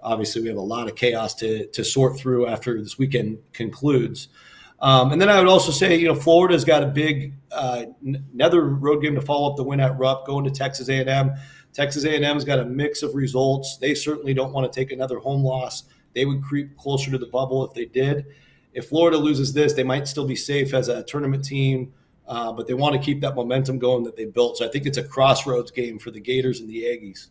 Obviously, 0.00 0.40
we 0.40 0.48
have 0.48 0.56
a 0.56 0.62
lot 0.62 0.88
of 0.88 0.96
chaos 0.96 1.34
to, 1.34 1.66
to 1.66 1.84
sort 1.84 2.18
through 2.18 2.46
after 2.46 2.82
this 2.82 2.96
weekend 2.96 3.36
concludes. 3.52 4.28
Um, 4.80 5.12
and 5.12 5.20
then 5.20 5.28
I 5.28 5.38
would 5.38 5.48
also 5.48 5.72
say, 5.72 5.96
you 5.96 6.06
know, 6.06 6.14
Florida's 6.14 6.64
got 6.64 6.82
a 6.82 6.86
big 6.86 7.34
uh, 7.50 7.86
another 8.34 8.62
road 8.62 9.00
game 9.00 9.14
to 9.14 9.22
follow 9.22 9.50
up 9.50 9.56
the 9.56 9.62
win 9.62 9.80
at 9.80 9.98
Rupp, 9.98 10.26
going 10.26 10.44
to 10.44 10.50
Texas 10.50 10.88
A&M. 10.88 11.32
Texas 11.72 12.04
A&M's 12.04 12.44
got 12.44 12.58
a 12.58 12.64
mix 12.64 13.02
of 13.02 13.14
results. 13.14 13.78
They 13.78 13.94
certainly 13.94 14.34
don't 14.34 14.52
want 14.52 14.70
to 14.70 14.80
take 14.80 14.92
another 14.92 15.18
home 15.18 15.42
loss. 15.42 15.84
They 16.14 16.24
would 16.24 16.42
creep 16.42 16.76
closer 16.76 17.10
to 17.10 17.18
the 17.18 17.26
bubble 17.26 17.66
if 17.66 17.74
they 17.74 17.86
did. 17.86 18.26
If 18.72 18.88
Florida 18.88 19.16
loses 19.16 19.52
this, 19.52 19.72
they 19.72 19.82
might 19.82 20.06
still 20.06 20.26
be 20.26 20.36
safe 20.36 20.74
as 20.74 20.88
a 20.88 21.02
tournament 21.04 21.44
team 21.44 21.92
uh, 22.28 22.52
but 22.52 22.66
they 22.66 22.74
want 22.74 22.94
to 22.94 23.00
keep 23.00 23.20
that 23.20 23.34
momentum 23.34 23.78
going 23.78 24.04
that 24.04 24.16
they 24.16 24.24
built. 24.24 24.58
So 24.58 24.66
I 24.66 24.68
think 24.68 24.86
it's 24.86 24.98
a 24.98 25.04
crossroads 25.04 25.70
game 25.70 25.98
for 25.98 26.10
the 26.10 26.20
Gators 26.20 26.60
and 26.60 26.68
the 26.68 26.82
Aggies. 26.82 27.28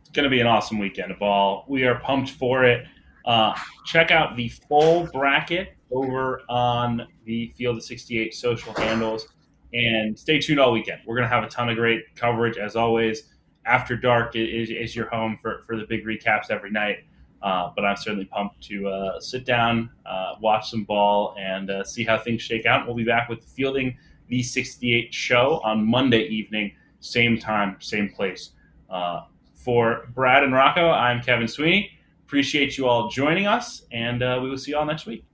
It's 0.00 0.10
going 0.12 0.24
to 0.24 0.30
be 0.30 0.40
an 0.40 0.46
awesome 0.46 0.78
weekend 0.78 1.10
of 1.10 1.18
ball. 1.18 1.64
We 1.68 1.84
are 1.84 1.98
pumped 2.00 2.30
for 2.30 2.64
it. 2.64 2.86
Uh, 3.26 3.54
check 3.84 4.10
out 4.10 4.36
the 4.36 4.48
full 4.48 5.06
bracket 5.12 5.74
over 5.90 6.42
on 6.48 7.06
the 7.24 7.52
Field 7.56 7.76
of 7.76 7.82
68 7.82 8.34
social 8.34 8.72
handles 8.74 9.26
and 9.72 10.18
stay 10.18 10.38
tuned 10.38 10.60
all 10.60 10.72
weekend. 10.72 11.00
We're 11.06 11.16
going 11.16 11.28
to 11.28 11.34
have 11.34 11.44
a 11.44 11.48
ton 11.48 11.68
of 11.68 11.76
great 11.76 12.14
coverage 12.14 12.56
as 12.56 12.76
always. 12.76 13.24
After 13.64 13.96
Dark 13.96 14.36
is, 14.36 14.70
is 14.70 14.94
your 14.94 15.08
home 15.08 15.38
for, 15.42 15.62
for 15.66 15.76
the 15.76 15.84
big 15.84 16.04
recaps 16.04 16.50
every 16.50 16.70
night. 16.70 16.98
Uh, 17.42 17.70
but 17.76 17.84
I'm 17.84 17.96
certainly 17.96 18.24
pumped 18.24 18.62
to 18.64 18.88
uh, 18.88 19.20
sit 19.20 19.44
down, 19.44 19.90
uh, 20.06 20.34
watch 20.40 20.70
some 20.70 20.84
ball, 20.84 21.34
and 21.38 21.70
uh, 21.70 21.84
see 21.84 22.04
how 22.04 22.18
things 22.18 22.42
shake 22.42 22.64
out. 22.64 22.86
We'll 22.86 22.96
be 22.96 23.04
back 23.04 23.28
with 23.28 23.40
the 23.42 23.46
Fielding 23.46 23.96
the 24.28 24.42
68 24.42 25.12
show 25.12 25.60
on 25.62 25.86
Monday 25.86 26.26
evening, 26.26 26.72
same 27.00 27.38
time, 27.38 27.76
same 27.80 28.08
place. 28.08 28.50
Uh, 28.90 29.22
for 29.54 30.08
Brad 30.14 30.42
and 30.42 30.52
Rocco, 30.52 30.88
I'm 30.90 31.22
Kevin 31.22 31.46
Sweeney. 31.46 31.95
Appreciate 32.26 32.76
you 32.76 32.88
all 32.88 33.08
joining 33.08 33.46
us, 33.46 33.86
and 33.92 34.20
uh, 34.20 34.40
we 34.42 34.50
will 34.50 34.58
see 34.58 34.72
you 34.72 34.76
all 34.76 34.84
next 34.84 35.06
week. 35.06 35.24